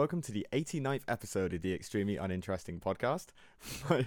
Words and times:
welcome 0.00 0.22
to 0.22 0.32
the 0.32 0.46
89th 0.50 1.02
episode 1.08 1.52
of 1.52 1.60
the 1.60 1.74
Extremely 1.74 2.16
Uninteresting 2.16 2.80
podcast. 2.80 3.26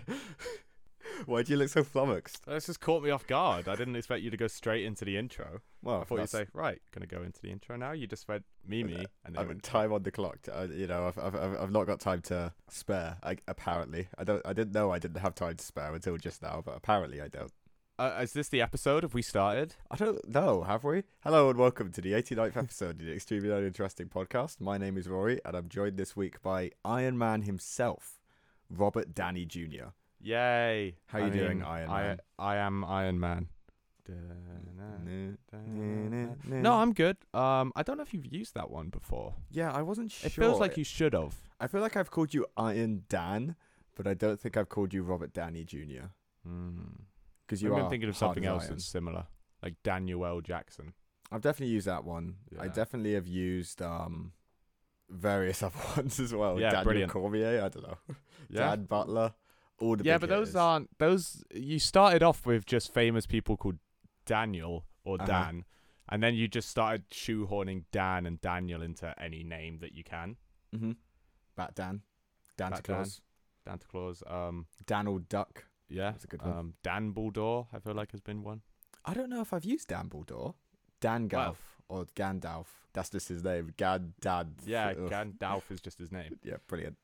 Why, 1.27 1.43
do 1.43 1.53
you 1.53 1.55
look 1.55 1.69
so 1.69 1.83
flummoxed? 1.83 2.43
This 2.47 2.65
just 2.65 2.79
caught 2.79 3.03
me 3.03 3.11
off 3.11 3.27
guard. 3.27 3.67
I 3.67 3.75
didn't 3.75 3.95
expect 3.95 4.23
you 4.23 4.31
to 4.31 4.35
go 4.35 4.47
straight 4.47 4.85
into 4.85 5.05
the 5.05 5.17
intro. 5.17 5.61
Well, 5.83 6.01
I 6.01 6.03
thought 6.05 6.19
you'd 6.21 6.29
say, 6.29 6.47
right, 6.51 6.81
gonna 6.95 7.05
go 7.05 7.21
into 7.21 7.39
the 7.39 7.51
intro 7.51 7.75
now. 7.75 7.91
You 7.91 8.07
just 8.07 8.27
went 8.27 8.43
Mimi, 8.67 9.05
and 9.23 9.35
then 9.35 9.47
went, 9.47 9.61
time 9.61 9.93
on 9.93 10.01
the 10.01 10.09
clock. 10.09 10.41
To, 10.43 10.61
uh, 10.61 10.63
you 10.63 10.87
know, 10.87 11.05
I've, 11.09 11.19
I've 11.19 11.35
I've 11.35 11.61
I've 11.61 11.71
not 11.71 11.85
got 11.85 11.99
time 11.99 12.21
to 12.23 12.53
spare. 12.69 13.17
I, 13.21 13.37
apparently, 13.47 14.07
I 14.17 14.23
don't. 14.23 14.41
I 14.47 14.53
didn't 14.53 14.73
know 14.73 14.91
I 14.91 14.97
didn't 14.97 15.21
have 15.21 15.35
time 15.35 15.57
to 15.57 15.63
spare 15.63 15.93
until 15.93 16.17
just 16.17 16.41
now, 16.41 16.63
but 16.65 16.75
apparently 16.75 17.21
I 17.21 17.27
don't. 17.27 17.51
Uh, 17.99 18.19
is 18.21 18.33
this 18.33 18.49
the 18.49 18.61
episode? 18.61 19.03
Have 19.03 19.13
we 19.13 19.21
started? 19.21 19.75
I 19.91 19.95
don't 19.95 20.27
know. 20.27 20.63
Have 20.63 20.83
we? 20.83 21.03
Hello 21.23 21.49
and 21.49 21.59
welcome 21.59 21.91
to 21.91 22.01
the 22.01 22.13
89th 22.13 22.57
episode 22.57 22.99
of 22.99 23.05
the 23.05 23.13
Extremely 23.13 23.51
Uninteresting 23.51 24.07
podcast. 24.07 24.59
My 24.59 24.77
name 24.77 24.97
is 24.97 25.07
Rory, 25.07 25.39
and 25.45 25.55
I'm 25.55 25.69
joined 25.69 25.97
this 25.97 26.15
week 26.15 26.41
by 26.41 26.71
Iron 26.83 27.17
Man 27.17 27.43
himself, 27.43 28.19
Robert 28.69 29.13
Danny 29.13 29.45
Jr. 29.45 29.89
Yay! 30.21 30.95
How 31.07 31.19
are 31.19 31.21
you 31.21 31.27
I 31.27 31.29
doing, 31.29 31.57
mean, 31.59 31.67
Iron 31.67 31.89
I, 31.89 32.01
Man? 32.01 32.19
I 32.39 32.55
am 32.57 32.85
Iron 32.85 33.19
Man. 33.19 33.47
No, 34.09 35.35
No, 36.61 36.73
I'm 36.73 36.93
good. 36.93 37.17
Um, 37.33 37.71
I 37.75 37.83
don't 37.83 37.97
know 37.97 38.03
if 38.03 38.13
you've 38.13 38.25
used 38.25 38.53
that 38.55 38.71
one 38.71 38.89
before. 38.89 39.35
Yeah, 39.51 39.71
I 39.71 39.81
wasn't 39.81 40.11
sure. 40.11 40.27
It 40.27 40.31
feels 40.31 40.59
like 40.59 40.77
you 40.77 40.83
should 40.83 41.13
have. 41.13 41.35
I 41.59 41.67
feel 41.67 41.81
like 41.81 41.95
I've 41.95 42.11
called 42.11 42.33
you 42.33 42.45
Iron 42.57 43.03
Dan, 43.07 43.55
but 43.95 44.07
I 44.07 44.13
don't 44.13 44.39
think 44.39 44.57
I've 44.57 44.69
called 44.69 44.93
you 44.93 45.03
Robert 45.03 45.33
Danny 45.33 45.63
Jr. 45.63 46.07
Mm. 46.47 47.03
Because 47.45 47.61
you 47.61 47.69
Maybe 47.69 47.81
are 47.81 47.83
I'm 47.85 47.89
thinking 47.89 48.09
of 48.09 48.17
something 48.17 48.45
else 48.45 48.67
that's 48.67 48.85
similar, 48.85 49.25
like 49.61 49.75
Daniel 49.83 50.25
L. 50.25 50.41
Jackson. 50.41 50.93
I've 51.31 51.41
definitely 51.41 51.73
used 51.73 51.87
that 51.87 52.03
one. 52.03 52.35
I 52.59 52.67
definitely 52.67 53.13
have 53.13 53.27
used 53.27 53.81
um 53.81 54.33
various 55.09 55.61
other 55.63 55.77
ones 55.97 56.19
as 56.19 56.33
well. 56.33 56.59
Yeah, 56.59 56.69
Daniel 56.69 56.83
brilliant. 56.83 57.11
Cormier, 57.11 57.63
I 57.63 57.69
don't 57.69 57.83
know. 57.87 57.97
Yeah, 58.49 58.75
Dan 58.75 58.85
Butler, 58.85 59.33
all 59.79 59.95
the 59.95 60.03
yeah, 60.03 60.17
but 60.17 60.29
those 60.29 60.55
aren't 60.55 60.89
those. 60.99 61.43
You 61.53 61.79
started 61.79 62.21
off 62.21 62.45
with 62.45 62.65
just 62.65 62.93
famous 62.93 63.25
people 63.25 63.57
called 63.57 63.79
Daniel 64.25 64.85
or 65.05 65.15
Uh-huh. 65.15 65.25
Dan, 65.25 65.65
and 66.09 66.21
then 66.21 66.35
you 66.35 66.47
just 66.47 66.69
started 66.69 67.09
shoehorning 67.09 67.85
Dan 67.91 68.25
and 68.25 68.39
Daniel 68.41 68.81
into 68.81 69.13
any 69.21 69.43
name 69.43 69.79
that 69.79 69.93
you 69.93 70.03
can. 70.03 70.35
Mhm. 70.75 70.97
Bat 71.55 71.75
Dan, 71.75 72.01
Danta 72.57 72.71
Bat. 72.71 72.83
Claus, 72.83 73.21
Santa 73.63 73.87
Claus. 73.87 74.23
Um, 74.27 74.67
Donald 74.85 75.29
Duck. 75.29 75.65
Yeah, 75.89 76.11
That's 76.11 76.23
a 76.23 76.27
good 76.27 76.41
one. 76.41 76.51
Um, 76.51 76.73
Dan 76.83 77.11
Bulldor, 77.13 77.67
I 77.73 77.79
feel 77.79 77.93
like 77.93 78.11
has 78.11 78.21
been 78.21 78.43
one. 78.43 78.61
I 79.05 79.13
don't 79.13 79.29
know 79.29 79.41
if 79.41 79.53
I've 79.53 79.65
used 79.65 79.87
Dan 79.89 80.09
Well- 80.11 80.23
Galf 81.01 81.55
or 81.89 82.05
Gandalf. 82.15 82.67
That's 82.93 83.09
just 83.09 83.27
his 83.27 83.43
name. 83.43 83.73
Gandad. 83.77 84.49
Yeah, 84.65 84.89
Ugh. 84.89 85.09
Gandalf 85.09 85.63
is 85.71 85.81
just 85.81 85.99
his 85.99 86.11
name. 86.19 86.39
Yeah, 86.43 86.57
brilliant. 86.67 86.97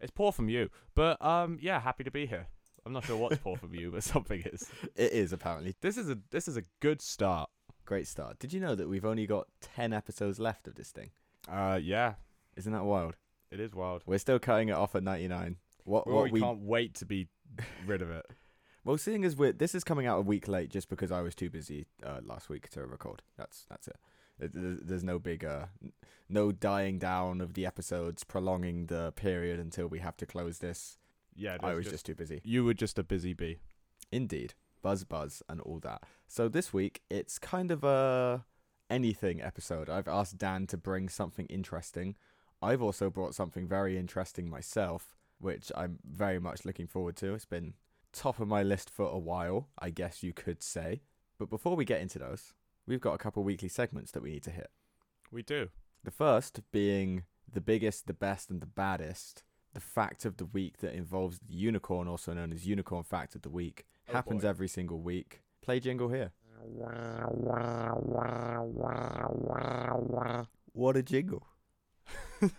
It's 0.00 0.10
poor 0.10 0.32
from 0.32 0.48
you, 0.48 0.70
but 0.94 1.20
um, 1.24 1.58
yeah, 1.60 1.80
happy 1.80 2.04
to 2.04 2.10
be 2.10 2.26
here. 2.26 2.46
I'm 2.86 2.92
not 2.92 3.04
sure 3.04 3.16
what's 3.16 3.36
poor 3.38 3.56
from 3.56 3.74
you, 3.74 3.90
but 3.90 4.02
something 4.14 4.40
is. 4.46 4.70
It 4.96 5.12
is 5.12 5.32
apparently 5.32 5.74
This 5.80 5.96
is 5.98 6.08
a 6.08 6.18
this 6.30 6.48
is 6.48 6.56
a 6.56 6.62
good 6.80 7.02
start. 7.02 7.50
great 7.84 8.06
start. 8.06 8.38
Did 8.38 8.52
you 8.52 8.60
know 8.60 8.74
that 8.74 8.88
we've 8.88 9.04
only 9.04 9.26
got 9.26 9.46
ten 9.60 9.92
episodes 9.92 10.38
left 10.38 10.66
of 10.68 10.74
this 10.76 10.90
thing? 10.90 11.10
Uh, 11.50 11.78
yeah, 11.82 12.14
Isn't 12.56 12.72
that 12.72 12.84
wild? 12.84 13.16
it 13.50 13.60
is 13.60 13.74
wild. 13.74 14.02
We're 14.06 14.18
still 14.18 14.38
cutting 14.38 14.68
it 14.68 14.76
off 14.76 14.94
at 14.94 15.02
ninety 15.02 15.28
nine. 15.28 15.56
What 15.84 16.06
We 16.06 16.12
what 16.14 16.30
we 16.32 16.40
can't 16.40 16.60
wait 16.60 16.94
to 16.96 17.06
be 17.06 17.28
rid 17.86 18.02
of 18.02 18.10
it. 18.10 18.26
well, 18.84 18.98
seeing 18.98 19.24
as 19.24 19.36
we're 19.36 19.52
this 19.52 19.74
is 19.74 19.84
coming 19.84 20.06
out 20.06 20.18
a 20.18 20.22
week 20.22 20.48
late, 20.48 20.70
just 20.70 20.88
because 20.88 21.10
I 21.12 21.20
was 21.20 21.34
too 21.34 21.50
busy 21.50 21.86
uh, 22.04 22.20
last 22.24 22.48
week 22.48 22.68
to 22.70 22.86
record. 22.86 23.22
That's 23.36 23.66
that's 23.68 23.88
it. 23.88 23.96
There's, 24.38 24.78
there's 24.80 25.04
no 25.04 25.18
big 25.18 25.44
uh, 25.44 25.66
no 26.28 26.52
dying 26.52 26.98
down 26.98 27.40
of 27.40 27.54
the 27.54 27.66
episodes, 27.66 28.22
prolonging 28.24 28.86
the 28.86 29.12
period 29.12 29.58
until 29.58 29.88
we 29.88 29.98
have 29.98 30.16
to 30.18 30.26
close 30.26 30.58
this. 30.58 30.96
Yeah, 31.34 31.56
I 31.60 31.74
was 31.74 31.84
just- 31.84 31.94
just 31.94 32.06
too 32.06 32.14
busy. 32.14 32.40
You 32.44 32.64
were 32.64 32.74
just 32.74 32.98
a 32.98 33.02
busy 33.02 33.32
bee. 33.32 33.58
Indeed. 34.12 34.54
Buzz 34.80 35.02
buzz 35.04 35.42
and 35.48 35.60
all 35.60 35.80
that. 35.80 36.04
So 36.28 36.48
this 36.48 36.72
week 36.72 37.02
it's 37.10 37.38
kind 37.40 37.70
of 37.72 37.82
a 37.82 38.44
anything 38.88 39.42
episode. 39.42 39.90
I've 39.90 40.06
asked 40.08 40.38
Dan 40.38 40.66
to 40.68 40.76
bring 40.76 41.08
something 41.08 41.46
interesting. 41.46 42.14
I've 42.62 42.80
also 42.82 43.10
brought 43.10 43.34
something 43.34 43.66
very 43.68 43.98
interesting 43.98 44.48
myself, 44.48 45.16
which 45.40 45.70
I'm 45.76 45.98
very 46.04 46.38
much 46.38 46.64
looking 46.64 46.86
forward 46.86 47.16
to. 47.16 47.34
It's 47.34 47.44
been 47.44 47.74
top 48.12 48.40
of 48.40 48.48
my 48.48 48.62
list 48.62 48.90
for 48.90 49.06
a 49.08 49.18
while, 49.18 49.68
I 49.78 49.90
guess 49.90 50.22
you 50.22 50.32
could 50.32 50.62
say. 50.62 51.02
But 51.38 51.50
before 51.50 51.76
we 51.76 51.84
get 51.84 52.00
into 52.00 52.18
those, 52.18 52.54
we've 52.86 53.00
got 53.00 53.14
a 53.14 53.18
couple 53.18 53.44
weekly 53.44 53.68
segments 53.68 54.10
that 54.12 54.22
we 54.22 54.30
need 54.30 54.42
to 54.44 54.50
hit. 54.50 54.70
We 55.30 55.42
do. 55.42 55.68
The 56.04 56.10
first 56.10 56.60
being 56.72 57.24
the 57.50 57.60
biggest, 57.60 58.06
the 58.06 58.12
best, 58.14 58.50
and 58.50 58.60
the 58.60 58.66
baddest. 58.66 59.42
The 59.74 59.80
fact 59.80 60.24
of 60.24 60.38
the 60.38 60.46
week 60.46 60.78
that 60.78 60.94
involves 60.94 61.38
the 61.38 61.54
unicorn, 61.54 62.08
also 62.08 62.32
known 62.32 62.52
as 62.52 62.66
Unicorn 62.66 63.04
Fact 63.04 63.34
of 63.34 63.42
the 63.42 63.50
Week, 63.50 63.84
Oh 64.08 64.14
happens 64.14 64.42
boy. 64.42 64.48
every 64.48 64.68
single 64.68 65.00
week. 65.00 65.42
Play 65.62 65.78
jingle 65.80 66.08
here. 66.08 66.32
What 70.72 70.96
a 70.96 71.02
jingle. 71.02 71.46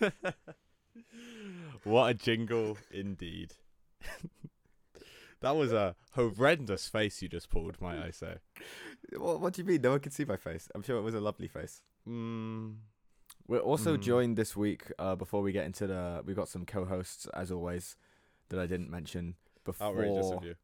what 1.84 2.10
a 2.10 2.14
jingle 2.14 2.78
indeed. 2.92 3.54
that 5.42 5.56
was 5.56 5.72
a 5.72 5.96
horrendous 6.12 6.88
face 6.88 7.22
you 7.22 7.30
just 7.30 7.50
pulled, 7.50 7.80
might 7.82 8.00
I 8.00 8.12
say. 8.12 8.36
What, 9.18 9.40
what 9.40 9.54
do 9.54 9.62
you 9.62 9.68
mean? 9.68 9.82
No 9.82 9.92
one 9.92 10.00
can 10.00 10.12
see 10.12 10.26
my 10.26 10.38
face. 10.38 10.68
I'm 10.76 10.82
sure 10.84 10.98
it 10.98 11.02
was 11.04 11.16
a 11.16 11.22
lovely 11.22 11.48
face. 11.48 11.82
Mm, 12.08 12.76
We're 13.48 13.60
also 13.60 13.98
Mm. 13.98 14.02
joined 14.02 14.38
this 14.38 14.56
week, 14.56 14.92
uh, 15.00 15.16
before 15.16 15.42
we 15.42 15.52
get 15.52 15.66
into 15.66 15.88
the. 15.88 16.22
We've 16.26 16.36
got 16.36 16.50
some 16.50 16.66
co 16.66 16.86
hosts, 16.86 17.26
as 17.34 17.52
always, 17.52 17.96
that 18.50 18.60
I 18.60 18.66
didn't 18.68 18.90
mention 18.90 19.36
outrageous 19.82 20.18
before 20.28 20.38
of 20.38 20.44
you. 20.44 20.56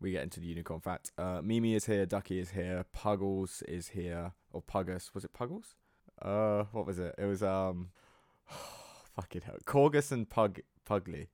we 0.00 0.10
get 0.10 0.22
into 0.24 0.40
the 0.40 0.46
unicorn 0.46 0.80
fact. 0.80 1.12
Uh, 1.16 1.40
Mimi 1.42 1.74
is 1.74 1.86
here, 1.86 2.04
Ducky 2.06 2.38
is 2.38 2.50
here, 2.50 2.84
Puggles 2.94 3.62
is 3.68 3.88
here, 3.88 4.32
or 4.52 4.62
Puggus. 4.62 5.14
Was 5.14 5.24
it 5.24 5.32
Puggles? 5.32 5.74
Uh, 6.20 6.64
what 6.72 6.86
was 6.86 6.98
it? 6.98 7.14
It 7.18 7.24
was 7.26 7.42
um, 7.42 7.90
fucking 9.16 9.42
hell, 9.42 9.56
Corgus 9.64 10.12
and 10.12 10.28
Pug 10.28 10.60
Pugly. 10.84 11.28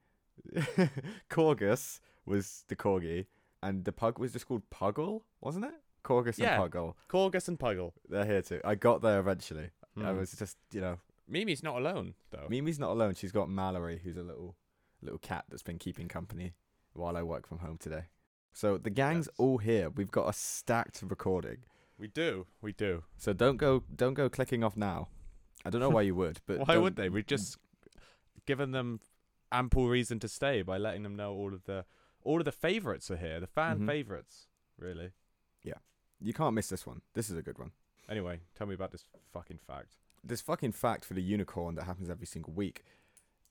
Corgus 1.28 2.00
was 2.26 2.64
the 2.68 2.76
corgi, 2.76 3.26
and 3.62 3.84
the 3.84 3.92
pug 3.92 4.18
was 4.18 4.32
just 4.32 4.46
called 4.46 4.62
Puggle, 4.70 5.22
wasn't 5.40 5.64
it? 5.66 5.74
Corgus 6.02 6.38
Yeah. 6.38 6.60
and 6.62 6.72
Puggle. 6.72 6.94
Corgus 7.08 7.48
and 7.48 7.58
Puggle. 7.58 7.92
They're 8.08 8.24
here 8.24 8.42
too. 8.42 8.60
I 8.64 8.74
got 8.74 9.02
there 9.02 9.20
eventually. 9.20 9.70
I 9.96 10.10
Hmm. 10.12 10.16
was 10.18 10.32
just, 10.32 10.56
you 10.72 10.80
know, 10.80 10.98
Mimi's 11.28 11.62
not 11.62 11.76
alone 11.76 12.14
though. 12.30 12.46
Mimi's 12.48 12.78
not 12.78 12.90
alone. 12.92 13.14
She's 13.14 13.32
got 13.32 13.48
Mallory, 13.48 14.00
who's 14.02 14.16
a 14.16 14.22
little 14.22 14.56
little 15.00 15.18
cat 15.18 15.44
that's 15.48 15.62
been 15.64 15.78
keeping 15.78 16.06
company 16.08 16.54
while 16.92 17.16
I 17.16 17.22
work 17.22 17.46
from 17.46 17.58
home 17.58 17.76
today. 17.78 18.04
So 18.52 18.78
the 18.78 18.90
gang's 18.90 19.26
Yes. 19.26 19.34
all 19.38 19.58
here. 19.58 19.90
We've 19.90 20.10
got 20.10 20.28
a 20.28 20.32
stacked 20.32 21.02
recording. 21.02 21.64
We 21.98 22.06
do. 22.08 22.46
We 22.60 22.72
do. 22.72 23.04
So 23.16 23.32
don't 23.32 23.56
go 23.56 23.84
don't 23.94 24.14
go 24.14 24.28
clicking 24.28 24.62
off 24.64 24.76
now. 24.76 25.08
I 25.64 25.70
don't 25.70 25.80
know 25.80 25.90
why 25.90 26.02
you 26.02 26.14
would, 26.16 26.40
but 26.46 26.58
Why 26.68 26.76
would 26.76 26.96
they? 26.96 27.08
We've 27.08 27.26
just 27.26 27.56
given 28.46 28.70
them 28.72 29.00
ample 29.50 29.88
reason 29.88 30.18
to 30.20 30.28
stay 30.28 30.62
by 30.62 30.78
letting 30.78 31.02
them 31.02 31.14
know 31.16 31.32
all 31.34 31.52
of 31.54 31.64
the 31.64 31.84
all 32.24 32.38
of 32.38 32.44
the 32.44 32.52
favorites 32.52 33.10
are 33.10 33.16
here, 33.16 33.40
the 33.40 33.46
fan 33.48 33.80
Mhm. 33.80 33.86
favorites. 33.86 34.46
Really. 34.78 35.12
Yeah. 35.64 35.78
You 36.20 36.32
can't 36.32 36.54
miss 36.54 36.68
this 36.68 36.86
one. 36.86 37.02
This 37.14 37.28
is 37.30 37.36
a 37.36 37.42
good 37.42 37.58
one. 37.58 37.72
Anyway, 38.08 38.40
tell 38.54 38.66
me 38.66 38.74
about 38.74 38.92
this 38.92 39.04
fucking 39.32 39.58
fact. 39.58 39.98
This 40.22 40.40
fucking 40.40 40.72
fact 40.72 41.04
for 41.04 41.14
the 41.14 41.22
unicorn 41.22 41.74
that 41.74 41.84
happens 41.84 42.08
every 42.08 42.26
single 42.26 42.52
week 42.52 42.84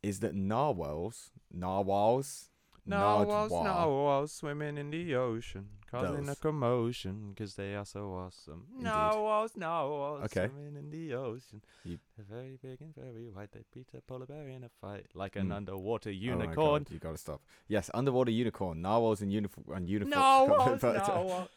is 0.02 0.20
that 0.22 0.34
narwhals, 0.36 1.32
narwhals, 1.52 2.50
Narwhals, 2.86 3.52
narwhals 3.52 4.32
swimming 4.34 4.78
in 4.78 4.90
the 4.90 5.16
ocean, 5.16 5.68
causing 5.90 6.24
a 6.24 6.28
Those. 6.28 6.40
commotion 6.40 7.30
because 7.30 7.56
they 7.56 7.76
are 7.76 7.86
so 7.86 8.12
awesome. 8.14 8.66
Indeed. 8.72 8.86
Narwhals, 8.86 9.56
narwhals 9.56 10.24
Okay. 10.26 10.48
swimming 10.48 10.76
in 10.78 10.90
the 10.90 11.14
ocean. 11.14 11.62
You- 11.84 12.00
They're 12.18 12.26
very 12.26 12.58
big 12.62 12.82
and 12.82 12.94
very 12.96 13.30
white. 13.30 13.52
They 13.52 13.64
beat 13.72 13.90
a 13.94 14.02
polar 14.02 14.26
bear 14.26 14.48
in 14.50 14.64
a 14.64 14.70
fight 14.70 15.08
like 15.14 15.36
an 15.36 15.50
Mm. 15.50 15.56
underwater 15.58 16.10
Oh 16.10 16.14
my 16.14 16.18
unicorn. 16.20 16.84
God, 16.84 16.92
you 16.92 17.00
gotta 17.00 17.18
stop. 17.18 17.42
Yes, 17.68 17.92
underwater 17.94 18.32
unicorn, 18.32 18.82
narwhals 18.82 19.22
and 19.22 19.32
uniform 19.32 19.66
and 19.76 19.88
uniform. 19.88 20.20
narwhals, 20.20 20.82
narwhals. 20.82 21.50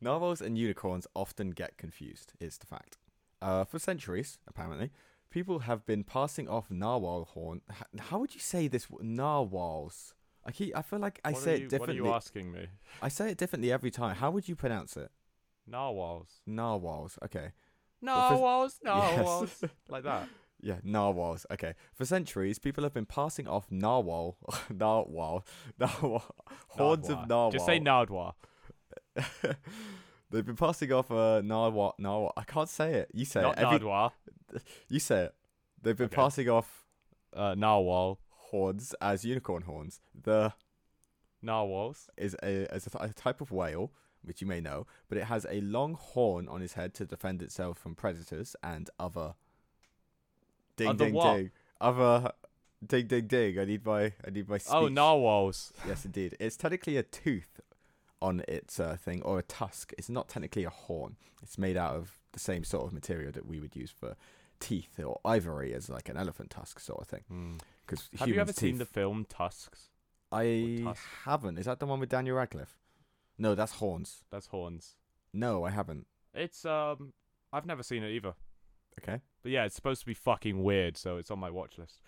Narwhals 0.00 0.40
and 0.40 0.56
unicorns 0.56 1.06
often 1.14 1.50
get 1.50 1.76
confused, 1.76 2.32
is 2.40 2.56
the 2.58 2.66
fact. 2.66 2.98
Uh, 3.42 3.64
for 3.64 3.78
centuries, 3.78 4.38
apparently, 4.46 4.90
people 5.28 5.60
have 5.60 5.84
been 5.86 6.04
passing 6.04 6.48
off 6.48 6.70
narwhal 6.70 7.24
horn. 7.24 7.62
h- 7.70 8.00
How 8.08 8.18
would 8.18 8.32
you 8.34 8.40
say 8.40 8.68
this? 8.68 8.86
w- 8.86 9.06
Narwhals. 9.06 10.14
I 10.44 10.52
keep. 10.52 10.76
I 10.76 10.82
feel 10.82 10.98
like 10.98 11.20
I 11.24 11.32
What 11.32 11.42
say 11.42 11.52
are 11.52 11.54
it 11.56 11.68
differently. 11.68 12.00
What 12.00 12.06
are 12.06 12.10
you 12.10 12.14
asking 12.16 12.52
me? 12.52 12.66
I 13.02 13.08
say 13.08 13.30
it 13.30 13.38
differently 13.38 13.70
every 13.72 13.90
time. 13.90 14.16
How 14.16 14.30
would 14.30 14.48
you 14.48 14.56
pronounce 14.56 14.96
it? 14.96 15.10
Narwhals. 15.66 16.40
Narwhals. 16.46 17.18
Okay. 17.24 17.52
Narwhals, 18.02 18.80
Yes. 18.84 19.16
narwhals. 19.16 19.64
like 19.88 20.04
that. 20.04 20.28
Yeah, 20.62 20.76
narwhals. 20.82 21.46
Okay. 21.50 21.74
For 21.94 22.04
centuries, 22.04 22.58
people 22.58 22.84
have 22.84 22.92
been 22.94 23.06
passing 23.06 23.46
off 23.48 23.66
narwhal, 23.70 24.36
narwhal, 24.70 25.44
narwhal, 25.78 26.24
horns 26.68 27.08
of 27.08 27.18
Nardwar. 27.18 27.28
narwhal. 27.28 27.50
Just 27.52 27.66
say 27.66 27.80
Nardwar. 27.80 28.32
They've 30.30 30.46
been 30.46 30.56
passing 30.56 30.92
off 30.92 31.10
uh, 31.10 31.42
narwhal. 31.44 31.94
Narwhal. 31.98 32.32
I 32.36 32.44
can't 32.44 32.68
say 32.68 32.94
it. 32.94 33.10
You 33.12 33.24
say 33.24 33.42
Not 33.42 33.58
it. 33.58 33.64
Every- 33.64 33.78
Nardwar. 33.80 34.12
You 34.88 35.00
say 35.00 35.24
it. 35.24 35.34
They've 35.82 35.96
been 35.96 36.06
Okay. 36.06 36.16
passing 36.16 36.48
off 36.48 36.86
uh, 37.34 37.54
narwhal, 37.56 38.20
horns 38.50 38.94
as 39.00 39.24
unicorn 39.24 39.62
horns. 39.62 40.00
The 40.22 40.52
narwhals. 41.42 42.08
is 42.16 42.36
a, 42.42 42.72
is 42.74 42.86
a, 42.86 42.90
th- 42.90 43.10
a 43.10 43.14
type 43.14 43.40
of 43.40 43.50
whale, 43.50 43.92
which 44.22 44.40
you 44.40 44.46
may 44.46 44.60
know, 44.60 44.86
but 45.08 45.18
it 45.18 45.24
has 45.24 45.46
a 45.50 45.60
long 45.60 45.94
horn 45.94 46.48
on 46.48 46.60
his 46.60 46.74
head 46.74 46.94
to 46.94 47.04
defend 47.06 47.42
itself 47.42 47.78
from 47.78 47.94
predators 47.94 48.54
and 48.62 48.90
other. 48.98 49.34
Ding 50.76 50.88
Other 50.88 51.04
ding 51.06 51.14
what? 51.14 51.36
ding. 51.36 51.50
Other. 51.80 52.32
Ding 52.86 53.06
ding 53.06 53.26
ding. 53.26 53.58
I 53.58 53.64
need 53.66 53.84
my 53.84 54.12
I 54.26 54.30
need 54.30 54.48
my. 54.48 54.58
Speech. 54.58 54.72
Oh, 54.74 54.88
narwhals. 54.88 55.72
Yes, 55.86 56.04
indeed. 56.04 56.36
It's 56.40 56.56
technically 56.56 56.96
a 56.96 57.02
tooth 57.02 57.60
on 58.22 58.42
its 58.48 58.80
uh, 58.80 58.96
thing 58.96 59.22
or 59.22 59.38
a 59.38 59.42
tusk. 59.42 59.92
It's 59.98 60.08
not 60.08 60.28
technically 60.28 60.64
a 60.64 60.70
horn. 60.70 61.16
It's 61.42 61.58
made 61.58 61.76
out 61.76 61.94
of 61.94 62.18
the 62.32 62.38
same 62.38 62.64
sort 62.64 62.86
of 62.86 62.92
material 62.92 63.32
that 63.32 63.46
we 63.46 63.60
would 63.60 63.76
use 63.76 63.90
for 63.90 64.16
teeth 64.60 64.98
or 64.98 65.20
ivory 65.24 65.74
as 65.74 65.88
like 65.88 66.08
an 66.08 66.16
elephant 66.16 66.50
tusk 66.50 66.80
sort 66.80 67.00
of 67.00 67.08
thing. 67.08 67.24
Hmm. 67.28 67.56
Because 67.90 68.08
Have 68.20 68.28
you 68.28 68.40
ever 68.40 68.52
seen 68.52 68.78
the 68.78 68.86
film 68.86 69.26
Tusks? 69.28 69.90
I 70.32 70.80
tusk? 70.84 71.02
haven't. 71.24 71.58
Is 71.58 71.66
that 71.66 71.80
the 71.80 71.86
one 71.86 71.98
with 71.98 72.08
Daniel 72.08 72.36
Radcliffe? 72.36 72.78
No, 73.38 73.54
that's 73.54 73.72
horns. 73.72 74.22
That's 74.30 74.46
horns. 74.48 74.96
No, 75.32 75.64
I 75.64 75.70
haven't. 75.70 76.06
It's 76.34 76.64
um, 76.64 77.12
I've 77.52 77.66
never 77.66 77.82
seen 77.82 78.02
it 78.04 78.10
either. 78.10 78.34
Okay. 79.02 79.20
But 79.42 79.50
yeah, 79.52 79.64
it's 79.64 79.74
supposed 79.74 80.00
to 80.00 80.06
be 80.06 80.14
fucking 80.14 80.62
weird, 80.62 80.96
so 80.96 81.16
it's 81.16 81.30
on 81.30 81.38
my 81.38 81.50
watch 81.50 81.78
list. 81.78 82.00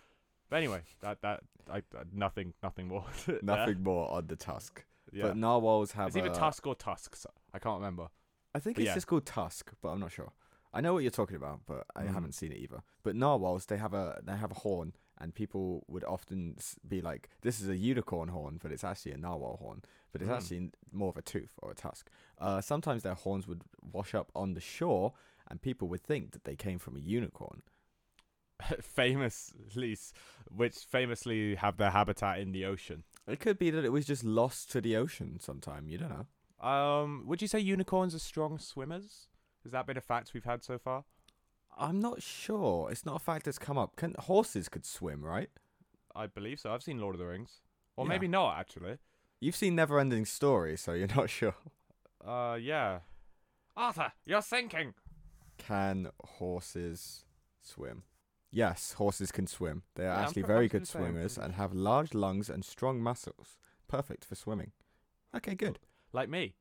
But 0.51 0.57
anyway, 0.57 0.83
that 1.01 1.21
that 1.23 1.41
I, 1.73 1.83
nothing 2.13 2.53
nothing 2.63 2.87
more. 2.89 3.05
Nothing 3.43 3.83
more 3.83 4.11
on 4.13 4.27
the 4.27 4.37
tusk. 4.37 4.85
Yeah. 5.13 5.25
But 5.29 5.37
narwhals 5.37 5.93
have. 5.93 6.09
it's 6.09 6.17
either 6.17 6.31
a- 6.31 6.35
tusk 6.35 6.67
or 6.67 6.75
tusks. 6.75 7.27
I 7.53 7.59
can't 7.59 7.79
remember. 7.79 8.09
I 8.55 8.59
think 8.59 8.77
but 8.77 8.83
it's 8.83 8.89
yeah. 8.91 8.95
just 8.95 9.07
called 9.07 9.25
tusk, 9.27 9.73
but 9.81 9.89
I'm 9.89 10.01
not 10.01 10.13
sure. 10.13 10.33
I 10.75 10.81
know 10.81 10.93
what 10.95 11.03
you're 11.03 11.11
talking 11.11 11.37
about, 11.37 11.61
but 11.67 11.87
I 11.97 12.03
Mm. 12.05 12.15
haven't 12.15 12.33
seen 12.35 12.53
it 12.53 12.59
either. 12.59 12.83
But 13.03 13.17
narwhals, 13.17 13.67
they 13.67 13.79
have 13.79 13.95
a 13.95 14.21
they 14.23 14.37
have 14.37 14.51
a 14.51 14.55
horn, 14.55 14.93
and 15.23 15.35
people 15.35 15.85
would 15.89 16.05
often 16.05 16.57
be 16.87 17.01
like, 17.01 17.31
"This 17.41 17.61
is 17.61 17.69
a 17.69 17.77
unicorn 17.77 18.29
horn," 18.29 18.59
but 18.63 18.73
it's 18.73 18.85
actually 18.85 19.13
a 19.13 19.17
narwhal 19.17 19.57
horn. 19.59 19.83
But 20.13 20.21
it's 20.21 20.31
Mm. 20.31 20.37
actually 20.37 20.71
more 20.91 21.09
of 21.11 21.17
a 21.17 21.23
tooth 21.23 21.55
or 21.63 21.71
a 21.71 21.75
tusk. 21.75 22.11
Uh, 22.39 22.61
sometimes 22.61 23.03
their 23.03 23.15
horns 23.15 23.47
would 23.47 23.63
wash 23.81 24.15
up 24.15 24.31
on 24.35 24.53
the 24.55 24.61
shore, 24.61 25.15
and 25.49 25.63
people 25.63 25.89
would 25.89 26.03
think 26.03 26.33
that 26.33 26.45
they 26.45 26.57
came 26.57 26.79
from 26.79 26.97
a 26.97 27.01
unicorn. 27.01 27.63
famously, 28.81 29.97
which 30.51 30.77
famously 30.79 31.55
have 31.57 31.77
their 31.79 31.91
habitat 31.91 32.39
in 32.39 32.53
the 32.53 32.65
ocean. 32.65 33.03
It 33.27 33.41
could 33.41 33.59
be 33.59 33.71
that 33.71 33.85
it 33.85 33.91
was 33.93 34.07
just 34.07 34.25
lost 34.25 34.71
to 34.73 34.81
the 34.81 34.97
ocean 34.97 35.39
sometime. 35.41 35.89
You 35.89 35.99
don't 35.99 36.11
know. 36.11 36.27
Um, 36.69 37.25
would 37.27 37.43
you 37.43 37.49
say 37.49 37.59
unicorns 37.59 38.15
are 38.15 38.19
strong 38.21 38.59
swimmers? 38.59 39.29
Has 39.65 39.73
that 39.73 39.87
been 39.87 39.97
a 39.97 40.01
fact 40.01 40.33
we've 40.35 40.45
had 40.45 40.63
so 40.63 40.79
far? 40.79 41.05
I'm 41.79 42.01
not 42.01 42.23
sure. 42.23 42.91
It's 42.91 43.05
not 43.07 43.17
a 43.17 43.19
fact 43.19 43.47
that's 43.47 43.59
come 43.59 43.79
up. 43.79 43.97
Can 43.97 44.15
horses 44.19 44.69
could 44.69 44.85
swim, 44.85 45.25
right? 45.25 45.51
I 46.15 46.27
believe 46.27 46.61
so. 46.61 46.73
I've 46.73 46.83
seen 46.83 46.99
Lord 46.99 47.15
of 47.15 47.19
the 47.19 47.27
Rings, 47.27 47.61
or 47.97 48.05
Yeah. 48.05 48.09
maybe 48.11 48.29
not 48.29 48.59
actually. 48.59 48.99
You've 49.41 49.57
seen 49.57 49.77
Neverending 49.77 50.27
Story, 50.27 50.77
so 50.77 50.93
you're 50.93 51.09
not 51.17 51.31
sure. 51.31 51.55
Uh, 52.25 52.59
yeah. 52.61 53.01
Arthur, 53.77 54.13
you're 54.27 54.43
sinking. 54.43 54.95
Can 55.59 56.11
horses 56.39 57.25
swim? 57.63 58.03
Yes, 58.51 58.93
horses 58.93 59.33
can 59.33 59.47
swim. 59.47 59.83
They 59.95 60.05
are 60.05 60.15
Yeah, 60.15 60.27
actually 60.27 60.43
very 60.43 60.69
good 60.69 60.83
pretty 60.83 60.93
sure 60.93 61.01
I'm 61.07 61.13
swimmers 61.15 61.39
and 61.39 61.55
have 61.55 61.73
large 61.73 62.13
lungs 62.13 62.51
and 62.51 62.65
strong 62.65 63.01
muscles. 63.01 63.57
Perfect 63.89 64.25
for 64.27 64.35
swimming. 64.35 64.73
Okay, 65.35 65.55
good. 65.55 65.79
Like 66.13 66.29
me. 66.29 66.55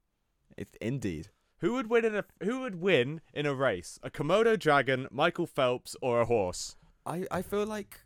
It's 0.57 0.71
indeed. 0.79 1.29
Who 1.61 1.73
would 1.73 1.89
win 1.89 2.05
in 2.05 2.15
a 2.15 2.25
Who 2.43 2.61
would 2.61 2.81
win 2.81 3.21
in 3.33 3.45
a 3.45 3.53
race? 3.53 3.99
A 4.03 4.09
Komodo 4.09 4.57
dragon, 4.57 5.07
Michael 5.11 5.45
Phelps, 5.45 5.95
or 6.01 6.21
a 6.21 6.25
horse? 6.25 6.75
I, 7.05 7.25
I 7.31 7.41
feel 7.41 7.65
like 7.65 8.01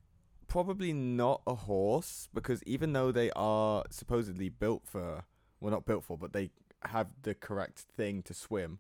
probably 0.48 0.94
not 0.94 1.42
a 1.48 1.56
horse 1.56 2.30
because 2.34 2.62
even 2.64 2.94
though 2.94 3.12
they 3.12 3.32
are 3.36 3.84
supposedly 3.90 4.50
built 4.50 4.84
for 4.86 5.24
well 5.60 5.72
not 5.72 5.86
built 5.86 6.04
for 6.04 6.18
but 6.18 6.34
they 6.34 6.52
have 6.84 7.08
the 7.24 7.34
correct 7.34 7.80
thing 7.98 8.22
to 8.24 8.34
swim. 8.34 8.80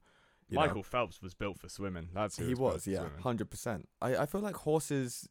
you 0.50 0.56
know. 0.56 0.62
Michael 0.62 0.83
Phelps 0.83 1.21
was 1.21 1.33
built 1.33 1.57
for 1.57 1.69
swimming. 1.69 2.10
That's 2.13 2.38
he 2.38 2.54
was, 2.54 2.74
was, 2.74 2.88
yeah, 2.88 3.07
hundred 3.24 3.50
percent. 3.50 3.88
I, 4.01 4.18
I 4.18 4.25
feel 4.25 4.42
like 4.42 4.56
horses, 4.56 5.30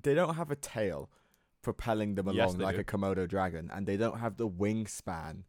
they 0.00 0.14
don't 0.14 0.34
have 0.34 0.50
a 0.50 0.56
tail 0.56 1.10
propelling 1.62 2.14
them 2.14 2.28
along 2.28 2.58
they 2.58 2.64
like 2.64 2.76
do. 2.76 2.82
a 2.82 2.84
Komodo 2.84 3.26
dragon, 3.26 3.70
and 3.72 3.86
they 3.86 3.96
don't 3.96 4.20
have 4.20 4.36
the 4.36 4.48
wingspan 4.48 5.44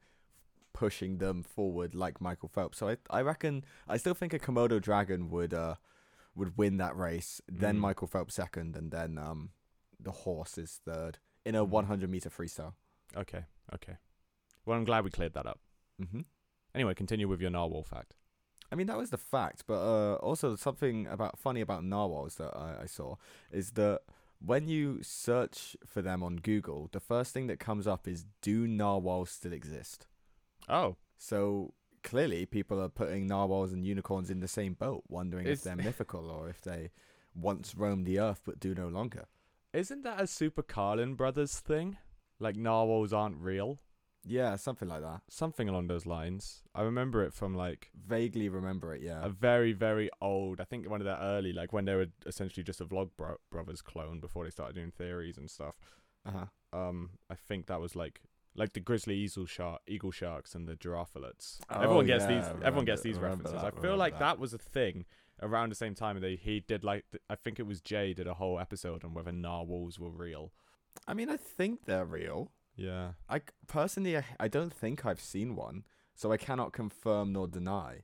pushing 0.84 1.18
them 1.20 1.42
forward 1.42 1.96
like 1.96 2.20
Michael 2.20 2.50
Phelps. 2.50 2.78
So 2.80 2.90
I 2.90 2.98
I 3.10 3.22
reckon 3.22 3.64
I 3.88 3.98
still 3.98 4.14
think 4.14 4.34
a 4.34 4.40
Komodo 4.40 4.78
dragon 4.82 5.30
would 5.30 5.54
uh 5.54 5.76
would 6.36 6.58
win 6.58 6.78
that 6.78 6.96
race. 6.98 7.42
Then 7.48 7.76
Mm. 7.78 7.80
Michael 7.88 8.08
Phelps 8.08 8.36
second, 8.36 8.76
and 8.76 8.92
then 8.92 9.18
um 9.18 9.52
the 10.08 10.12
horse 10.26 10.58
is 10.58 10.82
third 10.86 11.18
in 11.46 11.56
a 11.56 11.66
Mm. 11.66 11.70
100 11.70 12.10
meter 12.10 12.30
freestyle. 12.30 12.74
Okay, 13.16 13.44
okay. 13.74 13.96
Well, 14.66 14.78
I'm 14.78 14.84
glad 14.84 15.04
we 15.06 15.12
cleared 15.12 15.34
that 15.34 15.48
up. 15.48 15.60
Mm-hmm. 16.02 16.22
Anyway, 16.74 16.94
continue 16.94 17.28
with 17.30 17.40
your 17.42 17.52
narwhal 17.52 17.84
fact. 17.84 18.16
I 18.72 18.76
mean 18.76 18.88
that 18.88 18.98
was 18.98 19.12
the 19.12 19.18
fact, 19.36 19.64
but 19.68 19.80
uh, 19.94 20.16
also 20.16 20.56
something 20.58 21.08
about 21.08 21.40
funny 21.40 21.62
about 21.62 21.84
narwhals 21.86 22.36
that 22.36 22.52
I, 22.68 22.70
I 22.84 22.88
saw 22.88 23.16
is 23.52 23.72
that 23.74 24.02
when 24.40 24.68
you 24.68 25.00
search 25.02 25.78
for 25.86 26.02
them 26.02 26.22
on 26.22 26.36
Google, 26.38 26.90
the 26.92 27.00
first 27.00 27.32
thing 27.34 27.48
that 27.48 27.60
comes 27.70 27.88
up 27.88 28.08
is 28.08 28.26
"Do 28.42 28.68
narwhals 28.68 29.30
still 29.30 29.54
exist?" 29.54 30.08
Oh, 30.70 30.98
So 31.18 31.74
clearly, 32.04 32.46
people 32.46 32.80
are 32.82 32.90
putting 32.90 33.28
narwhals 33.28 33.72
and 33.74 33.86
unicorns 33.86 34.30
in 34.30 34.40
the 34.40 34.48
same 34.48 34.74
boat, 34.74 35.04
wondering 35.08 35.48
Is- 35.48 35.60
if 35.60 35.64
they're 35.64 35.76
mythical 35.76 36.30
or 36.30 36.50
if 36.50 36.62
they 36.62 36.92
once 37.34 37.76
roamed 37.76 38.06
the 38.06 38.20
earth 38.20 38.42
but 38.46 38.60
do 38.60 38.74
no 38.76 38.88
longer. 38.88 39.26
isn't 39.74 40.04
that 40.04 40.22
a 40.22 40.28
Super 40.28 40.64
Carlin 40.64 41.16
Brothers 41.16 41.60
thing? 41.60 41.98
Like 42.40 42.56
narwhals 42.56 43.12
aren't 43.14 43.38
real? 43.42 43.80
Yeah, 44.28 44.56
something 44.56 44.88
like 44.88 45.02
that. 45.02 45.22
Something 45.30 45.70
along 45.70 45.88
those 45.88 46.06
lines. 46.06 46.64
I 46.74 46.82
remember 46.82 47.24
it 47.24 47.34
from 47.34 47.54
like 47.56 47.92
Vaguely 47.96 48.50
remember 48.50 48.94
it. 48.94 49.02
Yeah. 49.02 49.24
a 49.24 49.30
very, 49.30 49.72
very 49.74 50.10
old. 50.22 50.60
I 50.62 50.64
think 50.64 50.90
one 50.90 51.00
of 51.02 51.06
their 51.06 51.18
early, 51.18 51.54
like 51.54 51.74
when 51.74 51.86
they 51.86 51.94
were 51.96 52.08
essentially 52.26 52.64
just 52.64 52.82
a 52.82 52.86
Vlog 52.86 53.12
bro- 53.18 53.38
Brothers 53.52 53.82
clone 53.82 54.20
before 54.20 54.44
they 54.46 54.50
started 54.50 54.76
doing 54.76 54.92
theories 54.92 55.38
and 55.38 55.50
stuff. 55.50 55.76
Uh 56.26 56.32
huh. 56.32 56.46
Um, 56.80 57.12
I 57.30 57.36
think 57.36 57.68
that 57.68 57.80
was 57.80 57.96
like 57.96 58.22
like 58.56 58.74
the 58.74 58.80
grizzly 58.80 59.16
eagle 59.16 59.46
shark, 59.46 59.82
eagle 59.88 60.12
sharks, 60.12 60.56
and 60.56 60.68
the 60.68 60.76
giraffaloids. 60.76 61.60
Oh, 61.70 61.82
everyone 61.82 62.06
gets 62.06 62.24
yeah, 62.24 62.36
these. 62.36 62.44
remember- 62.46 62.66
everyone 62.66 62.86
gets 62.86 63.02
these 63.02 63.18
references. 63.18 63.54
that, 63.54 63.74
I 63.78 63.82
feel 63.82 63.98
like 63.98 64.14
that. 64.14 64.20
that. 64.20 64.40
was 64.40 64.54
a 64.54 64.58
thing 64.58 65.06
around 65.42 65.70
the 65.70 65.76
same 65.76 65.96
time. 65.96 66.20
They 66.22 66.36
he 66.36 66.62
did 66.62 66.84
like 66.84 67.06
I 67.30 67.36
think 67.36 67.60
it 67.60 67.68
was 67.68 67.82
Jay 67.82 68.14
did 68.14 68.28
a 68.28 68.36
whole 68.36 68.60
episode 68.60 69.04
on 69.04 69.14
whether 69.14 69.32
narwhals 69.32 70.00
were 70.00 70.10
real. 70.10 70.52
I 71.08 71.14
mean, 71.14 71.30
I 71.30 71.38
think 71.38 71.86
they're 71.86 72.06
real. 72.06 72.52
Yeah. 72.76 73.12
I 73.30 73.42
personally, 73.68 74.18
I, 74.18 74.24
I 74.40 74.48
don't 74.48 74.74
think 74.74 75.06
I've 75.06 75.22
seen 75.22 75.56
one, 75.56 75.84
so 76.14 76.32
I 76.32 76.38
cannot 76.38 76.74
confirm 76.74 77.34
nor 77.34 77.48
deny. 77.48 78.04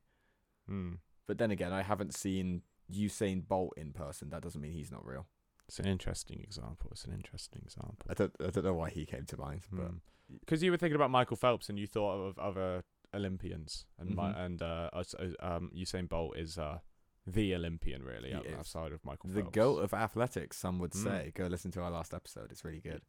Hmm. 0.67 0.96
But 1.27 1.38
then 1.38 1.51
again, 1.51 1.72
I 1.72 1.81
haven't 1.84 2.13
seen 2.13 2.63
Usain 2.91 3.48
Bolt 3.48 3.74
in 3.77 3.91
person. 3.93 4.29
That 4.29 4.41
doesn't 4.41 4.60
mean 4.62 4.74
he's 4.74 4.91
not 4.91 5.05
real. 5.05 5.27
It's 5.67 5.79
an 5.79 5.86
interesting 5.88 6.41
example. 6.41 6.89
It's 6.91 7.05
an 7.05 7.13
interesting 7.13 7.62
example. 7.63 8.05
I 8.10 8.13
don't, 8.13 8.34
I 8.46 8.50
don't 8.50 8.65
know 8.65 8.74
why 8.74 8.89
he 8.89 9.05
came 9.05 9.25
to 9.25 9.38
mind, 9.38 9.62
but 9.72 9.91
Because 10.40 10.64
you 10.64 10.72
were 10.72 10.78
thinking 10.78 10.96
about 10.96 11.12
Michael 11.12 11.38
Phelps 11.38 11.70
and 11.70 11.78
you 11.78 11.88
thought 11.88 12.16
of 12.28 12.40
other 12.40 12.84
Olympians, 13.14 13.86
and 14.00 14.16
my, 14.16 14.32
Mhm. 14.32 14.46
and 14.46 14.62
uh, 14.62 14.90
uh, 14.94 15.04
um, 15.40 15.72
Usain 15.76 16.08
Bolt 16.08 16.38
is 16.38 16.58
uh, 16.58 16.80
the 17.28 17.54
Olympian 17.56 18.04
really 18.04 18.30
He 18.30 18.36
out- 18.36 18.46
is. 18.46 18.54
outside 18.54 18.92
of 18.94 19.04
Michael 19.06 19.30
the 19.30 19.42
Phelps. 19.42 19.54
goat 19.56 19.78
of 19.84 19.94
athletics, 19.94 20.58
some 20.58 20.80
would 20.80 20.92
Mm. 20.92 21.04
say. 21.04 21.32
Go 21.36 21.48
listen 21.48 21.72
to 21.72 21.82
our 21.82 21.92
last 21.92 22.14
episode; 22.14 22.52
it's 22.52 22.64
really 22.64 22.80
good. 22.80 23.02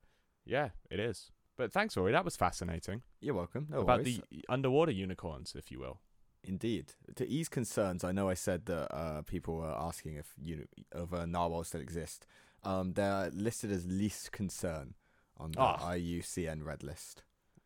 Yeah, 0.45 0.71
it 0.91 0.99
is. 1.01 1.31
But 1.57 1.73
thanks, 1.73 1.97
Rory. 1.97 2.13
That 2.13 2.25
was 2.25 2.35
fascinating. 2.37 3.03
You're 3.21 3.35
welcome. 3.35 3.67
No 3.71 3.81
about 3.83 4.01
worries. 4.01 4.21
the 4.31 4.45
underwater 4.49 4.91
unicorns, 4.91 5.55
if 5.55 5.71
you 5.71 5.79
will. 5.79 6.01
Indeed. 6.43 6.95
To 7.15 7.25
ease 7.29 7.49
concerns, 7.49 8.03
I 8.03 8.11
know 8.11 8.29
I 8.29 8.35
said 8.35 8.67
that 8.67 8.93
uh, 8.93 9.23
people 9.23 9.57
were 9.59 9.71
asking 9.79 10.15
if 10.17 10.33
you 10.37 10.67
if 10.95 11.13
uh, 11.13 11.27
narwhals 11.27 11.69
still 11.69 11.81
exist. 11.81 12.27
Um, 12.65 12.95
they're 12.95 13.31
listed 13.31 13.71
as 13.71 13.87
least 13.87 14.33
concern 14.33 14.95
on 15.39 15.53
the 15.53 15.61
Ah. 15.61 15.79
IUCN 15.93 16.63
red 16.65 16.83
list. 16.83 17.23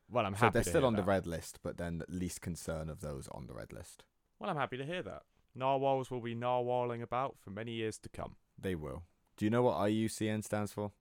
Well, 0.08 0.25
I'm 0.25 0.35
happy. 0.35 0.46
so 0.46 0.50
they're 0.52 0.62
still 0.62 0.85
on 0.85 0.94
the 0.96 1.02
red 1.02 1.26
list, 1.26 1.58
but 1.62 1.76
then 1.78 2.02
least 2.08 2.40
concern 2.40 2.88
of 2.88 3.00
those 3.00 3.26
on 3.28 3.46
the 3.46 3.54
red 3.54 3.73
list. 3.73 4.04
Well, 4.38 4.49
I'm 4.50 4.56
happy 4.56 4.76
to 4.76 4.85
hear 4.85 5.02
that. 5.02 5.23
Narwhals 5.54 6.11
will 6.11 6.20
be 6.20 6.35
narwhaling 6.35 7.02
about 7.02 7.37
for 7.40 7.50
many 7.50 7.73
years 7.73 7.99
to 7.99 8.08
come. 8.08 8.37
They 8.58 8.75
will. 8.75 9.04
Do 9.37 9.44
you 9.44 9.50
know 9.50 9.62
what 9.62 9.76
IUCN 9.78 10.44
stands 10.44 10.73
for? 10.73 10.92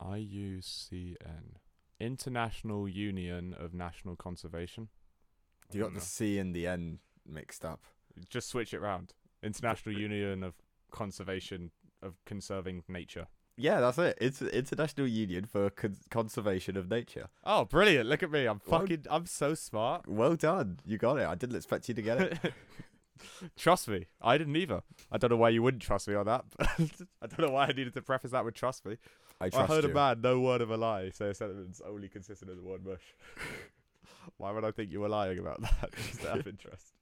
IUCN, 0.00 1.56
International 2.00 2.88
Union 2.88 3.54
of 3.54 3.74
National 3.74 4.16
Conservation. 4.16 4.88
You 5.72 5.80
got 5.80 5.86
don't 5.86 5.94
the. 5.94 6.00
C 6.00 6.38
and 6.38 6.54
the 6.54 6.66
N 6.66 6.98
mixed 7.26 7.64
up. 7.64 7.84
Just 8.28 8.48
switch 8.48 8.74
it 8.74 8.80
round. 8.80 9.14
International 9.42 9.96
Union 9.98 10.42
of 10.42 10.54
Conservation 10.90 11.70
of 12.02 12.22
Conserving 12.24 12.84
Nature. 12.88 13.28
Yeah, 13.56 13.80
that's 13.80 13.98
it. 13.98 14.16
It's 14.20 14.40
International 14.40 15.06
Union 15.06 15.44
for 15.44 15.68
Con- 15.70 15.98
Conservation 16.10 16.76
of 16.76 16.88
Nature. 16.90 17.28
Oh, 17.44 17.64
brilliant! 17.64 18.08
Look 18.08 18.22
at 18.22 18.30
me. 18.30 18.46
I'm 18.46 18.60
Well- 18.66 18.80
fucking. 18.80 19.04
I'm 19.10 19.26
so 19.26 19.54
smart. 19.54 20.08
Well 20.08 20.36
done. 20.36 20.80
You 20.86 20.98
got 20.98 21.18
it. 21.18 21.26
I 21.26 21.34
didn't 21.34 21.56
expect 21.56 21.88
you 21.88 21.94
to 21.94 22.02
get 22.02 22.20
it. 22.20 22.38
trust 23.56 23.88
me, 23.88 24.06
I 24.20 24.38
didn't 24.38 24.56
either. 24.56 24.82
I 25.10 25.18
don't 25.18 25.30
know 25.30 25.36
why 25.36 25.50
you 25.50 25.62
wouldn't 25.62 25.82
trust 25.82 26.08
me 26.08 26.14
on 26.14 26.26
that. 26.26 26.44
I 26.60 27.26
don't 27.26 27.40
know 27.40 27.50
why 27.50 27.64
I 27.66 27.72
needed 27.72 27.94
to 27.94 28.02
preface 28.02 28.30
that 28.30 28.44
with 28.44 28.54
trust 28.54 28.84
me. 28.86 28.96
I 29.40 29.50
I 29.54 29.66
heard 29.66 29.84
you. 29.84 29.90
a 29.90 29.94
man, 29.94 30.20
no 30.22 30.40
word 30.40 30.60
of 30.60 30.70
a 30.70 30.76
lie, 30.76 31.10
say 31.10 31.28
a 31.30 31.34
sentence 31.34 31.80
only 31.86 32.08
consistent 32.08 32.50
of 32.50 32.56
the 32.56 32.62
word 32.62 32.84
mush. 32.86 33.02
why 34.38 34.50
would 34.52 34.64
I 34.64 34.70
think 34.70 34.90
you 34.92 35.00
were 35.00 35.08
lying 35.08 35.38
about 35.38 35.60
that? 35.62 35.90
Just 35.96 36.24
out 36.24 36.38
of 36.38 36.46
interest. 36.46 36.94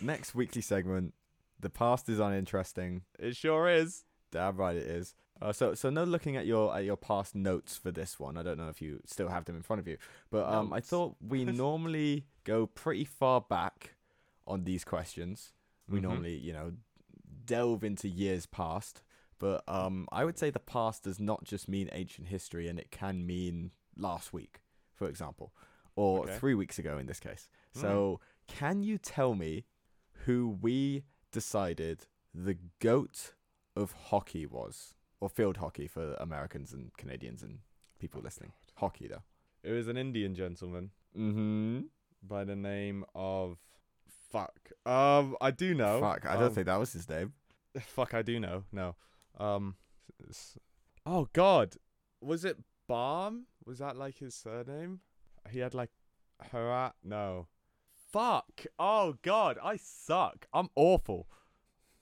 Next 0.00 0.34
weekly 0.34 0.62
segment. 0.62 1.14
The 1.60 1.70
past 1.70 2.08
is 2.08 2.18
uninteresting. 2.18 3.02
It 3.18 3.36
sure 3.36 3.68
is. 3.68 4.04
Damn 4.34 4.56
right 4.56 4.76
it 4.76 4.82
is. 4.86 5.14
Uh, 5.40 5.52
so 5.52 5.74
so 5.74 5.90
no 5.90 6.04
looking 6.04 6.36
at 6.36 6.44
your 6.46 6.76
at 6.76 6.84
your 6.84 6.96
past 6.96 7.34
notes 7.34 7.76
for 7.76 7.90
this 7.90 8.18
one. 8.20 8.36
I 8.36 8.42
don't 8.42 8.58
know 8.58 8.68
if 8.68 8.82
you 8.82 9.00
still 9.06 9.28
have 9.28 9.44
them 9.46 9.56
in 9.56 9.62
front 9.62 9.80
of 9.80 9.88
you, 9.88 9.96
but 10.30 10.44
um, 10.52 10.72
I 10.72 10.80
thought 10.80 11.16
we 11.26 11.44
normally 11.64 12.26
go 12.44 12.66
pretty 12.66 13.04
far 13.04 13.40
back 13.40 13.94
on 14.46 14.64
these 14.64 14.84
questions. 14.84 15.52
We 15.88 15.98
Mhm. 15.98 16.02
normally 16.02 16.36
you 16.36 16.52
know 16.52 16.72
delve 17.46 17.84
into 17.84 18.08
years 18.08 18.46
past, 18.46 19.02
but 19.38 19.62
um, 19.68 20.08
I 20.12 20.24
would 20.24 20.38
say 20.38 20.50
the 20.50 20.58
past 20.58 21.04
does 21.04 21.20
not 21.20 21.44
just 21.44 21.68
mean 21.68 21.88
ancient 21.92 22.28
history, 22.28 22.68
and 22.68 22.78
it 22.78 22.90
can 22.90 23.26
mean 23.26 23.70
last 23.96 24.32
week, 24.32 24.62
for 24.94 25.08
example, 25.08 25.52
or 25.94 26.20
Okay. 26.24 26.36
three 26.38 26.54
weeks 26.54 26.78
ago 26.78 26.98
in 26.98 27.06
this 27.06 27.20
case. 27.20 27.48
Hmm. 27.74 27.80
So 27.80 28.20
can 28.46 28.82
you 28.82 28.98
tell 28.98 29.34
me 29.34 29.64
who 30.26 30.48
we 30.60 31.04
decided 31.32 32.06
the 32.32 32.56
goat 32.80 33.34
of 33.76 33.92
hockey 33.92 34.46
was, 34.46 34.94
or 35.20 35.28
field 35.28 35.56
hockey 35.58 35.86
for 35.86 36.14
Americans 36.14 36.72
and 36.72 36.96
Canadians 36.96 37.42
and 37.42 37.58
people 37.98 38.20
listening. 38.22 38.52
Hockey 38.76 39.08
though. 39.08 39.22
It 39.62 39.72
was 39.72 39.88
an 39.88 39.96
Indian 39.96 40.34
gentleman 40.34 40.90
Mm-hmm. 41.16 41.80
by 42.26 42.44
the 42.44 42.56
name 42.56 43.04
of 43.14 43.58
fuck. 44.30 44.58
Um, 44.84 45.36
I 45.40 45.50
do 45.52 45.74
know. 45.74 46.00
Fuck, 46.00 46.26
I 46.26 46.34
don't 46.34 46.44
Um, 46.44 46.52
think 46.54 46.66
that 46.66 46.76
was 46.78 46.92
his 46.92 47.08
name. 47.08 47.32
Fuck, 47.80 48.14
I 48.14 48.22
do 48.22 48.38
know. 48.40 48.64
No. 48.72 48.96
Um. 49.38 49.76
Oh 51.06 51.28
God, 51.32 51.76
was 52.20 52.44
it 52.44 52.58
Balm? 52.88 53.46
Was 53.64 53.78
that 53.78 53.96
like 53.96 54.18
his 54.18 54.34
surname? 54.34 55.00
He 55.50 55.58
had 55.60 55.74
like 55.74 55.90
Herat. 56.50 56.94
No. 57.02 57.46
Fuck. 58.12 58.64
Oh 58.78 59.14
God, 59.22 59.58
I 59.62 59.76
suck. 59.76 60.46
I'm 60.52 60.68
awful. 60.76 61.28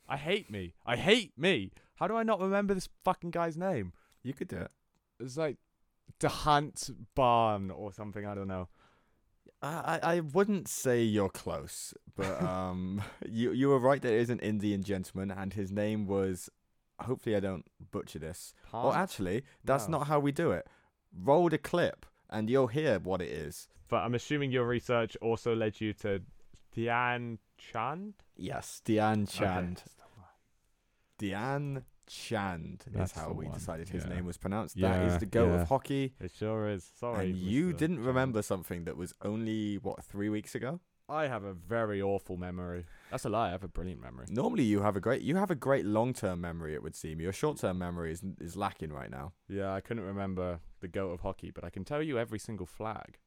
I 0.09 0.16
hate 0.16 0.50
me. 0.50 0.75
I 0.85 0.97
hate 0.97 1.32
me. 1.38 1.73
How 1.97 2.06
do 2.09 2.16
I 2.16 2.23
not 2.23 2.40
remember 2.40 2.75
this 2.75 2.88
fucking 3.04 3.30
guy's 3.30 3.56
name? 3.56 3.92
You 4.23 4.32
could 4.35 4.49
do 4.49 4.56
it. 4.56 4.71
It's 5.21 5.37
like 5.37 5.56
Dehant 6.21 6.90
Barn 7.14 7.71
or 7.71 7.92
something. 7.92 8.26
I 8.26 8.35
don't 8.35 8.49
know. 8.49 8.68
I, 9.64 10.00
I 10.02 10.21
wouldn't 10.21 10.66
say 10.66 11.02
you're 11.02 11.28
close, 11.28 11.94
but 12.16 12.42
um, 12.52 13.00
you 13.28 13.52
you 13.52 13.68
were 13.68 13.78
right 13.78 14.02
that 14.02 14.12
it 14.12 14.21
is 14.21 14.30
an 14.30 14.40
Indian 14.40 14.82
gentleman, 14.82 15.30
and 15.30 15.52
his 15.54 15.71
name 15.71 16.06
was. 16.06 16.49
Hopefully, 17.00 17.35
I 17.35 17.40
don't 17.40 17.64
butcher 17.90 18.18
this. 18.21 18.54
Or 18.73 18.92
Palm? 18.92 18.94
actually, 18.97 19.42
that's 19.64 19.88
No. 19.88 19.99
not 19.99 20.06
how 20.06 20.21
we 20.21 20.30
do 20.30 20.52
it. 20.52 20.68
Roll 21.12 21.49
the 21.49 21.59
clip, 21.59 22.06
and 22.30 22.49
you'll 22.49 22.68
hear 22.68 22.99
what 23.00 23.21
it 23.21 23.28
is. 23.30 23.66
But 23.88 23.99
I'm 24.04 24.14
assuming 24.14 24.52
your 24.52 24.66
research 24.66 25.16
also 25.21 25.54
led 25.56 25.80
you 25.80 25.92
to 25.94 26.23
Dhyan 26.76 27.38
Chand. 27.73 28.14
Yes, 28.37 28.81
Dhyan 28.85 29.23
Okay. 29.23 29.38
Chand. 29.38 29.83
Dhyan 31.19 31.83
Chand 32.09 32.85
That's 32.92 33.12
is 33.12 33.16
how 33.19 33.31
we 33.33 33.47
one, 33.47 33.54
decided 33.54 33.88
his 33.88 34.04
yeah. 34.04 34.14
name 34.14 34.25
was 34.26 34.37
pronounced. 34.37 34.75
that 34.76 34.81
Yeah, 34.81 35.07
is 35.14 35.19
the 35.19 35.26
goat 35.26 35.49
yeah. 35.54 35.62
of 35.62 35.69
hockey. 35.69 36.14
It 36.21 36.33
sure 36.37 36.69
is. 36.69 36.90
Sorry. 36.99 37.31
and 37.31 37.38
you 37.38 37.73
Mr. 37.73 37.78
didn't 37.78 37.97
Chand. 37.97 38.07
remember 38.07 38.42
something 38.42 38.85
that 38.85 38.97
was 38.97 39.14
only 39.23 39.76
what 39.76 40.02
three 40.04 40.28
weeks 40.28 40.54
ago. 40.54 40.81
I 41.09 41.26
have 41.28 41.45
a 41.45 41.52
very 41.52 42.00
awful 42.00 42.37
memory. 42.37 42.87
That's 43.11 43.25
a 43.25 43.28
lie. 43.28 43.49
I 43.49 43.50
have 43.50 43.64
a 43.64 43.69
brilliant 43.69 44.00
memory. 44.00 44.26
Normally, 44.31 44.62
you 44.64 44.81
have 44.83 44.97
a 44.97 45.00
great 45.00 45.23
you 45.23 45.37
have 45.37 45.50
a 45.50 45.54
great 45.54 45.85
long 45.85 46.12
term 46.14 46.40
memory. 46.40 46.75
It 46.75 46.83
would 46.83 46.95
seem 46.97 47.21
your 47.21 47.33
short 47.33 47.59
term 47.59 47.78
memory 47.78 48.12
is 48.12 48.23
is 48.40 48.57
lacking 48.57 48.92
right 48.92 49.11
now. 49.11 49.33
Yeah, 49.49 49.73
I 49.73 49.81
couldn't 49.81 50.04
remember 50.04 50.61
the 50.81 50.88
goat 50.88 51.11
of 51.12 51.21
hockey, 51.21 51.50
but 51.50 51.64
I 51.64 51.71
can 51.71 51.85
tell 51.85 52.02
you 52.02 52.19
every 52.19 52.38
single 52.38 52.66
flag. 52.66 53.19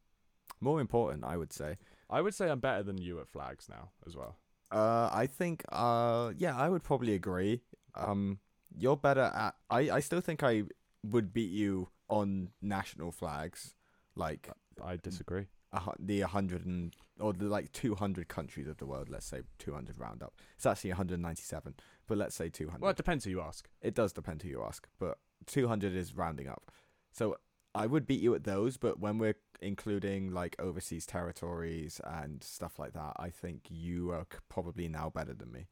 More 0.62 0.80
important, 0.82 1.24
I 1.25 1.38
would 1.38 1.54
say. 1.54 1.77
I 2.09 2.21
would 2.21 2.33
say 2.35 2.50
I'm 2.50 2.59
better 2.59 2.83
than 2.83 2.97
you 2.97 3.19
at 3.19 3.27
flags 3.27 3.67
now 3.69 3.89
as 4.05 4.15
well. 4.15 4.38
Uh, 4.71 5.09
I 5.12 5.27
think 5.27 5.63
uh, 5.69 6.33
yeah, 6.38 6.55
I 6.57 6.69
would 6.69 6.83
probably 6.83 7.13
agree. 7.13 7.62
Um, 7.95 8.39
you're 8.77 8.97
better 8.97 9.31
at. 9.35 9.55
I 9.69 9.89
I 9.91 10.00
still 10.00 10.21
think 10.21 10.43
I 10.43 10.63
would 11.03 11.33
beat 11.33 11.51
you 11.51 11.89
on 12.09 12.50
national 12.62 13.12
flags, 13.12 13.74
like 14.15 14.50
I 14.83 14.97
disagree. 14.97 15.47
hu- 15.74 15.91
the 16.00 16.21
100 16.21 16.65
and 16.65 16.93
or 17.19 17.33
the 17.33 17.45
like 17.45 17.71
200 17.71 18.27
countries 18.27 18.67
of 18.67 18.77
the 18.77 18.85
world 18.85 19.07
let's 19.09 19.25
say 19.25 19.41
200 19.59 19.97
round 20.00 20.21
up 20.21 20.33
it's 20.55 20.65
actually 20.65 20.89
197 20.91 21.74
but 22.07 22.17
let's 22.17 22.35
say 22.35 22.50
200 22.50 22.81
Well, 22.81 22.91
it 22.91 22.97
depends 22.97 23.24
who 23.24 23.31
you 23.31 23.41
ask. 23.41 23.69
it 23.81 23.93
does 23.95 24.12
depend 24.13 24.41
who 24.41 24.50
you 24.50 24.62
ask 24.63 24.88
but 25.00 25.17
200 25.47 25.95
is 25.95 26.13
rounding 26.15 26.47
up 26.50 26.71
so 27.13 27.38
i 27.75 27.86
would 27.86 28.08
beat 28.08 28.22
you 28.22 28.34
at 28.34 28.44
those 28.46 28.77
but 28.77 29.00
when 29.00 29.17
we're 29.17 29.36
including 29.62 30.32
like 30.32 30.55
overseas 30.60 31.05
territories 31.05 32.01
and 32.03 32.44
stuff 32.44 32.79
like 32.79 32.94
that 32.94 33.13
i 33.17 33.29
think 33.29 33.62
you 33.70 34.12
are 34.12 34.25
probably 34.50 34.88
now 34.88 35.10
better 35.10 35.34
than 35.34 35.51
me 35.51 35.67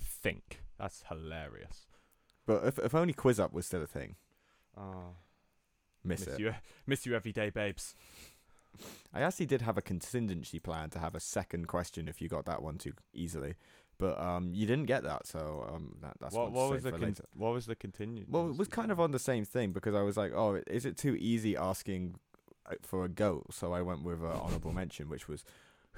Think. 0.00 0.60
That's 0.78 1.02
hilarious. 1.08 1.86
but 2.46 2.64
if, 2.64 2.78
if 2.78 2.94
only 2.94 3.12
QuizUp 3.12 3.52
was 3.52 3.66
still 3.66 3.82
a 3.82 3.86
thing 3.86 4.16
Oh, 4.78 5.16
miss, 6.04 6.26
miss 6.26 6.34
it 6.36 6.40
you, 6.40 6.54
miss 6.86 7.04
you 7.06 7.14
every 7.14 7.32
day, 7.32 7.50
babes. 7.50 7.94
i 9.12 9.20
actually 9.20 9.46
did 9.46 9.62
have 9.62 9.76
a 9.76 9.82
contingency 9.82 10.58
plan 10.58 10.90
to 10.90 10.98
have 10.98 11.14
a 11.14 11.20
second 11.20 11.66
question 11.68 12.08
if 12.08 12.20
you 12.22 12.28
got 12.28 12.44
that 12.44 12.62
one 12.62 12.78
too 12.78 12.92
easily 13.12 13.54
but 14.02 14.20
um 14.20 14.44
you 14.58 14.66
didn't 14.66 14.86
get 14.94 15.02
that 15.04 15.26
so 15.26 15.40
um 15.72 15.84
that, 16.02 16.14
that's 16.20 16.34
what 16.34 16.50
what 16.52 16.70
was 16.72 16.82
the 16.82 16.92
con- 16.92 17.14
what 17.42 17.52
was 17.52 17.66
the 17.66 17.76
continue? 17.86 18.24
Well, 18.28 18.50
it 18.50 18.56
was 18.62 18.68
kind 18.68 18.90
of 18.94 18.98
on 19.04 19.10
the 19.12 19.18
same 19.30 19.44
thing 19.54 19.72
because 19.72 19.94
I 19.94 20.02
was 20.02 20.16
like, 20.22 20.32
oh, 20.34 20.60
is 20.66 20.84
it 20.84 20.96
too 21.04 21.14
easy 21.32 21.56
asking 21.56 22.02
for 22.90 23.04
a 23.04 23.08
goat? 23.08 23.44
So 23.58 23.72
I 23.72 23.82
went 23.82 24.02
with 24.08 24.20
an 24.22 24.36
honorable 24.44 24.72
mention, 24.72 25.08
which 25.08 25.28
was 25.28 25.44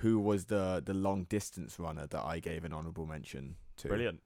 who 0.02 0.18
was 0.30 0.40
the 0.54 0.82
the 0.84 0.94
long 1.06 1.24
distance 1.36 1.78
runner 1.78 2.06
that 2.14 2.24
I 2.34 2.36
gave 2.40 2.64
an 2.64 2.72
honorable 2.78 3.06
mention 3.06 3.56
to 3.78 3.88
brilliant. 3.88 4.20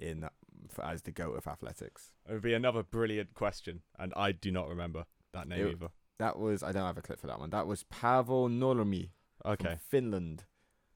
in 0.00 0.28
for, 0.74 0.84
as 0.84 1.02
the 1.02 1.12
goat 1.12 1.36
of 1.38 1.46
athletics. 1.46 2.10
It 2.28 2.32
would 2.32 2.42
be 2.42 2.54
another 2.54 2.82
brilliant 2.82 3.34
question, 3.34 3.82
and 3.98 4.12
I 4.16 4.32
do 4.32 4.50
not 4.50 4.68
remember 4.68 5.04
that 5.32 5.46
name 5.48 5.66
It- 5.66 5.72
either. 5.72 5.90
That 6.18 6.38
was 6.38 6.62
I 6.62 6.70
don't 6.72 6.86
have 6.86 6.98
a 6.98 7.02
clip 7.02 7.18
for 7.18 7.26
that 7.26 7.40
one. 7.40 7.50
That 7.50 7.66
was 7.66 7.84
Nurmi 7.84 9.10
from 9.42 9.52
Okay, 9.52 9.76
Finland. 9.92 10.44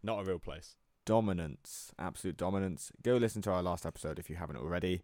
not 0.03 0.21
a 0.21 0.25
real 0.25 0.39
place. 0.39 0.77
Dominance, 1.07 1.93
absolute 2.01 2.37
dominance. 2.37 2.91
Go 3.03 3.17
listen 3.17 3.41
to 3.43 3.51
our 3.53 3.63
last 3.63 3.87
episode 3.87 4.19
if 4.19 4.29
you 4.29 4.35
haven't 4.37 4.57
already. 4.57 5.03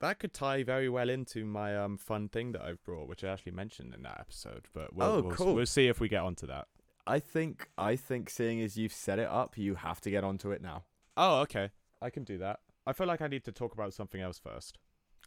That 0.00 0.18
could 0.18 0.32
tie 0.32 0.62
very 0.64 0.88
well 0.88 1.10
into 1.10 1.44
my 1.44 1.76
um 1.76 1.98
fun 1.98 2.28
thing 2.30 2.52
that 2.52 2.62
I've 2.62 2.82
brought, 2.82 3.06
which 3.06 3.22
I 3.22 3.28
actually 3.28 3.52
mentioned 3.52 3.94
in 3.94 4.02
that 4.02 4.16
episode. 4.18 4.66
But 4.72 4.94
we'll, 4.96 5.06
Oh, 5.06 5.20
we'll, 5.22 5.32
cool. 5.36 5.54
We'll 5.54 5.66
see 5.66 5.88
if 5.88 6.00
we 6.00 6.08
get 6.08 6.22
onto 6.22 6.46
that. 6.46 6.68
I 7.06 7.18
think 7.18 7.68
I 7.76 7.96
think 7.96 8.30
seeing 8.30 8.62
as 8.62 8.78
you've 8.78 8.94
set 8.94 9.18
it 9.18 9.28
up, 9.28 9.58
you 9.58 9.74
have 9.74 10.00
to 10.00 10.10
get 10.10 10.24
onto 10.24 10.50
it 10.52 10.62
now. 10.62 10.84
Oh, 11.18 11.40
okay. 11.42 11.70
I 12.00 12.08
can 12.08 12.24
do 12.24 12.38
that. 12.38 12.60
I 12.86 12.94
feel 12.94 13.06
like 13.06 13.20
I 13.20 13.28
need 13.28 13.44
to 13.44 13.52
talk 13.52 13.74
about 13.74 13.92
something 13.92 14.22
else 14.22 14.38
first, 14.38 14.78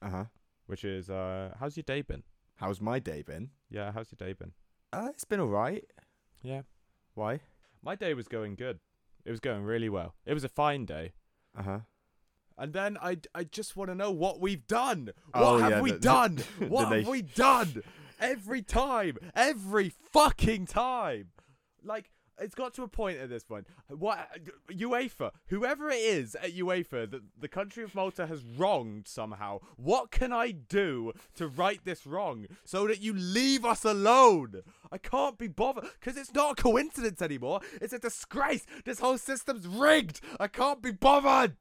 Uh 0.02 0.10
huh. 0.10 0.24
which 0.66 0.84
is 0.84 1.08
uh, 1.08 1.54
how's 1.60 1.78
your 1.78 1.84
day 1.84 2.02
been? 2.02 2.24
How's 2.56 2.82
my 2.82 2.98
day 2.98 3.22
been? 3.22 3.52
Yeah, 3.70 3.92
how's 3.92 4.12
your 4.12 4.28
day 4.28 4.34
been? 4.34 4.54
Uh, 4.92 5.10
it's 5.12 5.24
been 5.24 5.40
alright. 5.40 5.86
Yeah, 6.42 6.64
Why? 7.14 7.42
my 7.84 7.96
day 7.96 8.16
was 8.16 8.28
going 8.28 8.56
good. 8.56 8.80
It 9.26 9.32
was 9.32 9.40
going 9.40 9.64
really 9.64 9.90
well. 9.90 10.16
It 10.26 10.34
was 10.34 10.44
a 10.44 10.50
fine 10.50 10.86
day. 10.86 11.14
Uh 11.58 11.64
huh. 11.64 11.80
And 12.58 12.72
then 12.72 12.98
I, 13.02 13.18
I 13.34 13.44
just 13.44 13.76
want 13.76 13.90
to 13.90 13.96
know 13.96 14.12
what 14.12 14.40
we've 14.40 14.66
done. 14.68 15.10
What 15.34 15.44
Oh, 15.44 15.58
have 15.58 15.72
yeah, 15.72 15.82
we 15.82 15.92
the- 15.92 16.00
done? 16.00 16.36
the 16.60 16.68
what 16.68 16.84
have 16.88 16.92
nation- 16.98 17.12
we 17.12 17.22
done? 17.24 17.84
Every 18.20 18.62
time, 18.62 19.18
every 19.36 19.90
fucking 19.90 20.68
time. 20.68 21.32
Like 21.84 22.10
it's 22.40 22.56
got 22.56 22.74
to 22.76 22.84
a 22.84 22.88
point 22.88 23.18
at 23.20 23.30
this 23.30 23.44
point. 23.44 23.68
What 23.90 24.28
UEFA, 24.70 25.32
whoever 25.48 25.90
it 25.90 26.00
is 26.00 26.36
at 26.36 26.56
UEFA 26.56 27.10
that 27.12 27.22
the 27.40 27.48
country 27.48 27.84
of 27.84 27.96
Malta 27.96 28.28
has 28.28 28.44
wronged 28.44 29.08
somehow. 29.08 29.60
What 29.78 30.12
can 30.12 30.34
I 30.34 30.52
do 30.52 31.14
to 31.36 31.48
right 31.48 31.80
this 31.84 32.06
wrong 32.06 32.48
so 32.64 32.88
that 32.88 33.02
you 33.02 33.14
leave 33.14 33.66
us 33.66 33.86
alone? 33.86 34.62
I 34.92 34.98
can't 34.98 35.38
be 35.38 35.48
bothered 35.48 35.86
because 36.00 36.18
it's 36.18 36.34
not 36.34 36.60
a 36.60 36.62
coincidence 36.62 37.22
anymore. 37.22 37.62
It's 37.82 37.94
a 37.94 38.00
disgrace. 38.00 38.66
This 38.84 39.00
whole 39.00 39.18
system's 39.18 39.68
rigged. 39.68 40.22
I 40.40 40.48
can't 40.48 40.82
be 40.82 40.92
bothered. 40.92 41.56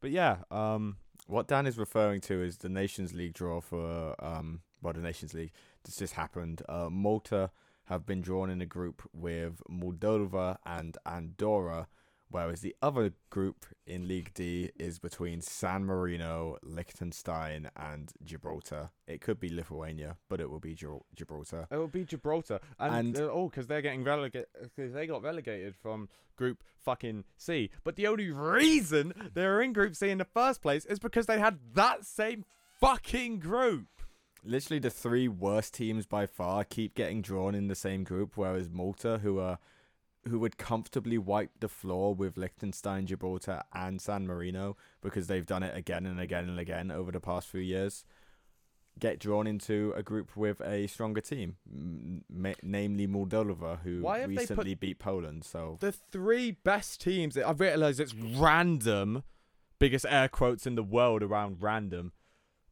But 0.00 0.10
yeah, 0.10 0.38
um, 0.50 0.98
What 1.26 1.48
Dan 1.48 1.66
is 1.66 1.76
referring 1.78 2.20
to 2.22 2.42
is 2.42 2.58
the 2.58 2.68
Nations 2.68 3.12
League 3.14 3.34
draw 3.34 3.60
for 3.60 4.14
um 4.24 4.60
well 4.80 4.92
the 4.92 5.00
Nations 5.00 5.34
League. 5.34 5.52
This 5.84 5.96
just 5.96 6.14
happened. 6.14 6.62
Uh, 6.68 6.88
Malta 6.90 7.50
have 7.88 8.06
been 8.06 8.20
drawn 8.20 8.50
in 8.50 8.60
a 8.60 8.66
group 8.66 9.02
with 9.12 9.62
Moldova 9.70 10.58
and 10.64 10.96
Andorra, 11.06 11.88
Whereas 12.30 12.60
the 12.60 12.76
other 12.82 13.14
group 13.30 13.64
in 13.86 14.06
League 14.06 14.32
D 14.34 14.70
is 14.78 14.98
between 14.98 15.40
San 15.40 15.86
Marino, 15.86 16.58
Liechtenstein, 16.62 17.70
and 17.74 18.12
Gibraltar. 18.22 18.90
It 19.06 19.22
could 19.22 19.40
be 19.40 19.48
Lithuania, 19.48 20.18
but 20.28 20.38
it 20.38 20.50
will 20.50 20.60
be 20.60 20.74
Gibral- 20.74 21.04
Gibraltar. 21.16 21.66
It 21.70 21.76
will 21.78 21.88
be 21.88 22.04
Gibraltar, 22.04 22.60
and, 22.78 23.16
And- 23.16 23.18
uh, 23.18 23.30
oh, 23.32 23.48
because 23.48 23.66
they're 23.66 23.80
getting 23.80 24.04
relegated. 24.04 24.48
Because 24.60 24.92
they 24.92 25.06
got 25.06 25.22
relegated 25.22 25.74
from 25.74 26.10
Group 26.36 26.62
fucking 26.76 27.24
C. 27.38 27.70
But 27.82 27.96
the 27.96 28.06
only 28.06 28.30
reason 28.30 29.30
they 29.32 29.46
were 29.46 29.62
in 29.62 29.72
Group 29.72 29.96
C 29.96 30.10
in 30.10 30.18
the 30.18 30.24
first 30.26 30.60
place 30.60 30.84
is 30.84 30.98
because 30.98 31.24
they 31.24 31.38
had 31.38 31.58
that 31.74 32.04
same 32.04 32.44
fucking 32.78 33.38
group. 33.40 33.86
Literally, 34.44 34.78
the 34.78 34.90
three 34.90 35.28
worst 35.28 35.74
teams 35.74 36.06
by 36.06 36.26
far 36.26 36.64
keep 36.64 36.94
getting 36.94 37.22
drawn 37.22 37.54
in 37.54 37.68
the 37.68 37.74
same 37.74 38.04
group, 38.04 38.36
whereas 38.36 38.68
Malta, 38.70 39.18
who 39.22 39.38
are 39.38 39.58
who 40.28 40.38
would 40.38 40.58
comfortably 40.58 41.16
wipe 41.16 41.50
the 41.60 41.68
floor 41.68 42.14
with 42.14 42.36
Liechtenstein, 42.36 43.06
Gibraltar, 43.06 43.62
and 43.72 44.00
San 44.00 44.26
Marino 44.26 44.76
because 45.00 45.26
they've 45.26 45.46
done 45.46 45.62
it 45.62 45.74
again 45.76 46.04
and 46.04 46.20
again 46.20 46.48
and 46.48 46.58
again 46.58 46.90
over 46.90 47.10
the 47.10 47.20
past 47.20 47.48
few 47.48 47.60
years, 47.60 48.04
get 48.98 49.18
drawn 49.20 49.46
into 49.46 49.92
a 49.96 50.02
group 50.02 50.36
with 50.36 50.60
a 50.60 50.86
stronger 50.88 51.20
team, 51.22 51.56
m- 51.72 52.54
namely 52.62 53.06
Moldova, 53.06 53.78
who 53.82 54.00
Why 54.02 54.18
have 54.18 54.30
put- 54.30 54.38
recently 54.38 54.74
beat 54.74 54.98
Poland. 54.98 55.44
So 55.44 55.78
The 55.80 55.92
three 55.92 56.50
best 56.50 57.00
teams. 57.00 57.38
I 57.38 57.52
realize 57.52 57.98
it's 58.00 58.14
random, 58.14 59.22
biggest 59.78 60.04
air 60.10 60.28
quotes 60.28 60.66
in 60.66 60.74
the 60.74 60.82
world 60.82 61.22
around 61.22 61.62
random. 61.62 62.12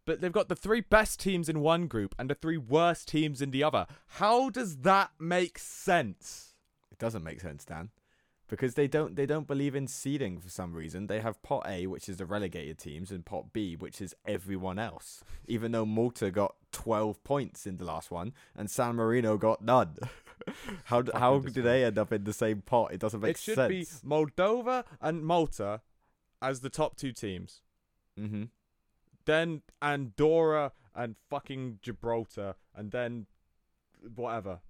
But 0.07 0.21
they've 0.21 0.33
got 0.33 0.49
the 0.49 0.57
three 0.57 0.81
best 0.81 1.21
teams 1.21 1.49
in 1.49 1.61
one 1.61 1.89
group 1.89 2.15
and 2.19 2.31
the 2.31 2.35
three 2.35 2.57
worst 2.57 3.09
teams 3.09 3.43
in 3.43 3.51
the 3.51 3.63
other. 3.65 3.87
How 4.07 4.49
does 4.51 4.79
that 4.79 5.11
make 5.19 5.59
sense? 5.59 6.55
it 6.91 6.99
doesn't 6.99 7.25
make 7.25 7.41
sense, 7.41 7.65
Dan. 7.65 7.91
Because 8.49 8.75
they 8.75 8.87
don't 8.87 9.17
they 9.17 9.27
don't 9.27 9.49
believe 9.49 9.75
in 9.75 9.89
seeding 9.89 10.39
for 10.39 10.49
some 10.49 10.73
reason. 10.73 11.09
They 11.09 11.21
have 11.21 11.43
pot 11.43 11.67
A, 11.67 11.89
which 11.89 12.09
is 12.09 12.19
the 12.19 12.25
relegated 12.27 12.79
teams, 12.79 13.11
and 13.11 13.27
pot 13.27 13.53
B, 13.53 13.75
which 13.75 14.01
is 14.01 14.15
everyone 14.25 14.79
else. 14.79 15.25
Even 15.49 15.73
though 15.73 15.85
Malta 15.85 16.31
got 16.31 16.55
twelve 16.71 17.23
points 17.25 17.67
in 17.67 17.77
the 17.77 17.85
last 17.85 18.13
one, 18.13 18.33
and 18.57 18.71
San 18.71 18.95
Marino 18.95 19.37
got 19.37 19.63
none. 19.63 19.97
how 20.85 21.03
d- 21.03 21.11
Fucking 21.11 21.21
how 21.21 21.39
do 21.41 21.61
they 21.61 21.85
end 21.85 21.99
up 21.99 22.13
in 22.13 22.23
the 22.23 22.33
same 22.33 22.63
pot? 22.63 22.93
It 22.93 23.01
doesn't 23.01 23.21
make 23.21 23.37
sense. 23.37 23.59
it 23.59 23.73
should 23.73 23.87
sense. 23.89 24.01
be 24.01 24.09
Moldova 24.09 24.85
and 25.01 25.25
Malta 25.27 25.81
as 26.41 26.61
the 26.61 26.71
top 26.71 26.97
two 26.97 27.11
teams. 27.13 27.63
mm-hmm. 28.19 28.45
Then 29.27 29.63
Andorra 29.83 30.73
and 30.95 31.17
fucking 31.29 31.81
Gibraltar, 31.83 32.55
and 32.75 32.91
then 32.91 33.27
whatever. 34.15 34.61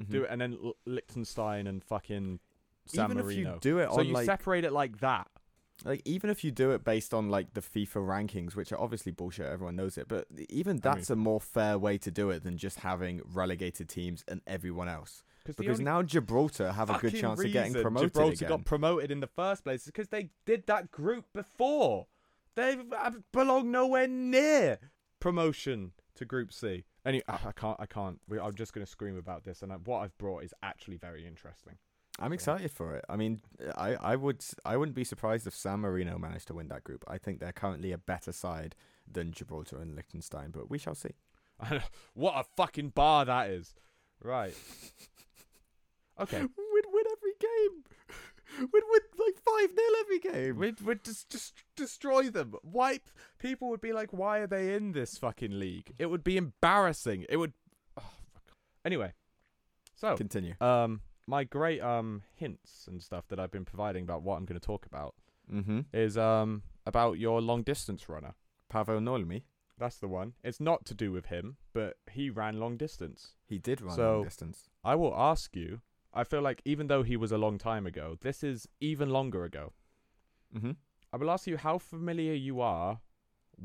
Mm-hmm. 0.00 0.12
Do 0.12 0.22
it, 0.24 0.28
and 0.30 0.40
then 0.40 0.58
Liechtenstein 0.86 1.66
and 1.66 1.82
fucking 1.82 2.40
San 2.86 3.04
Even 3.06 3.18
if 3.18 3.24
Marino. 3.26 3.54
you 3.54 3.58
do 3.60 3.78
it 3.78 3.90
so 3.92 4.00
you 4.00 4.14
like 4.14 4.26
separate 4.26 4.64
it 4.64 4.72
like 4.72 5.00
that. 5.00 5.28
like 5.84 6.00
even 6.04 6.30
if 6.30 6.42
you 6.42 6.50
do 6.50 6.70
it 6.70 6.84
based 6.84 7.12
on 7.12 7.28
like 7.28 7.52
the 7.54 7.60
FIFA 7.60 8.06
rankings, 8.06 8.56
which 8.56 8.72
are 8.72 8.80
obviously 8.80 9.12
bullshit, 9.12 9.46
everyone 9.46 9.76
knows 9.76 9.98
it, 9.98 10.08
but 10.08 10.26
even 10.48 10.70
I 10.70 10.72
mean- 10.72 10.80
that's 10.80 11.10
a 11.10 11.16
more 11.16 11.40
fair 11.40 11.78
way 11.78 11.98
to 11.98 12.10
do 12.10 12.30
it 12.30 12.44
than 12.44 12.56
just 12.56 12.80
having 12.80 13.20
relegated 13.24 13.88
teams 13.88 14.24
and 14.28 14.40
everyone 14.46 14.88
else. 14.88 15.22
Because 15.56 15.80
now 15.80 16.02
Gibraltar 16.02 16.72
have 16.72 16.90
a 16.90 16.98
good 16.98 17.14
chance 17.14 17.42
of 17.42 17.50
getting 17.52 17.72
promoted 17.72 18.10
Gibraltar 18.10 18.34
again. 18.34 18.48
got 18.48 18.64
promoted 18.66 19.10
in 19.10 19.20
the 19.20 19.26
first 19.26 19.64
place 19.64 19.86
because 19.86 20.08
they 20.08 20.28
did 20.44 20.66
that 20.66 20.90
group 20.90 21.24
before. 21.32 22.06
They 22.58 22.76
belong 23.32 23.70
nowhere 23.70 24.08
near 24.08 24.80
promotion 25.20 25.92
to 26.16 26.24
Group 26.24 26.52
C. 26.52 26.82
Any, 27.06 27.22
ah, 27.28 27.40
I 27.46 27.52
can't. 27.52 27.76
I 27.78 27.86
can't. 27.86 28.20
We, 28.28 28.40
I'm 28.40 28.54
just 28.54 28.72
going 28.72 28.84
to 28.84 28.90
scream 28.90 29.16
about 29.16 29.44
this, 29.44 29.62
and 29.62 29.72
I, 29.72 29.76
what 29.76 30.00
I've 30.00 30.18
brought 30.18 30.42
is 30.42 30.52
actually 30.60 30.96
very 30.96 31.24
interesting. 31.24 31.74
I'm 32.18 32.32
excited 32.32 32.72
for 32.72 32.96
it. 32.96 33.04
I 33.08 33.14
mean, 33.14 33.42
I, 33.76 33.94
I 33.94 34.16
would 34.16 34.44
I 34.64 34.76
wouldn't 34.76 34.96
be 34.96 35.04
surprised 35.04 35.46
if 35.46 35.54
San 35.54 35.78
Marino 35.78 36.18
managed 36.18 36.48
to 36.48 36.54
win 36.54 36.66
that 36.66 36.82
group. 36.82 37.04
I 37.06 37.16
think 37.16 37.38
they're 37.38 37.52
currently 37.52 37.92
a 37.92 37.98
better 37.98 38.32
side 38.32 38.74
than 39.08 39.30
Gibraltar 39.30 39.80
and 39.80 39.94
Liechtenstein, 39.94 40.50
but 40.50 40.68
we 40.68 40.78
shall 40.78 40.96
see. 40.96 41.14
what 42.14 42.34
a 42.34 42.42
fucking 42.56 42.88
bar 42.88 43.24
that 43.24 43.50
is. 43.50 43.72
Right. 44.20 44.54
Okay. 46.20 46.40
We'd 46.40 46.84
win 46.92 47.04
every 47.12 47.34
game. 47.38 47.84
We'd 48.58 48.70
win 48.72 49.00
like 49.18 49.36
five 49.44 49.70
0 49.70 49.88
every 50.00 50.18
game. 50.20 50.56
We'd, 50.58 50.80
we'd 50.80 51.04
just, 51.04 51.28
just 51.30 51.54
destroy 51.76 52.30
them. 52.30 52.54
Wipe. 52.62 53.08
People 53.38 53.68
would 53.68 53.80
be 53.80 53.92
like, 53.92 54.12
why 54.12 54.38
are 54.38 54.46
they 54.46 54.74
in 54.74 54.92
this 54.92 55.18
fucking 55.18 55.58
league? 55.58 55.92
It 55.98 56.06
would 56.06 56.24
be 56.24 56.36
embarrassing. 56.36 57.26
It 57.28 57.36
would. 57.36 57.52
Oh, 57.98 58.02
fuck. 58.32 58.42
Anyway. 58.84 59.12
So, 59.96 60.16
Continue. 60.16 60.54
um, 60.60 61.00
my 61.26 61.44
great 61.44 61.80
um 61.82 62.22
hints 62.36 62.86
and 62.88 63.02
stuff 63.02 63.26
that 63.28 63.38
I've 63.40 63.50
been 63.50 63.64
providing 63.64 64.04
about 64.04 64.22
what 64.22 64.36
I'm 64.36 64.44
going 64.44 64.58
to 64.60 64.64
talk 64.66 64.86
about 64.86 65.14
Mm-hmm. 65.52 65.80
is 65.94 66.16
um 66.18 66.62
about 66.86 67.18
your 67.18 67.40
long 67.40 67.62
distance 67.62 68.08
runner. 68.08 68.34
Pavel 68.68 69.00
Nolmi. 69.00 69.42
That's 69.78 69.96
the 69.98 70.08
one. 70.08 70.34
It's 70.44 70.60
not 70.60 70.84
to 70.86 70.94
do 70.94 71.10
with 71.12 71.26
him, 71.26 71.56
but 71.72 71.96
he 72.10 72.28
ran 72.30 72.60
long 72.60 72.76
distance. 72.76 73.34
He 73.46 73.58
did 73.58 73.80
run 73.80 73.96
So- 73.96 74.12
long 74.16 74.24
distance. 74.24 74.68
I 74.84 74.94
will 74.94 75.14
ask 75.16 75.56
you. 75.56 75.80
I 76.20 76.24
feel 76.24 76.42
like 76.42 76.60
even 76.64 76.88
though 76.88 77.02
he 77.04 77.16
was 77.16 77.30
a 77.32 77.38
long 77.38 77.58
time 77.58 77.86
ago, 77.86 78.16
this 78.20 78.42
is 78.42 78.66
even 78.80 79.08
longer 79.10 79.44
ago. 79.44 79.72
Mm-hmm. 80.54 80.72
I 81.12 81.16
will 81.16 81.30
ask 81.30 81.46
you 81.46 81.56
how 81.56 81.78
familiar 81.78 82.34
you 82.34 82.60
are 82.60 83.00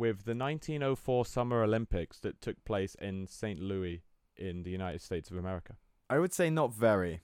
with 0.04 0.18
the 0.26 0.36
1904 0.36 1.26
Summer 1.26 1.64
Olympics 1.64 2.20
that 2.20 2.42
took 2.42 2.64
place 2.64 2.96
in 3.02 3.28
St. 3.28 3.60
Louis 3.60 4.04
in 4.38 4.64
the 4.64 4.70
United 4.72 5.02
States 5.02 5.32
of 5.32 5.38
America. 5.38 5.74
I 6.10 6.20
would 6.20 6.34
say 6.34 6.50
not 6.50 6.74
very. 6.74 7.22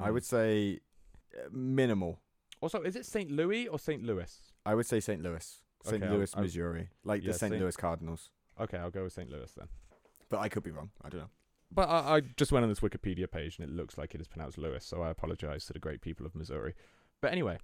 I 0.00 0.08
Mm. 0.08 0.12
would 0.14 0.24
say 0.24 0.80
uh, 1.36 1.48
minimal. 1.52 2.20
Also, 2.60 2.82
is 2.82 2.96
it 2.96 3.06
St. 3.06 3.30
Louis 3.30 3.68
or 3.68 3.78
St. 3.78 4.02
Louis? 4.02 4.52
I 4.66 4.74
would 4.74 4.86
say 4.86 5.00
St. 5.00 5.22
Louis. 5.22 5.62
St. 5.84 6.02
Okay, 6.02 6.12
Louis, 6.12 6.30
I'll- 6.34 6.42
Missouri. 6.42 6.88
Like 7.04 7.22
Yeah, 7.22 7.32
the 7.32 7.38
St. 7.38 7.50
Saint- 7.52 7.62
Louis 7.62 7.76
Cardinals. 7.76 8.30
Okay, 8.60 8.78
I'll 8.78 8.90
go 8.90 9.04
with 9.04 9.12
St. 9.12 9.30
Louis 9.30 9.50
then. 9.52 9.68
But 10.28 10.38
I 10.40 10.48
could 10.48 10.62
be 10.62 10.70
wrong. 10.70 10.90
I 11.02 11.08
don't 11.08 11.20
know. 11.22 11.30
But 11.74 11.88
I, 11.88 12.16
I 12.16 12.20
just 12.36 12.52
went 12.52 12.62
on 12.64 12.68
this 12.68 12.80
Wikipedia 12.80 13.30
page 13.30 13.58
and 13.58 13.68
it 13.68 13.74
looks 13.74 13.96
like 13.96 14.14
it 14.14 14.20
is 14.20 14.28
pronounced 14.28 14.58
Lewis, 14.58 14.84
so 14.84 15.02
I 15.02 15.10
apologize 15.10 15.64
to 15.66 15.72
the 15.72 15.78
great 15.78 16.00
people 16.02 16.26
of 16.26 16.34
Missouri. 16.34 16.74
But 17.20 17.32
anyway, 17.32 17.58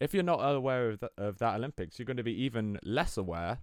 if 0.00 0.12
you're 0.14 0.22
not 0.22 0.38
aware 0.40 0.90
of, 0.90 1.00
th- 1.00 1.12
of 1.16 1.38
that 1.38 1.54
Olympics, 1.56 1.98
you're 1.98 2.06
going 2.06 2.16
to 2.16 2.22
be 2.22 2.42
even 2.42 2.78
less 2.82 3.16
aware 3.16 3.58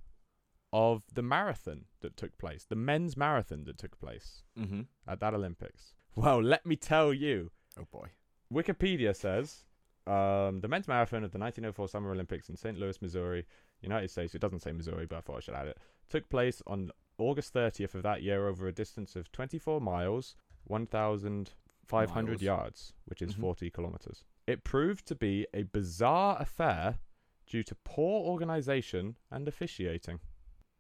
of 0.72 1.02
the 1.14 1.22
marathon 1.24 1.86
that 2.02 2.16
took 2.16 2.38
place, 2.38 2.66
the 2.70 2.76
men's 2.76 3.18
marathon 3.18 3.64
that 3.66 3.78
took 3.78 4.00
place 4.00 4.44
Mm-hmm. 4.58 4.82
at 5.08 5.20
that 5.20 5.34
Olympics. 5.34 5.96
Well, 6.16 6.42
let 6.42 6.66
me 6.66 6.76
tell 6.76 7.14
you, 7.14 7.52
Oh 7.80 7.88
boy. 7.92 8.08
Wikipedia 8.54 9.16
says 9.16 9.66
um, 10.08 10.60
the 10.62 10.68
men's 10.68 10.88
marathon 10.88 11.24
of 11.24 11.32
the 11.32 11.38
1904 11.40 11.88
Summer 11.88 12.12
Olympics 12.12 12.50
in 12.50 12.56
St. 12.56 12.78
Louis, 12.80 13.02
Missouri, 13.02 13.46
United 13.82 14.10
States. 14.12 14.34
It 14.36 14.42
doesn't 14.42 14.62
say 14.62 14.72
Missouri, 14.72 15.06
but 15.06 15.18
I 15.18 15.22
thought 15.22 15.38
I 15.38 15.40
should 15.42 15.54
add 15.56 15.68
it. 15.68 15.78
Took 16.10 16.30
place 16.30 16.62
on 16.68 16.92
August 17.20 17.54
30th 17.54 17.96
of 17.96 18.04
that 18.04 18.24
year 18.24 18.48
over 18.48 18.68
a 18.68 18.72
distance 18.74 19.16
of 19.16 19.32
24 19.32 19.80
miles, 19.82 20.36
1,500 20.66 22.28
Miles. 22.32 22.42
yards, 22.42 22.94
which 23.06 23.22
is 23.22 23.36
Mhm. 23.36 23.42
40 23.42 23.70
kilometers. 23.70 24.24
It 24.48 24.64
proved 24.64 25.06
to 25.08 25.16
be 25.16 25.46
a 25.54 25.64
bizarre 25.64 26.38
affair 26.40 27.00
due 27.46 27.64
to 27.64 27.76
poor 27.84 28.26
organization 28.26 29.18
and 29.32 29.48
officiating. 29.48 30.20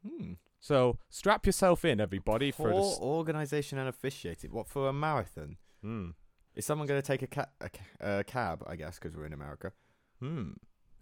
Hmm. 0.08 0.34
So 0.60 0.98
strap 1.10 1.46
yourself 1.46 1.86
in, 1.86 2.00
everybody, 2.00 2.52
for 2.52 2.72
Poor 2.72 2.82
this. 2.84 3.00
organisation 3.00 3.78
and 3.78 3.88
officiated. 3.88 4.52
What 4.52 4.68
for 4.68 4.90
a 4.90 4.94
marathon? 4.94 5.58
Hmm. 5.82 6.12
Is 6.56 6.66
someone 6.66 6.88
going 6.88 7.02
to 7.02 7.06
take 7.08 7.22
a, 7.22 7.28
ca- 7.28 7.50
a, 7.62 7.70
ca- 7.70 7.84
a 8.00 8.24
cab? 8.24 8.64
I 8.68 8.76
guess 8.76 9.00
because 9.00 9.16
we're 9.16 9.26
in 9.26 9.34
America. 9.34 9.72
Hmm. 10.20 10.54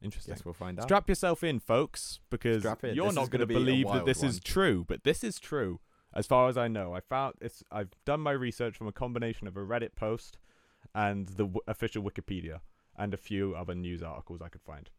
Interesting. 0.01 0.33
Guess 0.33 0.45
we'll 0.45 0.53
find 0.53 0.79
out. 0.79 0.83
Strap 0.83 1.09
yourself 1.09 1.43
in, 1.43 1.59
folks, 1.59 2.19
because 2.29 2.63
in. 2.65 2.95
you're 2.95 3.07
This 3.07 3.15
not 3.15 3.29
going 3.29 3.39
gonna 3.39 3.45
be 3.47 3.53
believe 3.55 3.87
that 3.91 4.05
this 4.05 4.23
is 4.23 4.39
true, 4.39 4.85
but 4.87 5.03
this 5.03 5.23
is 5.23 5.39
true. 5.39 5.79
As 6.13 6.25
far 6.25 6.49
as 6.49 6.57
I 6.57 6.67
know, 6.67 6.93
I 6.93 6.99
found 7.01 7.35
it's. 7.41 7.63
I've 7.71 7.91
done 8.05 8.21
my 8.21 8.31
research 8.31 8.77
from 8.77 8.87
a 8.87 8.91
combination 8.91 9.47
of 9.47 9.57
a 9.57 9.61
Reddit 9.61 9.95
post 9.95 10.37
and 10.95 11.27
the 11.27 11.43
w- 11.45 11.59
official 11.67 12.01
Wikipedia 12.03 12.59
and 12.97 13.13
a 13.13 13.17
few 13.17 13.55
other 13.55 13.75
news 13.75 14.01
articles 14.01 14.41
I 14.41 14.49
could 14.49 14.61
find. 14.61 14.89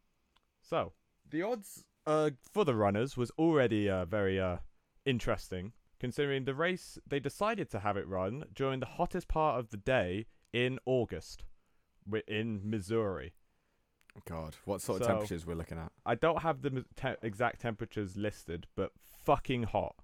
So 0.61 0.93
the 1.29 1.41
odds 1.41 1.83
uh, 2.05 2.31
for 2.51 2.63
the 2.65 2.75
runners 2.75 3.17
was 3.17 3.31
already 3.37 3.89
uh, 3.89 4.05
very 4.05 4.39
uh, 4.39 4.57
interesting, 5.05 5.73
considering 5.99 6.45
the 6.45 6.53
race 6.55 6.97
they 7.07 7.19
decided 7.19 7.69
to 7.71 7.79
have 7.79 7.97
it 7.97 8.07
run 8.07 8.45
during 8.53 8.79
the 8.79 8.85
hottest 8.85 9.27
part 9.27 9.59
of 9.59 9.69
the 9.69 9.77
day 9.77 10.25
in 10.53 10.79
August, 10.85 11.43
in 12.27 12.61
Missouri. 12.63 13.33
God, 14.25 14.55
what 14.65 14.81
sort 14.81 15.01
of 15.01 15.05
So- 15.05 15.11
temperatures 15.11 15.45
we're 15.45 15.55
looking 15.55 15.77
at? 15.77 15.91
I 16.05 16.15
don't 16.15 16.41
have 16.41 16.61
the 16.61 16.85
te- 16.95 17.15
exact 17.21 17.61
temperatures 17.61 18.15
listed, 18.17 18.67
but 18.75 18.91
fucking 18.99 19.63
hot. 19.63 19.95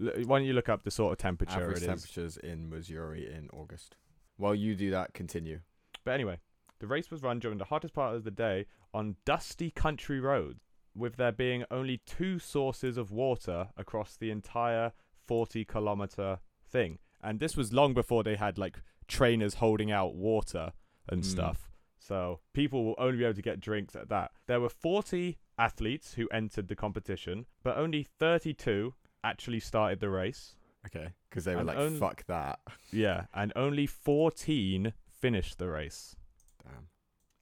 L- 0.00 0.06
why 0.24 0.38
don't 0.38 0.44
you 0.46 0.52
look 0.54 0.68
up 0.68 0.82
the 0.82 0.90
sort 0.90 1.12
of 1.12 1.18
temperature 1.18 1.60
Average 1.62 1.78
it 1.78 1.82
is? 1.82 1.86
temperatures 1.86 2.36
in 2.38 2.68
Missouri 2.68 3.30
in 3.32 3.48
August. 3.50 3.96
While 4.36 4.54
you 4.54 4.74
do 4.74 4.90
that, 4.90 5.12
continue. 5.14 5.60
But 6.04 6.12
anyway, 6.12 6.40
the 6.78 6.86
race 6.86 7.10
was 7.10 7.22
run 7.22 7.38
during 7.38 7.58
the 7.58 7.66
hottest 7.66 7.94
part 7.94 8.14
of 8.16 8.24
the 8.24 8.30
day 8.30 8.66
on 8.92 9.16
dusty 9.24 9.70
country 9.70 10.18
roads, 10.20 10.64
with 10.94 11.16
there 11.16 11.32
being 11.32 11.64
only 11.70 11.98
two 11.98 12.38
sources 12.38 12.96
of 12.96 13.10
water 13.10 13.68
across 13.76 14.16
the 14.16 14.30
entire 14.30 14.92
40 15.26 15.64
kilometer 15.64 16.40
thing. 16.68 16.98
And 17.22 17.38
this 17.38 17.56
was 17.56 17.72
long 17.72 17.94
before 17.94 18.24
they 18.24 18.36
had 18.36 18.58
like 18.58 18.82
trainers 19.06 19.54
holding 19.54 19.90
out 19.92 20.14
water 20.14 20.72
and 21.08 21.22
Hmm. 21.22 21.28
stuff. 21.30 21.70
So 22.06 22.40
people 22.52 22.84
will 22.84 22.94
only 22.98 23.18
be 23.18 23.24
able 23.24 23.34
to 23.34 23.42
get 23.42 23.60
drinks 23.60 23.94
at 23.94 24.08
that. 24.08 24.32
There 24.48 24.60
were 24.60 24.68
40 24.68 25.38
athletes 25.58 26.14
who 26.14 26.28
entered 26.32 26.66
the 26.68 26.74
competition, 26.74 27.46
but 27.62 27.76
only 27.76 28.02
32 28.18 28.94
actually 29.22 29.60
started 29.60 30.00
the 30.00 30.10
race. 30.10 30.56
Okay, 30.86 31.12
because 31.30 31.44
they 31.44 31.52
were 31.54 31.60
And 31.60 31.68
like, 31.68 31.76
only- 31.76 31.98
"Fuck 32.00 32.24
that." 32.26 32.58
Yeah, 32.92 33.26
and 33.32 33.52
only 33.54 33.86
14 33.86 34.92
finished 35.08 35.58
the 35.58 35.68
race. 35.68 36.16
Damn. 36.64 36.88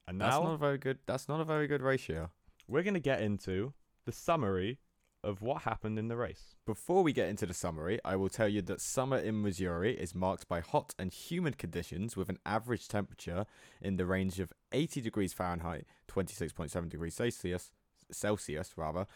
And 0.07 0.21
That's 0.21 0.37
not 0.37 0.53
a 0.53 0.57
very 0.59 0.77
good. 0.77 0.99
That's 1.07 1.27
not 1.29 1.41
a 1.41 1.45
very 1.45 1.67
good 1.67 1.81
ratio. 1.83 2.31
we're 2.69 2.83
going 2.83 2.95
to 2.95 3.01
get 3.01 3.21
into 3.23 3.73
the 4.05 4.13
summary 4.13 4.79
of 5.23 5.43
what 5.43 5.63
happened 5.63 5.99
in 5.99 6.09
the 6.09 6.17
race. 6.17 6.55
Before 6.67 7.03
we 7.03 7.13
get 7.13 7.29
into 7.29 7.47
the 7.47 7.55
summary, 7.55 7.99
I 8.05 8.17
will 8.17 8.29
tell 8.29 8.49
you 8.49 8.63
that 8.63 8.81
summer 8.81 9.19
in 9.19 9.43
Missouri 9.43 9.99
is 9.99 10.15
marked 10.15 10.49
by 10.49 10.61
hot 10.61 10.95
and 10.99 11.13
humid 11.13 11.59
conditions 11.59 12.17
with 12.17 12.29
an 12.29 12.39
average 12.47 12.89
temperature 12.89 13.47
in 13.81 13.97
the 13.97 14.07
range 14.07 14.41
of 14.41 14.53
80 14.73 15.01
degrees 15.01 15.33
Fahrenheit, 15.33 15.87
26.7 16.09 16.89
degrees 16.89 17.15
Celsius, 17.15 17.71
Celsius 18.11 18.73
rather, 18.77 19.07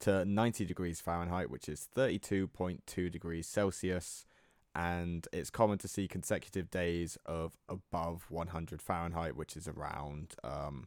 to 0.00 0.24
90 0.24 0.64
degrees 0.64 1.00
Fahrenheit, 1.00 1.50
which 1.50 1.68
is 1.68 1.88
32.2 1.96 3.10
degrees 3.10 3.46
Celsius, 3.46 4.26
and 4.74 5.26
it's 5.32 5.50
common 5.50 5.78
to 5.78 5.88
see 5.88 6.06
consecutive 6.06 6.70
days 6.70 7.18
of 7.26 7.56
above 7.68 8.26
100 8.28 8.80
Fahrenheit, 8.80 9.34
which 9.34 9.56
is 9.56 9.66
around 9.66 10.34
um 10.44 10.86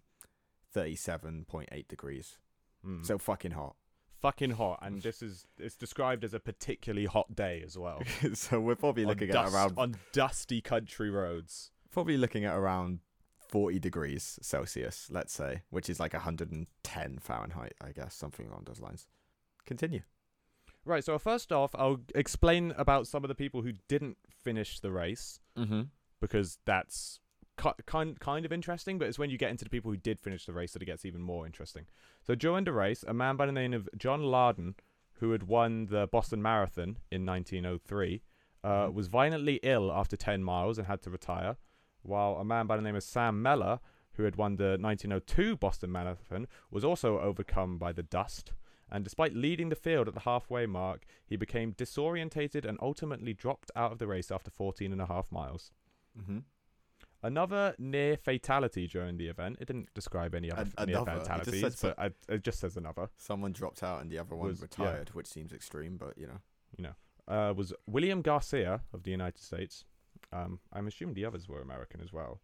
37.8 0.74 1.88
degrees. 1.88 2.38
Hmm. 2.84 3.04
So 3.04 3.18
fucking 3.18 3.52
hot. 3.52 3.76
Fucking 4.22 4.52
hot, 4.52 4.80
and 4.82 5.02
this 5.02 5.22
is 5.22 5.46
it's 5.58 5.76
described 5.76 6.24
as 6.24 6.34
a 6.34 6.40
particularly 6.40 7.06
hot 7.06 7.36
day 7.36 7.62
as 7.66 7.78
well. 7.78 8.02
so 8.34 8.60
we're 8.60 8.76
probably 8.76 9.06
looking 9.06 9.30
at 9.30 9.34
dust- 9.34 9.54
around 9.54 9.74
on 9.78 9.96
dusty 10.14 10.62
country 10.62 11.10
roads. 11.10 11.72
probably 11.92 12.18
looking 12.18 12.46
at 12.46 12.56
around 12.56 13.00
40 13.50 13.80
degrees 13.80 14.40
Celsius, 14.42 15.10
let's 15.12 15.34
say, 15.34 15.64
which 15.70 15.90
is 15.90 16.00
like 16.00 16.14
110 16.14 17.20
Fahrenheit, 17.20 17.74
I 17.82 17.92
guess, 17.92 18.14
something 18.16 18.48
along 18.48 18.64
those 18.66 18.80
lines. 18.80 19.08
Continue. 19.66 20.02
Right. 20.86 21.04
So 21.04 21.18
first 21.20 21.52
off, 21.52 21.76
I'll 21.76 22.00
explain 22.16 22.74
about 22.78 23.08
some 23.08 23.24
of 23.24 23.28
the 23.28 23.36
people 23.36 23.62
who 23.62 23.74
didn't 23.88 24.18
finish 24.44 24.80
the 24.80 24.92
race 24.92 25.40
Mm-hmm. 25.58 25.82
because 26.22 26.58
that's 26.66 27.20
kind 27.58 28.20
kind 28.20 28.46
of 28.46 28.52
interesting. 28.52 28.98
But 29.00 29.08
it's 29.08 29.20
when 29.20 29.30
you 29.30 29.38
get 29.38 29.52
into 29.52 29.64
the 29.64 29.70
people 29.70 29.92
who 29.92 29.98
did 29.98 30.20
finish 30.20 30.46
the 30.46 30.54
race 30.54 30.74
that 30.74 30.82
it 30.82 30.86
gets 30.86 31.06
even 31.06 31.22
more 31.22 31.46
interesting. 31.46 31.86
So 32.22 32.36
during 32.36 32.64
the 32.64 32.74
race, 32.74 33.04
a 33.08 33.14
man 33.14 33.36
by 33.36 33.46
the 33.46 33.52
name 33.52 33.74
of 33.74 33.90
John 33.98 34.22
Lordan, 34.22 34.76
who 35.16 35.32
had 35.32 35.44
won 35.44 35.86
the 35.88 36.08
Boston 36.12 36.42
Marathon 36.42 36.98
in 37.12 37.26
1903, 37.26 38.22
uh, 38.64 38.88
Mhm. 38.88 38.94
was 38.94 39.08
violently 39.08 39.60
ill 39.64 39.92
after 39.92 40.16
10 40.18 40.44
miles 40.44 40.78
and 40.78 40.88
had 40.88 41.02
to 41.04 41.10
retire, 41.10 41.58
while 42.02 42.36
a 42.38 42.44
man 42.46 42.68
by 42.68 42.76
the 42.76 42.82
name 42.82 42.96
of 42.96 43.04
Sam 43.04 43.42
Mellor, 43.42 43.80
who 44.14 44.24
had 44.24 44.36
won 44.36 44.56
the 44.58 44.78
1902 44.80 45.56
Boston 45.56 45.92
Marathon, 45.92 46.48
was 46.70 46.84
also 46.84 47.20
overcome 47.20 47.78
by 47.78 47.92
the 47.92 48.04
dust. 48.04 48.54
And 48.90 49.04
despite 49.06 49.34
leading 49.34 49.70
the 49.70 49.76
field 49.76 50.08
at 50.10 50.14
the 50.14 50.22
halfway 50.22 50.66
mark, 50.66 51.06
he 51.26 51.38
became 51.38 51.74
disorientated 51.74 52.66
and 52.66 52.78
ultimately 52.82 53.34
dropped 53.34 53.72
out 53.76 53.92
of 53.94 54.00
the 54.00 54.08
race 54.08 54.30
after 54.32 54.52
14 54.52 54.92
and 54.92 55.02
a 55.02 55.06
half 55.06 55.32
miles. 55.32 55.72
Mm-hmm. 56.18 56.40
Another 57.24 57.76
near 57.78 58.18
fatality 58.18 58.88
during 58.88 59.18
the 59.18 59.28
event. 59.28 59.58
It 59.62 59.66
didn't 59.68 59.94
describe 59.94 60.34
any 60.34 60.52
other 60.52 60.70
An- 60.78 60.88
near 60.88 60.98
another. 60.98 61.18
It 61.18 61.20
fatalities, 61.22 61.76
but 61.82 62.00
I, 62.00 62.12
it 62.30 62.44
just 62.44 62.60
says 62.60 62.78
another. 62.78 63.10
Someone 63.18 63.52
dropped 63.52 63.84
out 63.84 64.02
and 64.02 64.10
the 64.10 64.18
other 64.18 64.36
one 64.36 64.48
Was- 64.48 64.60
yeah. 64.60 64.64
retired, 64.64 65.10
which 65.10 65.28
seems 65.28 65.54
extreme, 65.54 65.98
but 65.98 66.18
you 66.18 66.28
know. 66.28 66.40
You 66.78 66.86
know, 66.86 66.96
uh, 67.28 67.54
was 67.54 67.74
William 67.86 68.22
Garcia 68.22 68.82
of 68.94 69.04
the 69.04 69.12
United 69.12 69.42
States. 69.44 69.84
Um, 70.32 70.60
I'm 70.72 70.88
assuming 70.88 71.16
the 71.16 71.26
others 71.26 71.50
were 71.50 71.62
American 71.62 72.00
as 72.02 72.14
well. 72.14 72.40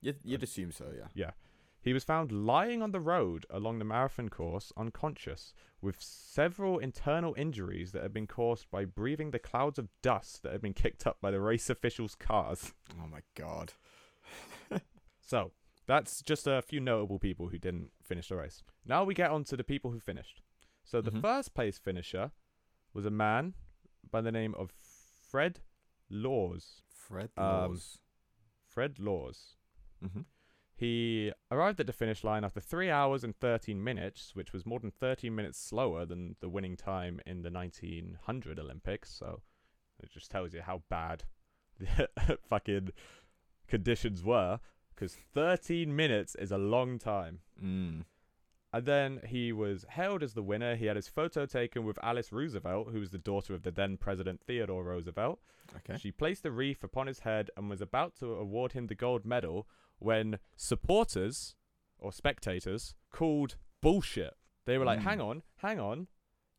You'd, 0.00 0.18
you'd 0.24 0.42
assume 0.42 0.72
so, 0.72 0.86
yeah. 0.96 1.06
yeah. 1.14 1.30
He 1.82 1.92
was 1.94 2.04
found 2.04 2.30
lying 2.30 2.82
on 2.82 2.92
the 2.92 3.00
road 3.00 3.46
along 3.48 3.78
the 3.78 3.84
marathon 3.86 4.28
course, 4.28 4.72
unconscious, 4.76 5.54
with 5.80 5.96
several 6.00 6.78
internal 6.78 7.34
injuries 7.38 7.92
that 7.92 8.02
had 8.02 8.12
been 8.12 8.26
caused 8.26 8.70
by 8.70 8.84
breathing 8.84 9.30
the 9.30 9.38
clouds 9.38 9.78
of 9.78 9.88
dust 10.02 10.42
that 10.42 10.52
had 10.52 10.60
been 10.60 10.74
kicked 10.74 11.06
up 11.06 11.18
by 11.22 11.30
the 11.30 11.40
race 11.40 11.70
officials' 11.70 12.14
cars. 12.14 12.74
Oh 13.02 13.06
my 13.06 13.20
god. 13.34 13.72
So, 15.22 15.52
that's 15.86 16.22
just 16.22 16.46
a 16.46 16.60
few 16.60 16.80
notable 16.80 17.18
people 17.18 17.48
who 17.48 17.58
didn't 17.58 17.90
finish 18.02 18.28
the 18.28 18.36
race. 18.36 18.62
Now 18.84 19.04
we 19.04 19.14
get 19.14 19.30
on 19.30 19.44
to 19.44 19.56
the 19.56 19.62
people 19.64 19.90
who 19.92 20.00
finished. 20.00 20.42
So, 20.84 21.00
the 21.00 21.12
Mhm. 21.12 21.20
first 21.22 21.54
place 21.54 21.78
finisher 21.78 22.32
was 22.92 23.06
a 23.06 23.10
man 23.10 23.54
by 24.10 24.20
the 24.20 24.32
name 24.32 24.54
of 24.56 24.70
Fred 24.72 25.60
Lorz. 26.08 26.82
Fred 26.88 27.30
Um, 27.36 27.68
Lorz. 27.70 28.00
Fred 28.66 28.98
Lorz. 28.98 29.56
mm-hmm. 30.02 30.22
He 30.80 31.30
arrived 31.50 31.78
at 31.80 31.86
the 31.86 31.92
finish 31.92 32.24
line 32.24 32.42
after 32.42 32.58
3 32.58 32.88
hours 32.88 33.22
and 33.22 33.36
13 33.36 33.84
minutes, 33.84 34.30
which 34.32 34.54
was 34.54 34.64
more 34.64 34.80
than 34.80 34.90
13 34.90 35.34
minutes 35.34 35.58
slower 35.58 36.06
than 36.06 36.36
the 36.40 36.48
winning 36.48 36.74
time 36.74 37.20
in 37.26 37.42
the 37.42 37.50
1900 37.50 38.58
Olympics. 38.58 39.10
So 39.10 39.42
it 40.02 40.10
just 40.10 40.30
tells 40.30 40.54
you 40.54 40.62
how 40.62 40.82
bad 40.88 41.24
the 41.78 42.08
fucking 42.48 42.92
conditions 43.68 44.24
were. 44.24 44.58
Because 44.94 45.18
13 45.34 45.94
minutes 45.94 46.34
is 46.34 46.50
a 46.50 46.56
long 46.56 46.98
time. 46.98 47.40
Mm. 47.62 48.04
And 48.72 48.86
then 48.86 49.20
he 49.26 49.52
was 49.52 49.84
hailed 49.90 50.22
as 50.22 50.32
the 50.32 50.42
winner. 50.42 50.76
He 50.76 50.86
had 50.86 50.96
his 50.96 51.08
photo 51.08 51.44
taken 51.44 51.84
with 51.84 51.98
Alice 52.02 52.32
Roosevelt, 52.32 52.88
who 52.90 53.00
was 53.00 53.10
the 53.10 53.18
daughter 53.18 53.52
of 53.52 53.64
the 53.64 53.70
then 53.70 53.98
President 53.98 54.40
Theodore 54.46 54.84
Roosevelt. 54.84 55.40
Okay. 55.76 55.98
She 55.98 56.10
placed 56.10 56.46
a 56.46 56.50
wreath 56.50 56.82
upon 56.82 57.06
his 57.06 57.18
head 57.18 57.50
and 57.54 57.68
was 57.68 57.82
about 57.82 58.16
to 58.20 58.32
award 58.32 58.72
him 58.72 58.86
the 58.86 58.94
gold 58.94 59.26
medal 59.26 59.68
when 60.00 60.38
supporters 60.56 61.54
or 61.98 62.12
spectators 62.12 62.94
called 63.10 63.56
bullshit. 63.80 64.34
They 64.66 64.76
were 64.76 64.84
like, 64.84 65.00
Hmm. 65.00 65.04
hang 65.08 65.20
on, 65.20 65.42
hang 65.56 65.78
on. 65.80 66.08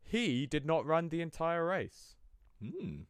He 0.01 0.45
did 0.45 0.65
not 0.65 0.85
run 0.85 1.09
the 1.09 1.21
entire 1.21 1.65
race. 1.65 2.15
Mm. 2.61 3.05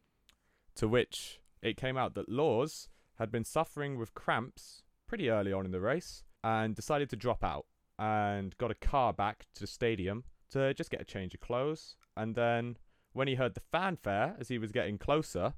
To 0.76 0.88
which 0.88 1.40
it 1.62 1.76
came 1.76 1.96
out 1.96 2.14
that 2.14 2.28
Lorz 2.28 2.88
had 3.18 3.30
been 3.30 3.44
suffering 3.44 3.98
with 3.98 4.14
cramps 4.14 4.82
pretty 5.06 5.28
early 5.30 5.52
on 5.52 5.64
in 5.64 5.70
the 5.72 5.80
race 5.80 6.24
and 6.42 6.74
decided 6.74 7.08
to 7.10 7.16
drop 7.16 7.44
out 7.44 7.66
and 7.98 8.56
got 8.58 8.70
a 8.70 8.74
car 8.74 9.12
back 9.12 9.46
to 9.54 9.60
the 9.60 9.66
stadium 9.66 10.24
to 10.50 10.74
just 10.74 10.90
get 10.90 11.00
a 11.00 11.04
change 11.04 11.34
of 11.34 11.40
clothes. 11.40 11.96
And 12.16 12.34
then 12.34 12.76
when 13.12 13.28
he 13.28 13.34
heard 13.34 13.54
the 13.54 13.60
fanfare 13.60 14.36
as 14.40 14.48
he 14.48 14.58
was 14.58 14.72
getting 14.72 14.98
closer, 14.98 15.54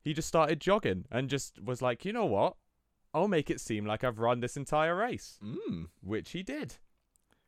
he 0.00 0.12
just 0.14 0.28
started 0.28 0.60
jogging 0.60 1.04
and 1.10 1.28
just 1.28 1.60
was 1.62 1.82
like, 1.82 2.04
you 2.04 2.12
know 2.12 2.24
what? 2.26 2.56
I'll 3.14 3.28
make 3.28 3.50
it 3.50 3.60
seem 3.60 3.84
like 3.86 4.02
I've 4.04 4.18
run 4.18 4.40
this 4.40 4.56
entire 4.56 4.96
race, 4.96 5.38
Mm. 5.42 5.88
which 6.02 6.30
he 6.30 6.42
did. 6.42 6.76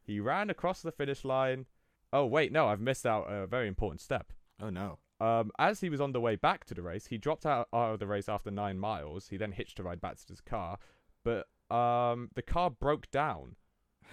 He 0.03 0.21
ran 0.21 0.51
across 0.51 0.83
the 0.83 0.93
finish 0.93 1.25
line. 1.25 1.67
Oh, 2.13 2.27
wait, 2.27 2.53
no, 2.53 2.69
I've 2.69 2.81
missed 2.81 3.07
out 3.07 3.25
a 3.33 3.47
very 3.47 3.67
important 3.69 4.01
step. 4.01 4.33
Oh 4.61 4.71
no. 4.71 4.99
Um, 5.21 5.51
as 5.59 5.81
he 5.81 5.89
was 5.89 6.01
on 6.01 6.13
the 6.13 6.21
way 6.21 6.37
back 6.37 6.65
to 6.67 6.75
the 6.75 6.83
race, 6.83 7.07
he 7.07 7.19
dropped 7.19 7.47
out, 7.47 7.69
of 7.73 7.99
the 7.99 8.07
race 8.07 8.29
after 8.29 8.51
nine 8.51 8.79
miles. 8.79 9.29
He 9.29 9.37
then 9.37 9.53
hitched 9.53 9.79
a 9.81 9.83
ride 9.83 10.01
back 10.01 10.17
to 10.19 10.27
his 10.29 10.41
car, 10.41 10.79
but 11.25 11.47
um, 11.75 12.29
the 12.35 12.43
car 12.43 12.71
broke 12.71 13.11
down 13.11 13.57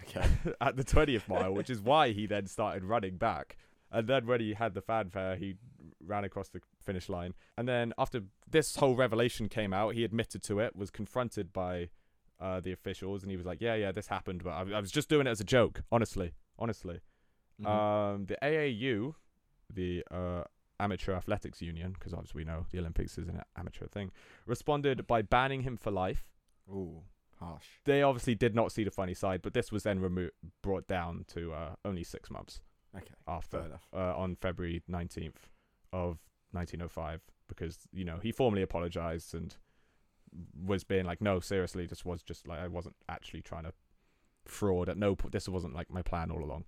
Okay. 0.04 0.26
at 0.62 0.78
the 0.78 0.84
20th 0.84 1.28
mile, 1.28 1.54
which 1.54 1.70
is 1.70 1.82
why 1.82 2.12
he 2.12 2.26
then 2.26 2.48
started 2.48 2.84
running 2.84 3.18
back. 3.18 3.58
And 3.92 4.08
then 4.08 4.26
when 4.26 4.40
he 4.40 4.54
had 4.54 4.74
the 4.74 4.82
fanfare, 4.82 5.36
he 5.36 5.56
ran 6.06 6.24
across 6.24 6.50
the 6.50 6.62
finish 6.84 7.10
line. 7.10 7.34
And 7.58 7.68
then 7.68 7.94
after 7.98 8.22
this 8.50 8.76
whole 8.78 8.96
revelation 8.96 9.50
came 9.50 9.74
out, 9.74 9.94
he 9.96 10.04
admitted 10.04 10.44
to 10.44 10.60
it, 10.60 10.76
was 10.76 10.90
confronted 10.92 11.52
by 11.54 11.90
uh, 12.40 12.60
the 12.60 12.72
officials, 12.72 13.22
and 13.24 13.30
he 13.32 13.38
was 13.38 13.46
like, 13.46 13.62
"Yeah, 13.62 13.76
yeah, 13.76 13.92
this 13.92 14.08
happened, 14.08 14.44
but 14.44 14.50
I, 14.52 14.62
I 14.78 14.80
was 14.80 14.92
just 14.92 15.10
doing 15.10 15.28
it 15.28 15.30
as 15.30 15.40
a 15.40 15.44
joke, 15.46 15.84
honestly, 15.92 16.34
honestly." 16.58 17.02
Mhm. 17.62 17.68
Um, 17.68 18.26
the 18.26 18.38
AAU, 18.42 19.14
the 19.72 20.04
uh, 20.10 20.44
Amateur 20.80 21.14
Athletics 21.14 21.62
Union, 21.62 21.94
because 21.94 22.14
obviously 22.14 22.40
we 22.42 22.46
know 22.46 22.66
the 22.72 22.80
Olympics 22.80 23.18
is 23.20 23.28
an 23.28 23.42
amateur 23.56 23.86
thing, 23.88 24.12
responded 24.48 25.06
by 25.06 25.22
banning 25.22 25.62
him 25.62 25.78
for 25.78 25.92
life. 25.92 26.28
Ooh, 26.68 27.04
harsh. 27.40 27.66
They 27.86 28.02
obviously 28.02 28.34
did 28.34 28.56
not 28.56 28.72
see 28.72 28.84
the 28.84 28.90
funny 28.92 29.14
side, 29.14 29.44
but 29.44 29.54
this 29.54 29.72
was 29.72 29.84
then 29.84 30.00
remo- 30.00 30.32
brought 30.64 30.88
down 30.88 31.26
to 31.30 31.54
uh, 31.54 31.76
only 31.86 32.04
six 32.04 32.32
months 32.32 32.62
Okay. 32.98 33.14
after 33.28 33.80
uh, 33.94 34.18
on 34.18 34.36
February 34.36 34.82
19th 34.90 35.36
of 35.94 36.20
1905 36.52 37.22
because 37.48 37.80
you 37.92 38.04
know 38.06 38.18
he 38.22 38.32
formally 38.32 38.62
apologized 38.62 39.34
and 39.34 39.56
was 40.66 40.84
being 40.84 41.06
like 41.06 41.22
no 41.22 41.40
seriously 41.40 41.86
this 41.86 42.06
was 42.06 42.24
just 42.24 42.48
like 42.48 42.60
I 42.60 42.68
wasn't 42.68 42.96
actually 43.10 43.42
trying 43.42 43.64
to 43.64 43.74
fraud 44.46 44.90
at 44.90 44.98
no 44.98 45.16
point 45.16 45.34
this 45.34 45.50
wasn't 45.50 45.76
like 45.76 45.90
my 45.92 46.02
plan 46.02 46.32
all 46.32 46.44
along 46.44 46.66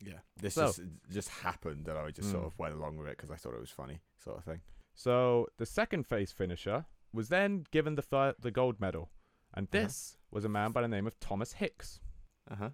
Yeah. 0.00 0.20
This 0.40 0.54
So- 0.54 0.66
just 0.66 0.80
just 1.10 1.28
happened, 1.28 1.88
and 1.88 1.98
I 1.98 2.10
just 2.10 2.30
sort 2.30 2.44
Mm. 2.44 2.46
of 2.46 2.58
went 2.58 2.74
along 2.74 2.96
with 2.98 3.08
it 3.08 3.16
because 3.16 3.30
I 3.30 3.36
thought 3.36 3.54
it 3.54 3.60
was 3.60 3.70
funny, 3.70 4.00
sort 4.18 4.38
of 4.38 4.44
thing. 4.44 4.60
so 4.94 5.46
the 5.58 5.66
second 5.66 6.06
phase 6.06 6.32
finisher 6.32 6.86
was 7.12 7.28
then 7.28 7.64
given 7.70 7.94
the 7.96 8.02
fir- 8.02 8.34
the 8.38 8.50
gold 8.50 8.80
medal 8.80 9.10
and 9.54 9.66
Uh-huh. 9.66 9.82
this 9.82 10.18
was 10.30 10.44
a 10.44 10.48
man 10.48 10.72
by 10.72 10.82
the 10.82 10.88
name 10.88 11.06
of 11.06 11.18
Thomas 11.20 11.54
Hicks 11.54 12.00
Uh 12.50 12.56
huh. 12.56 12.70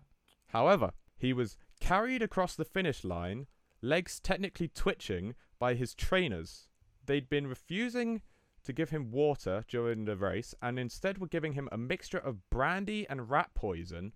However, 0.49 0.93
he 1.17 1.33
was 1.33 1.57
carried 1.81 2.23
across 2.23 2.55
the 2.55 2.65
finish 2.65 3.03
line, 3.05 3.47
legs 3.81 4.21
technically 4.21 4.69
twitching 4.69 5.35
by 5.59 5.75
his 5.75 5.95
trainers. 5.95 6.69
They'd 7.07 7.29
been 7.29 7.47
refusing 7.47 8.23
to 8.65 8.73
give 8.73 8.91
him 8.91 9.11
water 9.11 9.65
during 9.69 10.05
the 10.05 10.17
race, 10.17 10.55
and 10.63 10.79
instead 10.79 11.19
were 11.19 11.27
giving 11.27 11.53
him 11.53 11.69
a 11.71 11.77
mixture 11.79 12.19
of 12.19 12.49
brandy 12.51 13.07
and 13.09 13.31
rat 13.31 13.51
poison, 13.55 14.13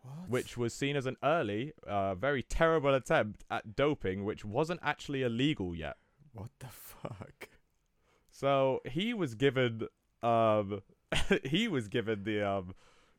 What? 0.00 0.28
which 0.30 0.56
was 0.56 0.72
seen 0.72 0.96
as 0.96 1.06
an 1.06 1.16
early, 1.22 1.72
uh, 1.86 2.14
very 2.14 2.42
terrible 2.42 2.94
attempt 2.94 3.44
at 3.50 3.76
doping, 3.76 4.24
which 4.24 4.44
wasn't 4.44 4.80
actually 4.82 5.22
illegal 5.22 5.74
yet. 5.74 5.96
What 6.32 6.50
the 6.58 6.68
fuck? 6.68 7.50
So 8.30 8.80
he 8.86 9.12
was 9.12 9.34
given, 9.34 9.88
um, 10.22 10.80
he 11.44 11.68
was 11.68 11.88
given 11.88 12.24
the 12.24 12.42
um, 12.42 12.74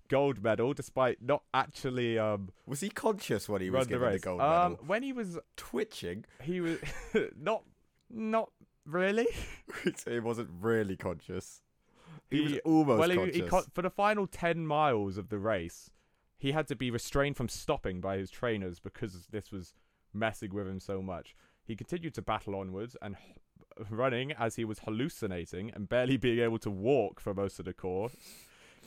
gold 0.10 0.44
medal 0.44 0.74
despite 0.74 1.22
not 1.22 1.44
actually 1.54 2.20
um 2.20 2.50
Was 2.66 2.82
he 2.82 2.90
conscious 2.90 3.48
when 3.50 3.62
he 3.62 3.70
was 3.70 3.88
run 3.90 4.00
the 4.02 4.10
the 4.12 4.20
gold 4.20 4.42
um, 4.42 4.78
when 4.86 5.04
he 5.04 5.14
was, 5.14 5.40
Twitching. 5.58 6.26
he 6.42 6.62
was 6.62 6.78
not, 7.40 7.64
not 8.10 8.52
really. 8.86 9.28
he 10.08 10.20
wasn't 10.20 10.50
really 10.60 10.96
conscious. 10.98 11.62
He, 12.30 12.42
was 12.42 12.52
He- 12.54 12.60
almost 12.62 13.00
well, 13.00 13.10
he, 13.10 13.16
conscious. 13.16 13.36
he 13.36 13.42
co- 13.44 13.66
for 13.74 13.82
the 13.82 13.90
final 13.90 14.28
10 14.28 14.66
miles 14.68 15.18
of 15.18 15.30
the 15.30 15.38
race, 15.40 15.90
he 16.38 16.52
had 16.52 16.68
to 16.68 16.76
be 16.76 16.92
restrained 16.92 17.38
from 17.38 17.48
stopping 17.50 18.02
by 18.02 18.18
his 18.18 18.30
trainers 18.30 18.80
because 18.80 19.28
this 19.32 19.52
was 19.52 19.74
messing 20.14 20.54
with 20.54 20.68
him 20.68 20.80
so 20.80 21.02
much. 21.02 21.36
He 21.64 21.76
continued 21.76 22.14
to 22.16 22.22
battle 22.22 22.56
onwards 22.56 22.96
and 23.02 23.16
h- 23.16 23.38
running 23.90 24.32
as 24.34 24.58
he 24.58 24.66
was 24.66 24.80
hallucinating 24.80 25.72
and 25.74 25.88
barely 25.90 26.18
being 26.18 26.40
able 26.40 26.60
to 26.60 26.70
walk 26.70 27.20
for 27.20 27.34
most 27.34 27.58
of 27.60 27.66
the 27.66 27.74
course. 27.74 28.14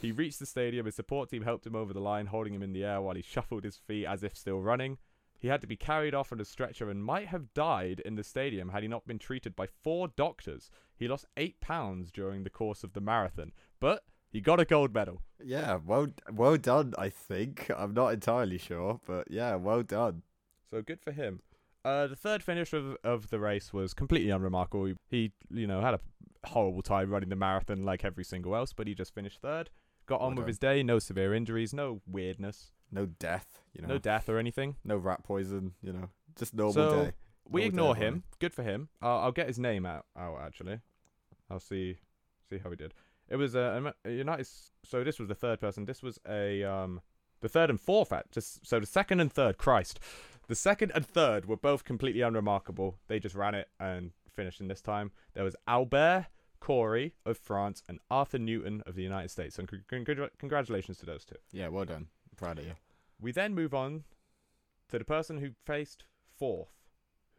He 0.00 0.12
reached 0.12 0.38
the 0.38 0.46
stadium. 0.46 0.86
His 0.86 0.94
support 0.94 1.30
team 1.30 1.42
helped 1.42 1.66
him 1.66 1.74
over 1.74 1.92
the 1.92 2.00
line, 2.00 2.26
holding 2.26 2.54
him 2.54 2.62
in 2.62 2.72
the 2.72 2.84
air 2.84 3.00
while 3.00 3.16
he 3.16 3.22
shuffled 3.22 3.64
his 3.64 3.76
feet 3.76 4.06
as 4.06 4.22
if 4.22 4.36
still 4.36 4.60
running. 4.60 4.98
He 5.38 5.48
had 5.48 5.60
to 5.60 5.66
be 5.66 5.76
carried 5.76 6.14
off 6.14 6.32
on 6.32 6.40
a 6.40 6.44
stretcher 6.44 6.90
and 6.90 7.04
might 7.04 7.28
have 7.28 7.52
died 7.54 8.00
in 8.04 8.14
the 8.14 8.24
stadium 8.24 8.70
had 8.70 8.82
he 8.82 8.88
not 8.88 9.06
been 9.06 9.18
treated 9.18 9.54
by 9.54 9.66
four 9.66 10.08
doctors. 10.08 10.70
He 10.96 11.08
lost 11.08 11.26
eight 11.36 11.60
pounds 11.60 12.10
during 12.10 12.42
the 12.42 12.50
course 12.50 12.82
of 12.82 12.94
the 12.94 13.00
marathon, 13.00 13.52
but 13.80 14.04
he 14.30 14.40
got 14.40 14.60
a 14.60 14.64
gold 14.64 14.94
medal. 14.94 15.22
yeah, 15.44 15.78
well, 15.84 16.08
well 16.32 16.56
done. 16.56 16.94
I 16.98 17.10
think 17.10 17.70
I'm 17.76 17.94
not 17.94 18.08
entirely 18.08 18.58
sure, 18.58 19.00
but 19.06 19.30
yeah, 19.30 19.54
well 19.56 19.82
done. 19.82 20.22
So 20.70 20.82
good 20.82 21.00
for 21.00 21.12
him. 21.12 21.40
Uh, 21.84 22.06
the 22.08 22.16
third 22.16 22.42
finish 22.42 22.72
of, 22.72 22.96
of 23.04 23.30
the 23.30 23.38
race 23.38 23.72
was 23.72 23.94
completely 23.94 24.30
unremarkable. 24.30 24.86
He, 24.86 24.94
he, 25.08 25.32
you 25.50 25.66
know, 25.66 25.80
had 25.80 25.94
a 25.94 26.00
horrible 26.44 26.82
time 26.82 27.10
running 27.10 27.28
the 27.28 27.36
marathon 27.36 27.84
like 27.84 28.04
every 28.04 28.24
single 28.24 28.56
else, 28.56 28.72
but 28.72 28.86
he 28.88 28.94
just 28.94 29.14
finished 29.14 29.40
third. 29.40 29.70
Got 30.06 30.20
on 30.20 30.34
Well 30.34 30.42
with 30.42 30.48
his 30.48 30.58
day. 30.58 30.82
No 30.82 30.98
severe 30.98 31.34
injuries. 31.34 31.74
No 31.74 32.00
weirdness. 32.06 32.72
No 32.92 33.06
death, 33.06 33.60
you 33.74 33.82
know. 33.82 33.88
No 33.88 33.98
death 33.98 34.28
or 34.28 34.38
anything. 34.38 34.76
no 34.84 34.96
rat 34.96 35.24
poison, 35.24 35.72
you 35.82 35.92
know. 35.92 36.08
Just 36.38 36.54
normal 36.54 36.72
So, 36.72 36.90
day. 37.04 37.12
We 37.48 37.60
Normal 37.60 37.60
day 37.60 37.66
ignore 37.66 37.94
running. 37.94 38.02
him. 38.02 38.22
Good 38.38 38.54
for 38.54 38.62
him. 38.62 38.88
I'll, 39.02 39.18
I'll 39.18 39.32
get 39.32 39.48
his 39.48 39.58
name 39.58 39.84
out. 39.86 40.06
Out 40.16 40.38
actually. 40.42 40.80
I'll 41.50 41.60
see 41.60 41.96
see 42.48 42.58
how 42.58 42.70
he 42.70 42.76
did. 42.76 42.94
It 43.28 43.36
was 43.36 43.54
a, 43.56 43.92
a 44.04 44.10
United. 44.10 44.46
So 44.84 45.02
this 45.02 45.18
was 45.18 45.28
the 45.28 45.34
third 45.34 45.60
person. 45.60 45.84
This 45.84 46.02
was 46.02 46.18
a 46.28 46.62
um 46.64 47.00
the 47.40 47.48
third 47.48 47.70
and 47.70 47.80
fourth 47.80 48.12
at 48.12 48.30
just 48.30 48.64
so 48.66 48.78
the 48.80 48.86
second 48.86 49.20
and 49.20 49.32
third. 49.32 49.58
Christ, 49.58 49.98
the 50.48 50.54
second 50.54 50.92
and 50.94 51.04
third 51.06 51.46
were 51.46 51.56
both 51.56 51.84
completely 51.84 52.20
unremarkable. 52.22 52.98
They 53.08 53.18
just 53.18 53.34
ran 53.34 53.54
it 53.56 53.68
and 53.80 54.12
finished 54.34 54.60
in 54.60 54.68
this 54.68 54.80
time. 54.80 55.10
There 55.34 55.44
was 55.44 55.56
Albert 55.66 56.26
Corey 56.60 57.14
of 57.24 57.38
France 57.38 57.82
and 57.88 57.98
Arthur 58.10 58.38
Newton 58.38 58.82
of 58.86 58.94
the 58.94 59.02
United 59.02 59.30
States. 59.30 59.58
And 59.58 59.68
con- 59.68 59.84
congr- 59.90 60.30
congratulations 60.38 60.98
to 60.98 61.06
those 61.06 61.24
two. 61.24 61.36
Yeah, 61.52 61.68
well 61.68 61.84
done. 61.84 62.08
Proud 62.36 62.58
of 62.58 62.66
you. 62.66 62.72
We 63.20 63.32
then 63.32 63.54
move 63.54 63.72
on 63.74 64.04
to 64.90 64.98
the 64.98 65.04
person 65.04 65.38
who 65.38 65.50
faced 65.64 66.04
fourth, 66.38 66.70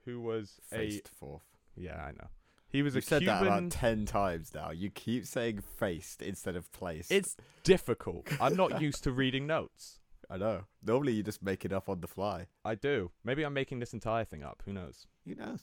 who 0.05 0.19
was 0.21 0.59
a 0.71 0.75
Faced 0.77 1.09
fourth. 1.09 1.43
yeah, 1.75 2.03
I 2.03 2.11
know. 2.11 2.27
He 2.69 2.81
was 2.81 2.95
You 2.95 2.99
a 2.99 3.01
said 3.01 3.21
Cuban. 3.21 3.43
that 3.45 3.47
about 3.47 3.71
ten 3.71 4.05
times 4.05 4.53
now. 4.53 4.71
You 4.71 4.89
keep 4.89 5.25
saying 5.25 5.61
faced 5.61 6.21
instead 6.21 6.55
of 6.55 6.71
placed. 6.73 7.11
it's 7.11 7.37
difficult. 7.63 8.27
I'm 8.41 8.55
not 8.55 8.81
used 8.87 9.03
to 9.05 9.11
reading 9.11 9.47
notes. 9.47 9.99
I 10.29 10.35
know. 10.37 10.65
Normally 10.83 11.13
you 11.13 11.23
just 11.23 11.41
make 11.41 11.63
it 11.63 11.71
up 11.71 11.87
on 11.87 12.01
the 12.01 12.07
fly. 12.07 12.47
I 12.65 12.75
do. 12.75 13.11
Maybe 13.23 13.43
I'm 13.43 13.53
making 13.53 13.79
this 13.79 13.93
entire 13.93 14.25
thing 14.25 14.43
up. 14.43 14.61
Who 14.65 14.73
knows? 14.73 15.07
Who 15.25 15.35
knows? 15.35 15.61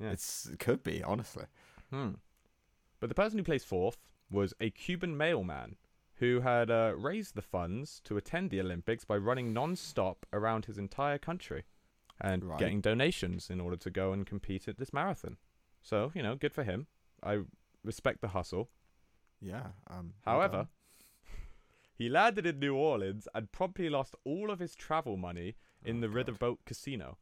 Yeah. 0.00 0.10
It's 0.10 0.46
it 0.46 0.58
could 0.58 0.82
be 0.82 1.02
honestly. 1.04 1.44
Hmm. 1.90 2.12
But 3.00 3.08
the 3.08 3.14
person 3.14 3.38
who 3.38 3.44
placed 3.44 3.66
fourth 3.66 3.96
was 4.30 4.54
a 4.60 4.70
Cuban 4.70 5.16
mailman 5.16 5.76
who 6.16 6.40
had 6.40 6.70
uh, 6.70 6.92
raised 6.96 7.34
the 7.34 7.42
funds 7.42 8.00
to 8.04 8.16
attend 8.18 8.50
the 8.50 8.60
Olympics 8.60 9.04
by 9.04 9.16
running 9.16 9.52
non-stop 9.54 10.26
around 10.32 10.66
his 10.66 10.76
entire 10.78 11.16
country 11.18 11.64
and 12.20 12.44
Right. 12.44 12.58
getting 12.58 12.82
donations 12.82 13.48
in 13.48 13.58
order 13.60 13.76
to 13.78 13.90
go 13.90 14.12
and 14.12 14.26
compete 14.26 14.68
at 14.68 14.76
this 14.76 14.92
marathon. 14.92 15.38
So 15.82 16.12
you 16.14 16.22
know, 16.22 16.36
good 16.36 16.52
for 16.52 16.62
him. 16.62 16.86
I 17.22 17.40
respect 17.82 18.20
the 18.20 18.28
hustle. 18.28 18.68
Yeah. 19.40 19.68
Um. 19.88 20.12
However, 20.26 20.68
he 21.94 22.08
landed 22.10 22.46
in 22.46 22.58
New 22.58 22.74
Orleans 22.76 23.26
and 23.34 23.50
promptly 23.50 23.88
lost 23.88 24.14
all 24.24 24.50
of 24.50 24.58
his 24.58 24.74
travel 24.74 25.16
money 25.16 25.56
in 25.82 25.96
Oh, 25.98 26.00
the 26.02 26.08
God. 26.08 26.26
Riverboat 26.38 26.58
Casino 26.66 27.16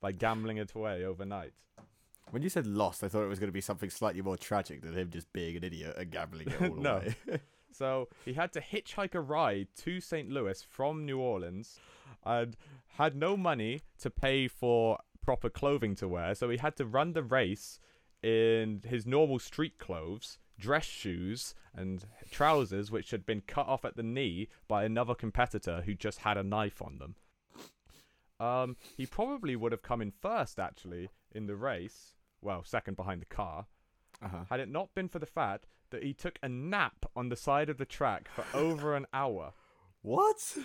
by 0.00 0.12
gambling 0.12 0.56
it 0.58 0.72
away 0.74 1.04
overnight. 1.04 1.52
When 2.30 2.42
you 2.42 2.48
said 2.48 2.66
lost, 2.66 3.02
I 3.04 3.08
thought 3.08 3.24
it 3.24 3.28
was 3.28 3.38
going 3.38 3.48
to 3.48 3.52
be 3.52 3.60
something 3.60 3.90
slightly 3.90 4.22
more 4.22 4.36
tragic 4.36 4.82
than 4.82 4.94
him 4.94 5.10
just 5.10 5.32
being 5.32 5.56
an 5.56 5.64
idiot 5.64 5.96
and 5.98 6.10
gambling 6.10 6.48
it 6.48 6.62
all 6.62 6.76
No. 6.76 6.96
away. 6.96 7.14
So 7.74 8.08
he 8.26 8.34
had 8.34 8.52
to 8.52 8.60
hitchhike 8.60 9.14
a 9.14 9.20
ride 9.22 9.68
to 9.78 9.98
St. 9.98 10.28
Louis 10.28 10.62
from 10.62 11.06
New 11.06 11.18
Orleans 11.18 11.80
and 12.22 12.54
had 12.98 13.16
no 13.16 13.34
money 13.34 13.80
to 14.00 14.10
pay 14.10 14.46
for 14.46 14.98
proper 15.22 15.48
clothing 15.48 15.94
to 15.94 16.06
wear. 16.06 16.34
So 16.34 16.50
he 16.50 16.58
had 16.58 16.76
to 16.76 16.84
run 16.84 17.14
the 17.14 17.22
race 17.22 17.80
in 18.22 18.82
his 18.86 19.06
normal 19.06 19.38
street 19.38 19.78
clothes, 19.78 20.36
dress 20.58 20.84
shoes, 20.84 21.54
and 21.74 22.04
trousers, 22.30 22.90
which 22.90 23.10
had 23.10 23.24
been 23.24 23.40
cut 23.40 23.66
off 23.66 23.86
at 23.86 23.96
the 23.96 24.02
knee 24.02 24.48
by 24.68 24.84
another 24.84 25.14
competitor 25.14 25.80
who 25.86 25.94
just 25.94 26.18
had 26.18 26.36
a 26.36 26.42
knife 26.42 26.82
on 26.82 26.98
them. 26.98 27.14
Um, 28.42 28.76
he 28.96 29.06
probably 29.06 29.54
would 29.54 29.70
have 29.70 29.82
come 29.82 30.02
in 30.02 30.10
first, 30.10 30.58
actually, 30.58 31.10
in 31.32 31.46
the 31.46 31.54
race. 31.54 32.16
Well, 32.40 32.64
second 32.64 32.96
behind 32.96 33.22
the 33.22 33.26
car 33.26 33.66
uh-huh. 34.20 34.44
had 34.50 34.58
it 34.58 34.68
not 34.68 34.94
been 34.94 35.08
for 35.08 35.20
the 35.20 35.26
fact 35.26 35.66
that 35.90 36.02
he 36.02 36.12
took 36.12 36.38
a 36.42 36.48
nap 36.48 37.06
on 37.14 37.28
the 37.28 37.36
side 37.36 37.68
of 37.68 37.78
the 37.78 37.84
track 37.84 38.28
for 38.28 38.44
over 38.56 38.96
an 38.96 39.06
hour. 39.14 39.52
What? 40.02 40.56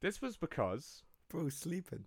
This 0.00 0.22
was 0.22 0.38
because 0.38 1.02
Bro, 1.28 1.50
sleeping. 1.50 2.04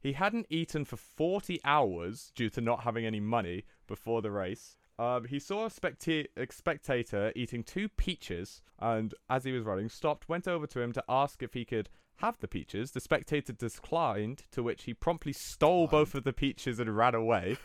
he 0.00 0.12
hadn't 0.12 0.46
eaten 0.50 0.84
for 0.84 0.96
40 0.96 1.58
hours 1.64 2.30
due 2.36 2.50
to 2.50 2.60
not 2.60 2.84
having 2.84 3.04
any 3.04 3.20
money 3.20 3.64
before 3.88 4.22
the 4.22 4.30
race. 4.30 4.76
Um, 5.00 5.24
he 5.24 5.38
saw 5.40 5.66
a, 5.66 5.70
specta- 5.70 6.26
a 6.36 6.46
spectator 6.52 7.32
eating 7.34 7.64
two 7.64 7.88
peaches 7.88 8.62
and, 8.78 9.14
as 9.30 9.44
he 9.44 9.52
was 9.52 9.64
running, 9.64 9.88
stopped, 9.88 10.28
went 10.28 10.46
over 10.46 10.66
to 10.68 10.80
him 10.80 10.92
to 10.92 11.04
ask 11.08 11.42
if 11.42 11.54
he 11.54 11.64
could 11.64 11.88
have 12.18 12.38
the 12.40 12.48
peaches. 12.48 12.92
The 12.92 13.00
spectator 13.00 13.52
declined, 13.52 14.44
to 14.52 14.62
which 14.62 14.84
he 14.84 14.94
promptly 14.94 15.32
stole 15.32 15.86
both 15.86 16.14
of 16.14 16.24
the 16.24 16.32
peaches 16.32 16.78
and 16.80 16.96
ran 16.96 17.14
away. 17.14 17.56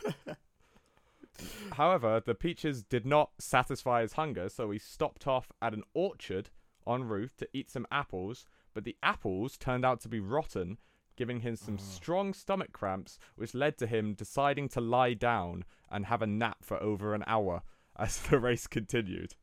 However, 1.73 2.21
the 2.23 2.35
peaches 2.35 2.83
did 2.83 3.05
not 3.05 3.31
satisfy 3.39 4.01
his 4.01 4.13
hunger, 4.13 4.49
so 4.49 4.69
he 4.69 4.77
stopped 4.79 5.25
off 5.27 5.51
at 5.61 5.73
an 5.73 5.83
orchard 5.93 6.49
en 6.87 7.03
route 7.05 7.31
to 7.37 7.47
eat 7.53 7.71
some 7.71 7.87
apples, 7.91 8.45
but 8.73 8.83
the 8.83 8.95
apples 9.01 9.57
turned 9.57 9.83
out 9.83 9.99
to 10.01 10.09
be 10.09 10.19
rotten, 10.19 10.77
giving 11.15 11.39
him 11.39 11.55
some 11.55 11.75
Oh. 11.79 11.83
strong 11.83 12.33
stomach 12.33 12.71
cramps, 12.71 13.17
which 13.35 13.55
led 13.55 13.77
to 13.79 13.87
him 13.87 14.13
deciding 14.13 14.69
to 14.69 14.81
lie 14.81 15.13
down 15.15 15.63
and 15.89 16.05
have 16.05 16.21
a 16.21 16.27
nap 16.27 16.57
for 16.63 16.81
over 16.81 17.15
an 17.15 17.23
hour 17.25 17.63
as 17.95 18.19
the 18.21 18.37
race 18.39 18.67
continued. 18.67 19.33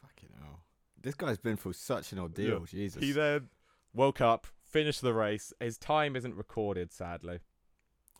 Fucking 0.00 0.30
hell. 0.40 0.64
This 1.00 1.14
guy's 1.14 1.38
been 1.38 1.56
through 1.56 1.74
such 1.74 2.12
an 2.12 2.18
ordeal. 2.18 2.64
Jesus. 2.64 3.00
He 3.02 3.12
then 3.12 3.48
woke 3.94 4.20
up, 4.20 4.46
finished 4.62 5.00
the 5.02 5.14
race. 5.14 5.52
His 5.60 5.78
time 5.78 6.16
isn't 6.16 6.34
recorded, 6.34 6.92
sadly. 6.92 7.40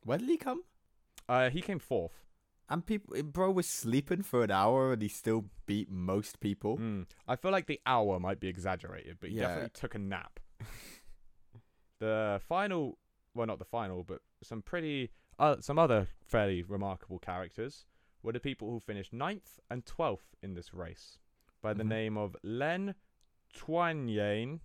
when 0.05 0.19
did 0.21 0.29
he 0.29 0.37
come? 0.37 0.63
Uh, 1.29 1.49
he 1.51 1.61
came 1.63 1.79
fourth. 1.79 2.25
And 2.69 2.85
people, 2.87 3.23
bro 3.23 3.51
was 3.51 3.67
sleeping 3.67 4.23
for 4.23 4.43
an 4.45 4.51
hour 4.51 4.93
and 4.93 5.03
he 5.03 5.09
still 5.09 5.47
beat 5.67 5.91
most 5.91 6.41
people. 6.41 6.79
Mm. 6.79 7.07
I 7.29 7.37
feel 7.37 7.51
like 7.51 7.67
the 7.67 7.81
hour 7.87 8.19
might 8.19 8.41
be 8.41 8.49
exaggerated, 8.49 9.19
but 9.21 9.31
he 9.31 9.37
Yeah. 9.37 9.43
definitely 9.49 9.71
took 9.75 9.95
a 9.95 9.99
nap. 9.99 10.41
the 11.99 12.41
final, 12.49 12.99
well, 13.35 13.47
not 13.47 13.59
the 13.59 13.65
final, 13.65 14.03
but 14.05 14.21
some 14.43 14.63
pretty, 14.63 15.11
uh, 15.39 15.57
some 15.61 15.79
other 15.79 16.09
fairly 16.25 16.63
remarkable 16.63 17.19
characters 17.19 17.85
were 18.23 18.33
the 18.33 18.41
people 18.41 18.71
who 18.71 18.81
finished 18.81 19.13
ninth 19.13 19.59
and 19.71 19.85
twelfth 19.85 20.35
in 20.43 20.55
this 20.55 20.73
race, 20.73 21.19
by 21.61 21.73
the 21.75 21.83
Mhm. 21.85 21.89
name 21.89 22.17
of 22.19 22.37
Len 22.43 22.95
Taunyane 23.55 24.61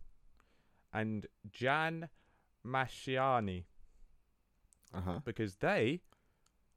and 0.93 1.25
Jan 1.51 2.09
Mashiani, 2.65 3.65
Uh 4.93 5.01
huh. 5.01 5.19
because 5.23 5.55
they 5.57 6.01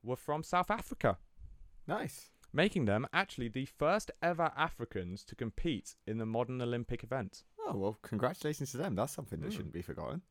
were 0.03 0.17
from 0.17 0.43
South 0.43 0.71
Africa. 0.71 1.19
Nice. 1.87 2.31
making 2.53 2.85
them 2.85 3.07
actually 3.13 3.47
the 3.49 3.65
first 3.65 4.11
ever 4.21 4.51
Africans 4.57 5.25
to 5.25 5.37
compete 5.37 5.95
in 6.07 6.19
the 6.19 6.27
modern 6.27 6.61
Olympic 6.61 7.05
event. 7.05 7.45
Oh 7.61 7.77
well, 7.77 7.99
congratulations 8.03 8.73
to 8.73 8.77
them. 8.77 8.97
That's 8.97 9.13
something 9.13 9.41
that 9.41 9.51
Mm. 9.51 9.53
shouldn't 9.53 9.73
be 9.73 9.83
forgotten. 9.83 10.23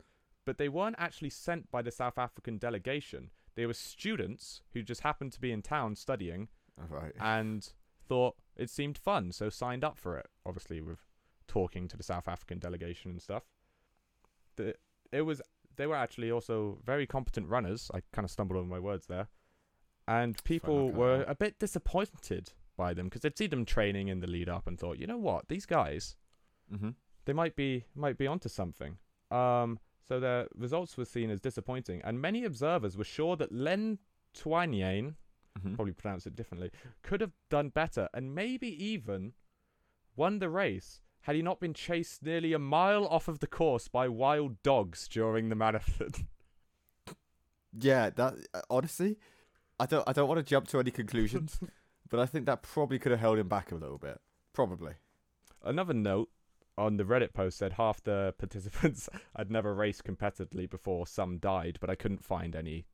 But 0.44 0.58
they 0.58 0.68
weren't 0.68 0.98
actually 1.00 1.30
sent 1.30 1.72
by 1.72 1.82
the 1.82 1.92
South 1.92 2.18
African 2.18 2.58
delegation. 2.58 3.32
They 3.56 3.66
were 3.66 3.74
students 3.74 4.62
who 4.74 4.84
just 4.84 5.00
happened 5.02 5.32
to 5.34 5.40
be 5.40 5.52
in 5.54 5.62
town 5.62 5.96
studying 5.96 6.50
All 6.78 6.88
right. 6.90 7.14
and 7.22 7.72
thought 8.06 8.36
it 8.58 8.70
seemed 8.70 8.98
fun, 8.98 9.32
so 9.32 9.48
signed 9.50 9.86
up 9.86 9.98
for 9.98 10.18
it. 10.18 10.28
Obviously, 10.46 10.82
with 10.82 11.00
talking 11.48 11.88
to 11.88 11.96
the 11.96 12.04
South 12.04 12.28
African 12.28 12.60
delegation 12.60 13.12
and 13.12 13.22
stuff. 13.22 13.44
The 14.60 14.76
it 15.12 15.22
was 15.24 15.42
they 15.78 15.88
were 15.88 15.96
actually 15.96 16.30
also 16.32 16.78
very 16.86 17.08
competent 17.08 17.48
runners. 17.48 17.90
I 17.94 18.02
kind 18.14 18.26
of 18.26 18.32
stumbled 18.32 18.58
over 18.60 18.68
my 18.68 18.80
words 18.80 19.08
there, 19.08 19.28
and 20.08 20.42
people 20.44 20.92
were 20.92 21.24
a 21.28 21.36
bit 21.36 21.58
disappointed 21.60 22.52
by 22.78 22.94
them 22.94 23.06
because 23.08 23.22
they'd 23.22 23.38
see 23.38 23.48
them 23.48 23.66
training 23.66 24.08
in 24.10 24.20
the 24.20 24.28
lead 24.28 24.50
up 24.50 24.68
and 24.68 24.78
thought, 24.80 24.98
you 25.00 25.08
know 25.08 25.18
what, 25.18 25.48
these 25.48 25.66
guys 25.66 26.16
Mm-hmm. 26.74 26.90
they 27.26 27.34
might 27.34 27.56
be 27.56 27.86
might 27.96 28.18
be 28.18 28.28
onto 28.28 28.48
something. 28.50 28.98
Um, 29.32 29.80
so 30.08 30.20
their 30.20 30.48
results 30.56 30.98
were 30.98 31.06
seen 31.06 31.30
as 31.32 31.40
disappointing, 31.42 32.02
and 32.04 32.22
many 32.22 32.44
observers 32.46 32.96
were 32.98 33.04
sure 33.18 33.36
that 33.38 33.52
Len 33.52 33.98
Taunyane, 34.38 35.16
Mm-hmm. 35.58 35.74
probably 35.76 35.94
pronounce 35.94 36.28
it 36.28 36.36
differently, 36.36 36.70
could 37.02 37.22
have 37.22 37.34
done 37.50 37.70
better 37.70 38.08
and 38.14 38.36
maybe 38.36 38.68
even 38.94 39.34
won 40.16 40.38
the 40.40 40.50
race 40.50 41.02
had 41.22 41.36
he 41.36 41.42
not 41.42 41.60
been 41.60 41.74
chased 41.74 42.24
nearly 42.24 42.54
a 42.54 42.60
mile 42.60 43.06
off 43.08 43.28
of 43.28 43.40
the 43.40 43.48
course 43.48 43.88
by 43.88 44.08
wild 44.08 44.62
dogs 44.64 45.08
during 45.08 45.50
the 45.50 45.56
marathon. 45.56 46.12
Yeah, 47.78 48.10
that 48.10 48.34
uh, 48.54 48.62
honestly, 48.70 49.18
I 49.80 49.86
don't 49.86 50.04
I 50.08 50.14
don't 50.14 50.28
want 50.28 50.40
to 50.40 50.44
jump 50.44 50.68
to 50.70 50.80
any 50.80 50.92
conclusions, 50.92 51.60
but 52.10 52.20
I 52.20 52.26
think 52.26 52.46
that 52.46 52.64
probably 52.64 52.98
could 53.00 53.12
have 53.12 53.22
held 53.22 53.38
him 53.38 53.48
back 53.48 53.72
a 53.72 53.76
little 53.76 53.98
bit. 53.98 54.20
Probably. 54.54 54.94
Another 55.64 55.94
note 55.94 56.30
on 56.78 56.98
the 56.98 57.04
Reddit 57.04 57.34
post 57.34 57.58
said 57.58 57.74
half 57.74 58.02
the 58.04 58.34
participants 58.40 59.10
had 59.36 59.52
never 59.52 59.74
raced 59.76 60.04
competitively 60.04 60.70
before, 60.70 61.06
some 61.06 61.38
died, 61.38 61.78
but 61.80 61.90
I 61.90 61.96
couldn't 61.96 62.26
find 62.26 62.56
any 62.56 62.86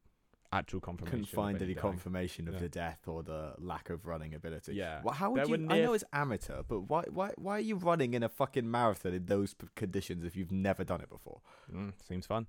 actual 0.55 0.79
confirmation. 0.79 1.19
Couldn't 1.19 1.35
find 1.35 1.61
any 1.61 1.73
dying. 1.73 1.81
confirmation 1.81 2.47
of 2.47 2.55
Yeah. 2.55 2.59
the 2.61 2.69
death 2.69 3.07
or 3.07 3.23
the 3.23 3.53
lack 3.59 3.89
of 3.89 4.05
running 4.05 4.33
ability. 4.33 4.73
Yeah. 4.75 5.01
Well, 5.03 5.13
how 5.13 5.31
would 5.31 5.39
There 5.41 5.57
you? 5.57 5.65
were 5.67 5.73
I 5.73 5.81
know 5.81 5.93
it's 5.93 6.03
amateur, 6.13 6.63
but 6.63 6.81
why 6.81 7.03
why 7.09 7.31
why 7.37 7.57
are 7.57 7.67
you 7.71 7.75
running 7.75 8.13
in 8.13 8.23
a 8.23 8.29
fucking 8.29 8.69
marathon 8.69 9.13
in 9.13 9.25
those 9.25 9.53
conditions 9.75 10.23
if 10.23 10.35
you've 10.35 10.51
never 10.51 10.83
done 10.83 11.01
it 11.01 11.09
before? 11.09 11.41
Mm, 11.71 11.93
seems 12.07 12.25
fun. 12.25 12.47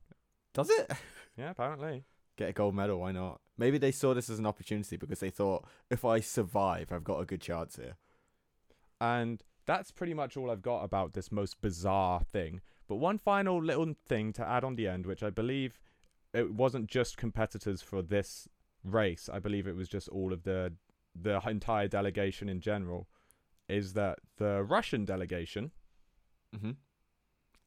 Does 0.54 0.70
it? 0.70 0.90
Yeah, 1.36 1.50
apparently. 1.50 2.04
Get 2.36 2.48
a 2.48 2.52
gold 2.54 2.74
medal? 2.74 3.00
Why 3.00 3.12
not? 3.12 3.40
Maybe 3.58 3.76
they 3.78 3.92
saw 3.92 4.14
this 4.14 4.30
as 4.30 4.38
an 4.38 4.46
opportunity 4.46 4.96
because 4.96 5.20
they 5.20 5.28
thought 5.30 5.66
if 5.90 6.02
I 6.04 6.20
survive, 6.20 6.90
I've 6.92 7.04
got 7.04 7.20
a 7.20 7.26
good 7.26 7.42
chance 7.42 7.76
here. 7.76 7.96
And 9.00 9.42
that's 9.66 9.90
pretty 9.90 10.14
much 10.14 10.36
all 10.36 10.50
I've 10.50 10.62
got 10.62 10.82
about 10.82 11.12
this 11.12 11.30
most 11.32 11.60
bizarre 11.60 12.22
thing. 12.22 12.60
But 12.88 12.96
one 12.96 13.18
final 13.18 13.62
little 13.62 13.94
thing 14.06 14.32
to 14.34 14.46
add 14.46 14.64
on 14.64 14.76
the 14.76 14.86
end, 14.88 15.06
which 15.06 15.22
I 15.22 15.30
believe 15.30 15.78
it 16.36 16.52
wasn't 16.54 16.86
just 16.86 17.16
competitors 17.16 17.82
for 17.82 18.02
this 18.02 18.48
race. 18.84 19.28
I 19.32 19.38
believe 19.38 19.66
it 19.66 19.76
was 19.76 19.88
just 19.88 20.08
all 20.08 20.32
of 20.32 20.42
the 20.44 20.72
the 21.20 21.40
entire 21.48 21.88
delegation 21.88 22.48
in 22.48 22.60
general. 22.60 23.08
Is 23.68 23.94
that 23.94 24.18
the 24.36 24.62
Russian 24.62 25.04
delegation, 25.04 25.72
Mm-hmm. 26.54 26.70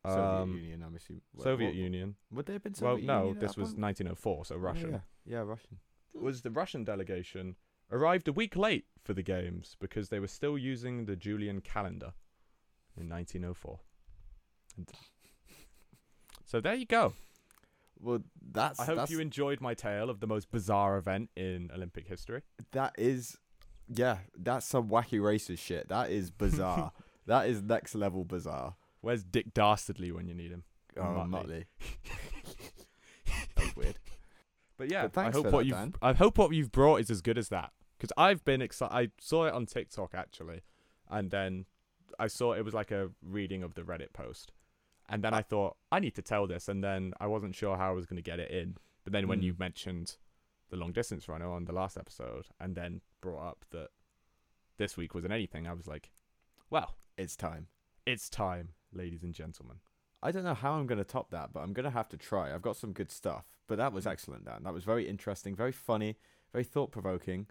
um, 0.10 0.14
Soviet 0.14 0.56
Union, 0.64 0.84
I'm 0.84 0.96
assuming. 0.96 1.22
Soviet 1.40 1.68
what- 1.68 1.76
Union? 1.76 2.16
Would 2.32 2.46
they 2.46 2.54
have 2.54 2.64
been 2.64 2.74
Soviet 2.74 3.06
no, 3.06 3.18
Union 3.20 3.36
no, 3.36 3.42
this 3.42 3.58
was 3.58 3.70
point? 3.74 3.82
1904, 3.82 4.46
so 4.46 4.56
Oh, 4.56 4.58
Russian. 4.60 4.92
yeah. 4.92 5.00
yeah, 5.26 5.40
Russian. 5.40 5.78
was 6.14 6.42
the 6.42 6.52
Russian 6.52 6.84
delegation 6.86 7.56
arrived 7.92 8.28
a 8.28 8.34
week 8.34 8.56
late 8.56 8.86
for 9.04 9.14
the 9.14 9.24
games 9.24 9.76
because 9.80 10.10
they 10.10 10.20
were 10.20 10.28
still 10.28 10.58
using 10.58 11.06
the 11.06 11.16
Julian 11.16 11.60
calendar 11.60 12.14
in 12.96 13.10
1904. 13.10 13.80
And 14.78 14.90
so 16.46 16.62
there 16.62 16.76
you 16.76 16.86
go. 16.86 17.14
Well, 18.02 18.20
that's 18.52 18.80
I 18.80 18.86
hope 18.86 18.96
that's, 18.96 19.12
you 19.12 19.20
enjoyed 19.20 19.62
my 19.62 19.74
tale 19.74 20.10
of 20.10 20.20
the 20.20 20.28
most 20.28 20.52
bizarre 20.52 20.98
event 20.98 21.30
in 21.36 21.70
Olympic 21.76 22.08
history. 22.08 22.42
that 22.72 22.96
is, 22.98 23.38
yeah, 23.88 24.20
that's 24.38 24.66
some 24.66 24.90
wacky 24.90 25.20
racist 25.20 25.60
shit. 25.60 25.90
That 25.90 26.10
is 26.10 26.32
bizarre. 26.46 26.92
that 27.26 27.48
is 27.48 27.62
next 27.62 27.96
level 27.96 28.24
bizarre. 28.24 28.76
Where's 29.02 29.24
Dick 29.24 29.54
Dastardly 29.54 30.12
when 30.12 30.28
you 30.28 30.34
need 30.34 30.52
him? 30.52 30.64
Oh, 30.98 31.02
Muttley. 31.02 31.30
Muttley. 31.30 31.66
That's 33.56 33.76
weird. 33.76 34.00
But 34.78 34.92
yeah, 34.92 35.04
But 35.04 35.14
thanks 35.14 35.38
I 35.38 35.40
hope 35.40 35.46
for 35.48 35.52
what 35.52 35.66
you've 35.66 35.96
I 36.02 36.14
hope 36.14 36.38
what 36.38 36.54
you've 36.54 36.72
brought 36.72 37.02
is 37.02 37.10
as 37.10 37.22
good 37.22 37.38
as 37.38 37.50
that 37.50 37.72
because 37.98 38.12
I've 38.18 38.44
been 38.46 38.62
excited. 38.62 38.94
I 38.94 39.10
saw 39.20 39.46
it 39.46 39.54
on 39.54 39.66
TikTok 39.66 40.14
actually, 40.14 40.62
and 41.10 41.32
then 41.32 41.66
I 42.18 42.28
saw 42.28 42.54
it 42.54 42.64
was 42.64 42.74
like 42.74 42.92
a 42.92 43.10
reading 43.22 43.62
of 43.64 43.76
the 43.76 43.82
Reddit 43.82 44.14
post, 44.14 44.54
and 45.10 45.24
then 45.24 45.34
I 45.34 45.42
thought 45.42 45.78
I 45.92 46.00
need 46.00 46.16
to 46.16 46.22
tell 46.22 46.48
this, 46.48 46.68
and 46.70 46.84
then 46.84 47.14
I 47.20 47.28
wasn't 47.28 47.56
sure 47.56 47.76
how 47.78 47.90
I 47.90 47.94
was 47.94 48.06
going 48.06 48.18
to 48.18 48.22
get 48.32 48.40
it 48.40 48.52
in. 48.52 48.78
But 49.04 49.14
then 49.14 49.28
when 49.28 49.40
Mm. 49.42 49.44
you 49.44 49.56
mentioned 49.58 50.18
the 50.70 50.78
long 50.78 50.92
distance 50.92 51.28
runner 51.28 51.52
on 51.52 51.66
the 51.66 51.74
last 51.74 51.98
episode, 51.98 52.48
and 52.60 52.76
then 52.76 53.02
brought 53.22 53.48
up 53.50 53.66
that 53.72 53.90
this 54.78 54.96
week 54.98 55.14
wasn't 55.14 55.34
anything, 55.34 55.68
I 55.68 55.74
was 55.74 55.88
like, 55.88 56.12
well, 56.70 56.96
It's 57.18 57.36
time. 57.36 57.68
it's 58.06 58.30
time, 58.30 58.70
ladies 58.94 59.24
and 59.24 59.34
gentlemen. 59.34 59.78
I 60.22 60.32
don't 60.32 60.44
know 60.44 60.54
how 60.54 60.74
I'm 60.74 60.86
going 60.88 60.98
to 60.98 61.04
top 61.06 61.32
that, 61.32 61.54
but 61.54 61.62
I'm 61.62 61.74
going 61.74 61.86
to 61.86 61.90
have 61.90 62.10
to 62.10 62.18
try. 62.18 62.54
I've 62.54 62.62
got 62.62 62.76
some 62.76 62.92
good 62.94 63.10
stuff. 63.12 63.46
But 63.68 63.78
that 63.78 63.94
was 63.94 64.06
excellent, 64.06 64.46
Dan. 64.46 64.64
That 64.64 64.74
was 64.74 64.84
very 64.84 65.08
interesting, 65.08 65.56
very 65.56 65.72
funny, 65.72 66.18
very 66.52 66.64
thought 66.66 66.92
provoking. 66.92 67.48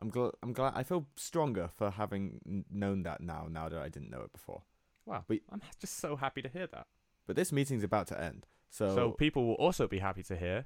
I'm 0.00 0.08
glad. 0.08 0.32
I'm 0.42 0.52
glad. 0.52 0.72
I 0.76 0.84
feel 0.84 1.06
stronger 1.16 1.68
for 1.68 1.90
having 1.90 2.40
n- 2.46 2.64
known 2.70 3.02
that 3.02 3.20
now. 3.20 3.46
Now 3.50 3.68
that 3.68 3.80
I 3.82 3.88
didn't 3.88 4.10
know 4.10 4.22
it 4.22 4.32
before. 4.32 4.62
Wow, 5.08 5.24
But- 5.26 5.40
I'm 5.50 5.60
just 5.80 5.96
so 5.98 6.16
happy 6.16 6.42
to 6.42 6.48
hear 6.48 6.66
that. 6.68 6.86
But 7.26 7.36
this 7.36 7.52
meeting's 7.52 7.82
about 7.84 8.06
to 8.08 8.20
end, 8.20 8.46
so, 8.70 8.94
so 8.94 9.10
people 9.12 9.46
will 9.46 9.54
also 9.54 9.86
be 9.86 9.98
happy 9.98 10.22
to 10.24 10.36
hear 10.36 10.64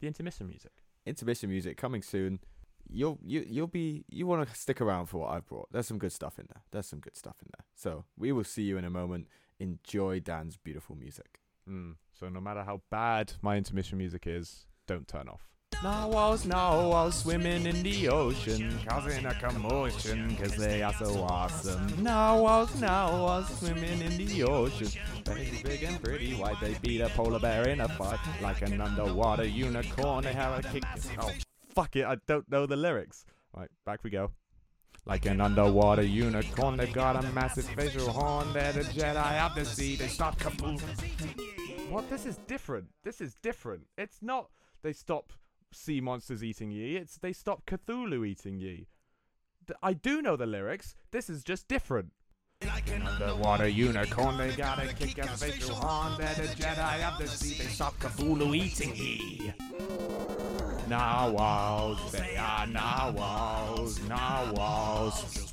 the 0.00 0.06
intermission 0.06 0.46
music. 0.48 0.72
intermission 1.06 1.48
music 1.50 1.76
coming 1.76 2.02
soon. 2.02 2.40
You'll 2.88 3.18
you 3.22 3.44
you'll 3.48 3.66
be 3.66 4.04
you 4.08 4.26
want 4.26 4.48
to 4.48 4.54
stick 4.54 4.80
around 4.80 5.06
for 5.06 5.18
what 5.22 5.30
I've 5.32 5.46
brought. 5.46 5.68
There's 5.72 5.86
some 5.86 5.98
good 5.98 6.12
stuff 6.12 6.38
in 6.38 6.46
there. 6.52 6.62
There's 6.70 6.86
some 6.86 7.00
good 7.00 7.16
stuff 7.16 7.36
in 7.42 7.48
there. 7.56 7.64
So 7.74 8.04
we 8.16 8.30
will 8.32 8.44
see 8.44 8.62
you 8.62 8.76
in 8.78 8.84
a 8.84 8.90
moment. 8.90 9.26
Enjoy 9.58 10.20
Dan's 10.20 10.56
beautiful 10.56 10.94
music. 10.96 11.40
Mm. 11.68 11.96
So 12.12 12.28
no 12.28 12.40
matter 12.40 12.62
how 12.62 12.82
bad 12.90 13.32
my 13.42 13.56
intermission 13.56 13.98
music 13.98 14.26
is, 14.26 14.66
don't 14.86 15.08
turn 15.08 15.28
off. 15.28 15.55
Narwhals, 15.82 16.46
narwhals 16.46 17.14
swimming 17.16 17.66
in 17.66 17.82
the 17.82 18.08
ocean, 18.08 18.76
causing 18.88 19.26
a 19.26 19.34
commotion, 19.34 20.34
cause 20.36 20.56
they 20.56 20.82
are 20.82 20.92
so 20.94 21.22
awesome. 21.22 22.02
Narwhals, 22.02 22.80
narwhals 22.80 23.46
swimming 23.58 24.00
in 24.00 24.16
the 24.16 24.42
ocean, 24.42 24.88
very 25.24 25.50
big 25.62 25.82
and 25.82 26.02
pretty 26.02 26.32
white, 26.34 26.58
they 26.60 26.74
beat 26.80 27.02
a 27.02 27.08
polar 27.10 27.38
bear 27.38 27.68
in 27.68 27.80
a 27.82 27.88
fight, 27.88 28.18
like 28.40 28.62
an 28.62 28.80
underwater 28.80 29.44
unicorn, 29.44 30.24
they 30.24 30.32
have 30.32 30.58
a 30.58 30.68
kick. 30.68 30.82
Oh, 31.20 31.30
fuck 31.68 31.94
it, 31.94 32.04
I 32.04 32.16
don't 32.26 32.50
know 32.50 32.66
the 32.66 32.76
lyrics. 32.76 33.24
Right, 33.54 33.70
back 33.84 34.02
we 34.02 34.10
go. 34.10 34.32
Like 35.04 35.26
an 35.26 35.40
underwater 35.40 36.02
unicorn, 36.02 36.78
they've 36.78 36.92
got 36.92 37.22
a 37.22 37.28
massive 37.32 37.66
facial 37.66 38.10
horn. 38.10 38.52
They're 38.52 38.72
the 38.72 38.80
Jedi 38.80 39.40
of 39.40 39.54
the 39.54 39.64
sea. 39.64 39.94
They 39.94 40.08
stop 40.08 40.36
kaboom. 40.40 40.80
What? 41.90 42.10
This 42.10 42.26
is 42.26 42.38
different. 42.48 42.88
This 43.04 43.20
is 43.20 43.36
different. 43.40 43.82
It's 43.96 44.20
not 44.20 44.48
they 44.82 44.92
stop 44.92 45.32
sea 45.76 46.00
monsters 46.00 46.42
eating 46.42 46.70
ye. 46.70 46.96
It's 46.96 47.18
they 47.18 47.32
stop 47.32 47.66
Cthulhu 47.66 48.26
eating 48.26 48.58
ye. 48.58 48.88
Th- 49.66 49.78
I 49.82 49.92
do 49.92 50.22
know 50.22 50.36
the 50.36 50.46
lyrics. 50.46 50.94
This 51.10 51.28
is 51.28 51.44
just 51.44 51.68
different. 51.68 52.12
Like 52.64 52.90
an 52.90 53.02
underwater 53.02 53.68
unicorn, 53.68 54.38
they 54.38 54.52
gotta 54.52 54.92
kick 54.94 55.18
a 55.18 55.26
facial 55.26 55.74
horn. 55.74 56.14
They're 56.18 56.34
the 56.34 56.54
Jedi 56.54 57.02
of 57.12 57.18
the 57.18 57.28
sea. 57.28 57.62
They 57.62 57.68
stop 57.68 57.98
Cthulhu 57.98 58.56
eating 58.56 58.96
ye. 58.96 59.52
Narwhals, 60.88 62.12
they 62.12 62.36
are 62.36 62.66
narwhals, 62.66 64.00
narwhals. 64.08 65.52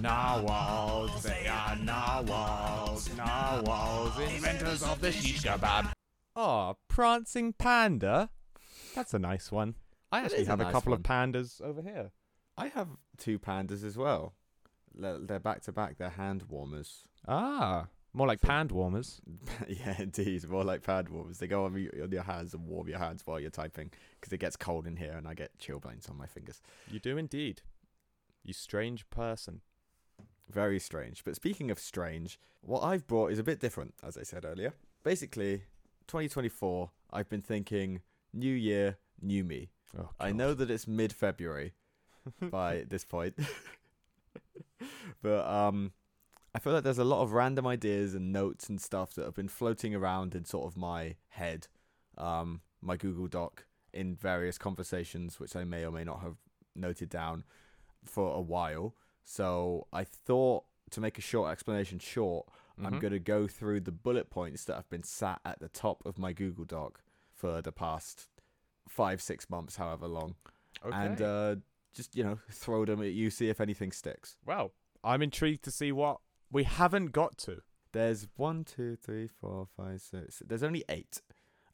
Narwhals, 0.00 1.22
they 1.22 1.46
are 1.46 1.76
narwhals, 1.76 3.16
narwhals, 3.16 4.18
inventors 4.18 4.82
of 4.82 5.00
the 5.00 5.12
shish 5.12 5.42
kebab. 5.42 5.92
Oh, 6.34 6.76
prancing 6.88 7.52
panda. 7.52 8.30
That's 8.94 9.14
a 9.14 9.18
nice 9.18 9.50
one. 9.52 9.74
I 10.12 10.20
actually 10.22 10.44
have 10.46 10.60
a 10.60 10.64
nice 10.64 10.72
couple 10.72 10.90
one. 10.90 11.00
of 11.00 11.02
pandas 11.04 11.60
over 11.60 11.82
here. 11.82 12.10
I 12.58 12.68
have 12.68 12.88
two 13.16 13.38
pandas 13.38 13.84
as 13.84 13.96
well. 13.96 14.34
They're 14.94 15.38
back 15.38 15.62
to 15.62 15.72
back. 15.72 15.98
They're 15.98 16.10
hand 16.10 16.44
warmers. 16.48 17.04
Ah, 17.28 17.86
more 18.12 18.26
like 18.26 18.40
So- 18.40 18.48
pand 18.48 18.72
warmers. 18.72 19.20
yeah, 19.68 19.94
indeed. 19.98 20.48
More 20.48 20.64
like 20.64 20.82
pad 20.82 21.08
warmers. 21.08 21.38
They 21.38 21.46
go 21.46 21.64
on, 21.64 21.76
your- 21.80 22.02
on 22.04 22.10
your 22.10 22.24
hands 22.24 22.52
and 22.54 22.66
warm 22.66 22.88
your 22.88 22.98
hands 22.98 23.22
while 23.24 23.38
you're 23.38 23.50
typing 23.50 23.90
because 24.20 24.32
it 24.32 24.38
gets 24.38 24.56
cold 24.56 24.86
in 24.86 24.96
here 24.96 25.12
and 25.12 25.28
I 25.28 25.34
get 25.34 25.56
chilblains 25.58 26.10
on 26.10 26.18
my 26.18 26.26
fingers. 26.26 26.60
You 26.90 26.98
do 26.98 27.16
indeed. 27.16 27.62
You 28.42 28.52
strange 28.52 29.08
person. 29.10 29.60
Very 30.50 30.80
strange. 30.80 31.22
But 31.22 31.36
speaking 31.36 31.70
of 31.70 31.78
strange, 31.78 32.40
what 32.62 32.80
I've 32.82 33.06
brought 33.06 33.30
is 33.30 33.38
a 33.38 33.44
bit 33.44 33.60
different, 33.60 33.94
as 34.02 34.18
I 34.18 34.24
said 34.24 34.44
earlier. 34.44 34.74
Basically, 35.04 35.58
2024, 36.08 36.90
I've 37.12 37.28
been 37.28 37.42
thinking 37.42 38.00
new 38.32 38.52
year, 38.54 38.98
new 39.20 39.44
me. 39.44 39.70
Oh, 39.98 40.10
I 40.20 40.32
know 40.32 40.54
that 40.54 40.70
it's 40.70 40.86
mid 40.86 41.12
February 41.12 41.74
by 42.50 42.84
this 42.88 43.04
point. 43.04 43.34
but 45.22 45.46
um 45.46 45.92
I 46.54 46.58
feel 46.58 46.72
like 46.72 46.82
there's 46.82 46.98
a 46.98 47.04
lot 47.04 47.22
of 47.22 47.32
random 47.32 47.64
ideas 47.66 48.14
and 48.14 48.32
notes 48.32 48.68
and 48.68 48.80
stuff 48.80 49.14
that 49.14 49.24
have 49.24 49.34
been 49.36 49.48
floating 49.48 49.94
around 49.94 50.34
in 50.34 50.44
sort 50.44 50.66
of 50.66 50.76
my 50.76 51.14
head, 51.28 51.68
um, 52.18 52.62
my 52.82 52.96
Google 52.96 53.28
Doc 53.28 53.66
in 53.92 54.16
various 54.16 54.58
conversations 54.58 55.38
which 55.38 55.54
I 55.54 55.62
may 55.62 55.84
or 55.84 55.92
may 55.92 56.02
not 56.02 56.22
have 56.22 56.36
noted 56.74 57.08
down. 57.08 57.44
for 58.04 58.34
a 58.34 58.40
while. 58.40 58.94
So 59.24 59.86
I 59.92 60.04
thought 60.04 60.64
to 60.90 61.02
make 61.02 61.18
a 61.18 61.20
short 61.20 61.52
explanation 61.52 61.98
short, 61.98 62.46
I'm 62.82 62.94
Mhm. 62.94 63.00
going 63.00 63.12
to 63.12 63.18
go 63.18 63.46
through 63.46 63.80
the 63.82 63.92
bullet 63.92 64.30
points 64.30 64.64
that 64.64 64.74
have 64.76 64.88
been 64.88 65.02
sat 65.02 65.38
at 65.44 65.60
the 65.60 65.68
top 65.68 66.04
of 66.06 66.16
my 66.18 66.32
Google 66.32 66.64
Doc 66.64 67.02
for 67.40 67.60
the 67.62 67.72
past 67.72 68.28
five, 68.88 69.20
six 69.22 69.48
months, 69.48 69.76
however 69.76 70.06
long, 70.08 70.34
Okay. 70.84 70.96
and 70.96 71.22
uh, 71.22 71.56
just 71.94 72.14
you 72.16 72.24
know 72.24 72.38
throw 72.50 72.84
them 72.84 73.00
at 73.02 73.12
you, 73.12 73.30
see 73.30 73.48
if 73.48 73.60
anything 73.60 73.92
sticks. 73.92 74.36
well, 74.46 74.72
I'm 75.02 75.22
intrigued 75.22 75.62
to 75.64 75.70
see 75.70 75.92
what 75.92 76.18
we 76.52 76.64
haven't 76.64 77.12
got 77.12 77.38
to. 77.46 77.62
There's 77.92 78.28
one, 78.36 78.64
two, 78.64 78.96
three, 78.96 79.26
four, 79.40 79.66
five, 79.76 80.00
six. 80.00 80.42
There's 80.46 80.62
only 80.62 80.84
eight. 80.88 81.22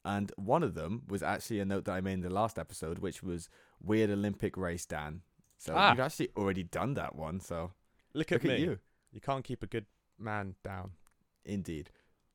And 0.05 0.31
one 0.37 0.63
of 0.63 0.73
them 0.73 1.03
was 1.09 1.21
actually 1.21 1.59
a 1.59 1.65
note 1.65 1.83
that 1.85 1.91
I 1.91 2.01
made 2.01 2.13
in 2.13 2.21
the 2.21 2.29
last 2.29 2.57
episode, 2.57 2.99
which 2.99 3.21
was 3.21 3.49
weird 3.81 4.09
Olympic 4.09 4.55
race, 4.55 4.85
Dan. 4.85 5.21
So 5.57 5.73
Ah. 5.75 5.89
you've 5.91 5.99
actually 5.99 6.29
already 6.37 6.63
done 6.63 6.93
that 6.93 7.15
one. 7.15 7.39
So 7.41 7.73
Look, 8.13 8.31
look 8.31 8.45
at 8.45 8.49
at 8.49 8.57
me. 8.59 8.63
you. 8.65 8.79
You 9.11 9.19
can't 9.19 9.43
keep 9.43 9.61
a 9.63 9.67
good 9.67 9.85
man 10.17 10.55
down. 10.63 10.91
Indeed. 11.43 11.89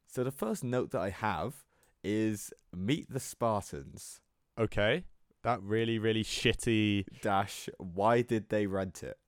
So 0.06 0.22
the 0.22 0.30
first 0.30 0.62
note 0.62 0.90
that 0.90 1.00
I 1.00 1.10
have 1.10 1.64
is 2.02 2.52
Meet 2.74 3.10
the 3.10 3.20
Spartans. 3.20 4.20
Okay. 4.58 5.04
That 5.42 5.62
really, 5.62 5.98
really 5.98 6.24
shitty. 6.24 7.06
Dash, 7.20 7.68
why 7.78 8.22
did 8.22 8.48
they 8.48 8.66
rent 8.66 9.02
it? 9.02 9.18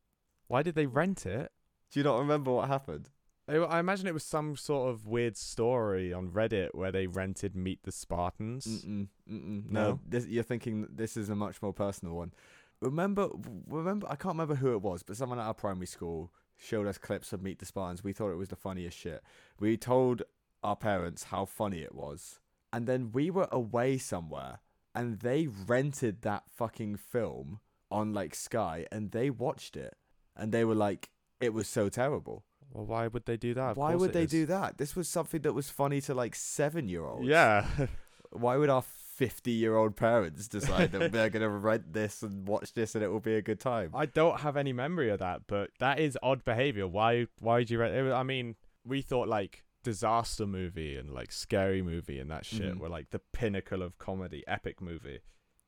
Why 0.47 0.63
did 0.63 0.75
they 0.75 0.87
rent 0.87 1.27
it? 1.27 1.51
Do 1.91 2.01
you 2.01 2.05
not 2.05 2.19
remember 2.19 2.53
what 2.53 2.69
happened? 2.69 3.11
I 3.49 3.57
I 3.57 3.81
imagine 3.81 4.07
it 4.07 4.15
was 4.15 4.25
some 4.25 4.57
sort 4.57 4.91
of 4.91 5.07
weird 5.07 5.37
story 5.37 6.13
on 6.13 6.29
Reddit 6.29 6.75
where 6.75 6.93
they 6.93 7.07
rented 7.07 7.55
Meet 7.55 7.83
the 7.83 7.93
Spartans. 7.93 8.67
Mm-mm, 8.67 9.09
mm-mm. 9.31 9.71
No? 9.71 9.83
No, 9.83 10.01
this, 10.09 10.27
you're 10.27 10.43
thinking 10.43 10.87
this 10.91 11.17
is 11.17 11.29
a 11.29 11.35
much 11.35 11.61
more 11.63 11.73
personal 11.73 12.15
one. 12.15 12.33
Remember, 12.81 13.29
remember, 13.67 14.07
I 14.11 14.17
can't 14.17 14.35
remember 14.35 14.57
who 14.57 14.73
it 14.73 14.83
was, 14.83 15.03
but 15.03 15.17
someone 15.17 15.39
at 15.39 15.47
our 15.47 15.55
primary 15.55 15.87
school 15.87 16.33
showed 16.57 16.87
us 16.87 16.99
clips 16.99 17.33
of 17.33 17.43
Meet 17.43 17.59
the 17.59 17.67
Spartans. 17.67 18.05
We 18.05 18.13
thought 18.13 18.31
it 18.31 18.37
was 18.37 18.49
the 18.49 18.57
funniest 18.57 18.97
shit. 18.99 19.23
We 19.59 19.77
told 19.77 20.23
our 20.63 20.77
parents 20.77 21.25
how 21.25 21.45
funny 21.45 21.81
it 21.81 21.95
was, 21.95 22.41
and 22.75 22.89
then 22.89 23.13
we 23.13 23.31
were 23.31 23.47
away 23.53 23.99
somewhere, 23.99 24.59
and 24.97 25.21
they 25.21 25.47
rented 25.47 26.23
that 26.23 26.43
fucking 26.51 26.97
film 26.97 27.61
on 27.89 28.13
like 28.13 28.35
Sky, 28.35 28.85
and 28.91 29.13
they 29.13 29.31
watched 29.31 29.77
it, 29.77 29.95
and 30.37 30.51
they 30.51 30.65
were 30.65 30.75
like, 30.75 31.11
"It 31.41 31.55
was 31.55 31.69
so 31.69 31.89
terrible." 31.89 32.45
Well, 32.73 32.87
why 32.87 33.07
would 33.07 33.27
they 33.27 33.37
do 33.37 33.55
that? 33.55 33.71
Of 33.71 33.77
Why 33.77 33.95
would 33.95 34.13
they 34.13 34.25
is. 34.25 34.31
do 34.31 34.47
that? 34.47 34.79
This 34.79 34.97
was 34.97 35.07
something 35.09 35.43
that 35.43 35.53
was 35.53 35.71
funny 35.71 36.01
to 36.01 36.15
like 36.15 36.35
seven 36.35 36.89
year 36.89 37.05
olds. 37.05 37.29
Yeah. 37.29 37.67
Why 38.33 38.57
would 38.57 38.69
our 38.71 38.83
50 38.83 39.53
year 39.53 39.77
old 39.77 39.95
parents 39.95 40.49
decide 40.49 40.91
that 40.91 41.13
they're 41.13 41.31
going 41.31 41.43
to 41.49 41.49
rent 41.49 41.93
this 41.93 42.23
and 42.23 42.49
watch 42.49 42.75
this 42.75 42.97
and 42.97 43.05
it 43.05 43.09
will 43.09 43.21
be 43.21 43.37
a 43.37 43.43
good 43.43 43.61
time? 43.61 43.91
I 43.95 44.07
don't 44.07 44.41
have 44.41 44.57
any 44.57 44.73
memory 44.73 45.11
of 45.11 45.21
that, 45.21 45.43
but 45.47 45.71
that 45.79 46.01
is 46.01 46.19
odd 46.21 46.45
behavior. 46.45 46.89
Why? 46.89 47.29
Why 47.39 47.59
would 47.59 47.71
you 47.71 47.79
rent? 47.79 47.95
It 47.95 48.13
I 48.13 48.25
mean, 48.25 48.57
we 48.85 49.03
thought 49.03 49.29
like 49.29 49.64
disaster 49.85 50.47
movie 50.47 50.97
and 50.97 51.11
like 51.11 51.31
scary 51.31 51.81
movie 51.83 52.19
and 52.19 52.29
that 52.33 52.45
shit 52.45 52.75
Mhm. 52.75 52.79
were 52.81 52.89
like 52.89 53.11
the 53.11 53.21
pinnacle 53.33 53.83
of 53.83 53.97
comedy, 53.99 54.43
epic 54.49 54.81
movie. 54.81 55.21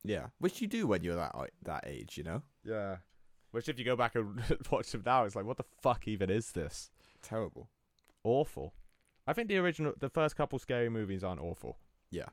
Yeah. 0.02 0.28
Which 0.38 0.60
you 0.60 0.66
do 0.66 0.86
when 0.88 1.04
you're 1.04 1.14
that 1.16 1.34
that 1.62 1.84
age, 1.86 2.18
you 2.18 2.24
know? 2.24 2.42
Yeah. 2.64 2.96
Which, 3.52 3.68
if 3.68 3.78
you 3.78 3.84
go 3.84 3.96
back 3.96 4.14
and 4.16 4.40
watch 4.70 4.90
them 4.90 5.02
now, 5.06 5.24
it's 5.24 5.36
like, 5.36 5.46
what 5.46 5.56
the 5.56 5.64
fuck 5.80 6.06
even 6.08 6.28
is 6.30 6.50
this? 6.52 6.90
Terrible. 7.22 7.70
Awful. 8.24 8.74
I 9.26 9.32
think 9.32 9.48
the 9.48 9.56
original, 9.58 9.94
the 9.98 10.08
first 10.10 10.36
couple 10.36 10.58
scary 10.58 10.88
movies 10.88 11.22
aren't 11.24 11.40
awful. 11.40 11.78
Yeah. 12.10 12.26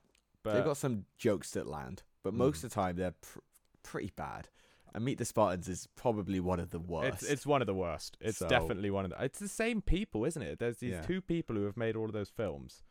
But 0.44 0.54
They've 0.56 0.66
got 0.66 0.78
some 0.78 1.06
jokes 1.18 1.52
that 1.52 1.68
land, 1.68 2.04
but 2.24 2.34
Mm. 2.34 2.38
most 2.38 2.64
of 2.64 2.70
the 2.72 2.76
time 2.76 2.96
they're 2.98 3.12
pr- 3.22 3.40
pretty 3.84 4.12
bad. 4.16 4.50
And 4.96 5.04
Meet 5.04 5.18
the 5.18 5.26
Spartans 5.26 5.68
is 5.68 5.88
probably 5.96 6.40
one 6.40 6.60
of 6.60 6.70
the 6.70 6.80
worst. 6.80 7.24
It's 7.24 7.32
it's 7.32 7.46
one 7.48 7.62
of 7.62 7.66
the 7.66 7.74
worst. 7.74 8.16
It's 8.22 8.38
So- 8.38 8.48
definitely 8.48 8.92
one 8.92 9.06
of 9.06 9.12
the. 9.12 9.24
It's 9.24 9.40
the 9.40 9.48
same 9.48 9.82
people, 9.82 10.24
isn't 10.26 10.42
it? 10.42 10.60
There's 10.60 10.78
these 10.78 10.92
Yeah. 10.94 11.02
two 11.02 11.20
people 11.22 11.56
who 11.56 11.64
have 11.66 11.78
made 11.78 11.96
all 11.96 12.06
of 12.06 12.14
those 12.14 12.30
films, 12.30 12.84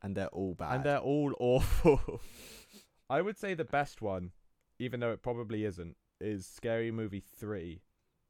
and 0.00 0.16
they're 0.16 0.28
all 0.28 0.54
bad. 0.54 0.76
and 0.76 0.84
they're 0.84 0.98
all 1.00 1.34
awful. 1.40 2.20
I 3.10 3.22
would 3.22 3.38
say 3.38 3.54
the 3.54 3.64
best 3.64 4.00
one, 4.00 4.32
even 4.78 5.00
though 5.00 5.10
it 5.12 5.22
probably 5.22 5.64
isn't, 5.64 5.96
is 6.20 6.46
Scary 6.46 6.90
Movie 6.92 7.20
three, 7.36 7.82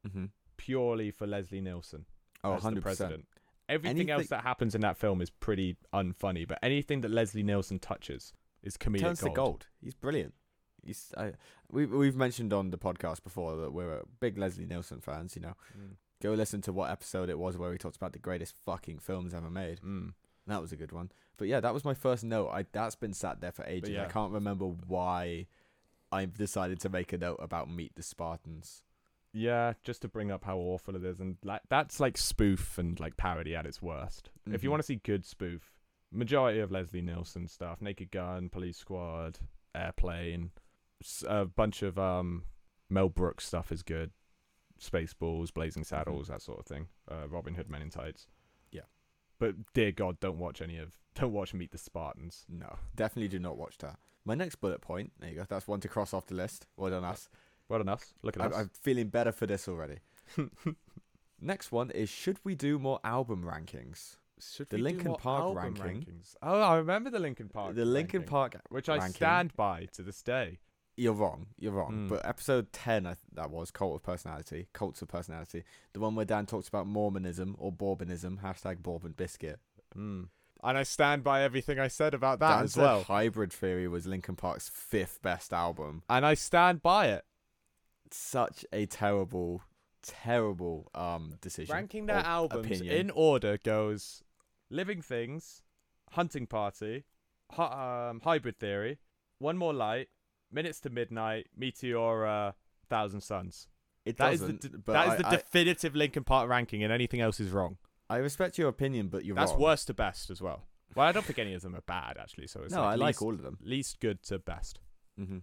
mm-hmm. 0.06 0.26
purely 0.56 1.10
for 1.10 1.26
Leslie 1.26 1.60
Nielsen 1.60 2.06
Oh, 2.44 2.54
as 2.54 2.62
100%. 2.62 2.80
president. 2.82 3.26
Everything 3.68 4.08
else 4.08 4.28
that 4.28 4.42
happens 4.44 4.74
in 4.74 4.80
that 4.80 4.96
film 4.96 5.20
is 5.20 5.28
pretty 5.28 5.76
unfunny, 5.92 6.48
but 6.48 6.58
anything 6.62 7.02
that 7.02 7.10
Leslie 7.10 7.42
Nielsen 7.42 7.78
touches 7.78 8.32
is 8.62 8.78
comedic 8.78 9.00
Turns 9.00 9.20
gold. 9.20 9.32
to 9.34 9.36
gold. 9.36 9.66
He's 9.82 9.94
brilliant. 9.94 10.34
He's, 10.84 11.12
I, 11.16 11.32
we, 11.70 11.86
we've 11.86 12.16
mentioned 12.16 12.52
on 12.52 12.70
the 12.70 12.78
podcast 12.78 13.22
before 13.22 13.56
that 13.56 13.72
we're 13.72 14.02
big 14.20 14.38
Leslie 14.38 14.66
Nielsen 14.66 15.00
fans, 15.00 15.34
you 15.36 15.42
know. 15.42 15.54
Mm. 15.76 15.96
Go 16.22 16.32
listen 16.32 16.60
to 16.62 16.72
what 16.72 16.90
episode 16.90 17.28
it 17.30 17.38
was 17.38 17.56
where 17.56 17.70
we 17.70 17.78
talked 17.78 17.96
about 17.96 18.12
the 18.12 18.18
greatest 18.18 18.54
fucking 18.64 18.98
films 18.98 19.34
ever 19.34 19.50
made. 19.50 19.80
Mm. 19.80 20.14
That 20.46 20.60
was 20.62 20.72
a 20.72 20.76
good 20.76 20.92
one. 20.92 21.12
But 21.36 21.48
yeah, 21.48 21.60
that 21.60 21.74
was 21.74 21.84
my 21.84 21.94
first 21.94 22.24
note. 22.24 22.48
I 22.48 22.64
that's 22.72 22.96
been 22.96 23.12
sat 23.12 23.40
there 23.40 23.52
for 23.52 23.64
ages. 23.66 23.90
yeah. 23.90 24.04
I 24.04 24.08
can't 24.08 24.32
remember 24.32 24.64
why 24.64 25.46
I've 26.10 26.34
decided 26.38 26.80
to 26.80 26.88
make 26.88 27.12
a 27.12 27.18
note 27.18 27.38
about 27.40 27.70
Meet 27.70 27.94
the 27.96 28.02
Spartans. 28.02 28.82
Yeah, 29.34 29.74
just 29.84 30.00
to 30.02 30.08
bring 30.08 30.30
up 30.32 30.44
how 30.44 30.56
awful 30.56 30.96
it 30.96 31.04
is, 31.04 31.20
and 31.20 31.36
like 31.44 31.60
that's 31.68 32.00
like 32.00 32.16
spoof 32.16 32.78
and 32.78 32.98
like 32.98 33.18
parody 33.18 33.54
at 33.54 33.66
its 33.66 33.82
worst. 33.82 34.30
If 34.50 34.62
you 34.64 34.68
Mhm. 34.68 34.72
want 34.72 34.82
to 34.82 34.86
see 34.86 34.96
good 34.96 35.26
spoof, 35.26 35.74
majority 36.10 36.60
of 36.60 36.72
Leslie 36.72 37.02
Nielsen 37.02 37.46
stuff, 37.46 37.82
Naked 37.82 38.10
Gun, 38.10 38.48
Police 38.48 38.78
Squad, 38.78 39.38
Airplane, 39.74 40.50
a 41.26 41.44
bunch 41.44 41.82
of 41.82 41.98
um 41.98 42.44
Mel 42.90 43.08
Brooks 43.08 43.46
stuff 43.46 43.70
is 43.72 43.82
good. 43.82 44.10
Spaceballs, 44.80 45.52
Blazing 45.52 45.84
Saddles, 45.84 46.28
that 46.28 46.40
sort 46.40 46.60
of 46.60 46.66
thing. 46.66 46.86
Uh, 47.10 47.26
Robin 47.28 47.54
Hood, 47.54 47.68
Men 47.68 47.82
in 47.82 47.90
Tights. 47.90 48.28
Yeah. 48.70 48.82
But 49.38 49.54
dear 49.74 49.90
God, 49.92 50.20
don't 50.20 50.38
watch 50.38 50.62
any 50.62 50.78
of. 50.78 50.98
Don't 51.14 51.32
watch 51.32 51.52
Meet 51.52 51.72
the 51.72 51.78
Spartans. 51.78 52.44
No, 52.48 52.76
definitely 52.94 53.26
do 53.26 53.40
not 53.40 53.56
watch 53.58 53.78
that. 53.78 53.98
My 54.24 54.36
next 54.36 54.56
bullet 54.56 54.80
point. 54.80 55.10
There 55.18 55.28
you 55.28 55.34
go. 55.34 55.46
That's 55.48 55.66
one 55.66 55.80
to 55.80 55.88
cross 55.88 56.14
off 56.14 56.26
the 56.26 56.36
list. 56.36 56.66
Well 56.76 56.90
done, 56.92 57.02
us. 57.02 57.28
Well 57.68 57.80
done 57.80 57.88
us. 57.88 58.14
Look 58.22 58.36
at 58.36 58.42
I, 58.42 58.46
us. 58.46 58.54
I'm 58.54 58.70
feeling 58.82 59.08
better 59.08 59.32
for 59.32 59.44
this 59.46 59.66
already. 59.66 59.98
Next 61.40 61.72
one 61.72 61.90
is 61.90 62.08
should 62.08 62.38
we 62.44 62.54
do 62.54 62.78
more 62.78 63.00
album 63.02 63.42
rankings? 63.44 64.16
Should 64.40 64.70
the 64.70 64.76
we 64.80 64.92
do 64.92 65.04
more 65.04 65.16
Park 65.18 65.56
ranking. 65.56 65.84
rankings? 65.84 66.34
Oh, 66.42 66.60
I 66.60 66.76
remember 66.76 67.10
the 67.10 67.18
Linkin 67.18 67.48
Park. 67.48 67.74
the 67.74 67.84
Linkin 67.84 68.20
ranking, 68.20 68.30
Park. 68.30 68.54
which 68.68 68.88
I 68.88 68.98
ranking. 68.98 69.14
stand 69.14 69.56
by 69.56 69.86
to 69.94 70.02
this 70.02 70.22
day. 70.22 70.58
You're 70.98 71.12
wrong. 71.12 71.46
You're 71.58 71.72
wrong. 71.72 71.92
Mm. 71.92 72.08
But 72.08 72.26
episode 72.26 72.72
ten, 72.72 73.06
I 73.06 73.10
th- 73.10 73.18
that 73.34 73.50
was 73.50 73.70
cult 73.70 73.94
of 73.94 74.02
personality, 74.02 74.66
cults 74.72 75.00
of 75.00 75.06
personality. 75.08 75.62
The 75.92 76.00
one 76.00 76.16
where 76.16 76.24
Dan 76.24 76.44
talks 76.44 76.66
about 76.66 76.88
Mormonism 76.88 77.54
or 77.58 77.70
Bourbonism. 77.70 78.40
Hashtag 78.42 78.78
Bourbon 78.82 79.12
biscuit. 79.16 79.60
Mm. 79.96 80.28
And 80.64 80.76
I 80.76 80.82
stand 80.82 81.22
by 81.22 81.42
everything 81.44 81.78
I 81.78 81.86
said 81.86 82.14
about 82.14 82.40
that 82.40 82.56
Dan 82.56 82.64
as 82.64 82.76
well. 82.76 83.04
Hybrid 83.04 83.52
Theory 83.52 83.86
was 83.86 84.06
Linkin 84.08 84.34
Park's 84.34 84.68
fifth 84.68 85.22
best 85.22 85.52
album. 85.52 86.02
And 86.10 86.26
I 86.26 86.34
stand 86.34 86.82
by 86.82 87.06
it. 87.08 87.24
Such 88.10 88.64
a 88.72 88.86
terrible, 88.86 89.62
terrible 90.02 90.90
um 90.96 91.34
decision. 91.40 91.72
Ranking 91.72 92.06
their 92.06 92.16
albums 92.16 92.66
opinion. 92.66 92.92
in 92.96 93.10
order 93.10 93.56
goes 93.62 94.24
Living 94.68 95.00
Things, 95.00 95.62
Hunting 96.10 96.46
Party, 96.48 97.04
Hi- 97.52 98.08
um, 98.10 98.20
Hybrid 98.24 98.58
Theory, 98.58 98.98
One 99.38 99.56
More 99.56 99.72
Light, 99.72 100.08
Minutes 100.52 100.80
to 100.80 100.90
Midnight, 100.90 101.46
Meteora, 101.58 102.54
Thousand 102.88 103.20
Suns. 103.20 103.68
It 104.04 104.16
That 104.16 104.32
is 104.34 104.40
the 104.40 104.52
doesn't. 104.52 104.72
d- 104.72 104.78
but 104.84 104.92
that 104.94 105.06
is 105.08 105.12
I, 105.12 105.16
the 105.16 105.26
I- 105.26 105.30
definitive 105.36 105.94
Linkin 105.94 106.24
Park 106.24 106.48
ranking, 106.48 106.82
and 106.82 106.92
anything 106.92 107.20
else 107.20 107.40
is 107.40 107.50
wrong. 107.50 107.76
I 108.08 108.16
respect 108.16 108.56
your 108.56 108.68
opinion, 108.68 109.08
but 109.08 109.24
you're 109.26 109.36
That's 109.36 109.52
wrong. 109.52 109.60
worst 109.60 109.86
to 109.88 109.94
best 109.94 110.30
as 110.30 110.40
well. 110.40 110.64
Well, 110.94 111.06
I 111.06 111.12
don't 111.12 111.24
think 111.26 111.38
any 111.38 111.52
of 111.52 111.60
them 111.60 111.76
are 111.76 111.82
bad 111.82 112.16
actually. 112.18 112.46
So 112.46 112.62
it's 112.62 112.72
No, 112.72 112.80
like 112.80 112.86
I 112.88 112.92
least, 112.92 113.00
like 113.02 113.22
all 113.22 113.34
of 113.34 113.42
them. 113.42 113.58
least 113.62 114.00
good 114.00 114.22
to 114.24 114.38
best. 114.38 114.80
Mm-hmm. 115.20 115.38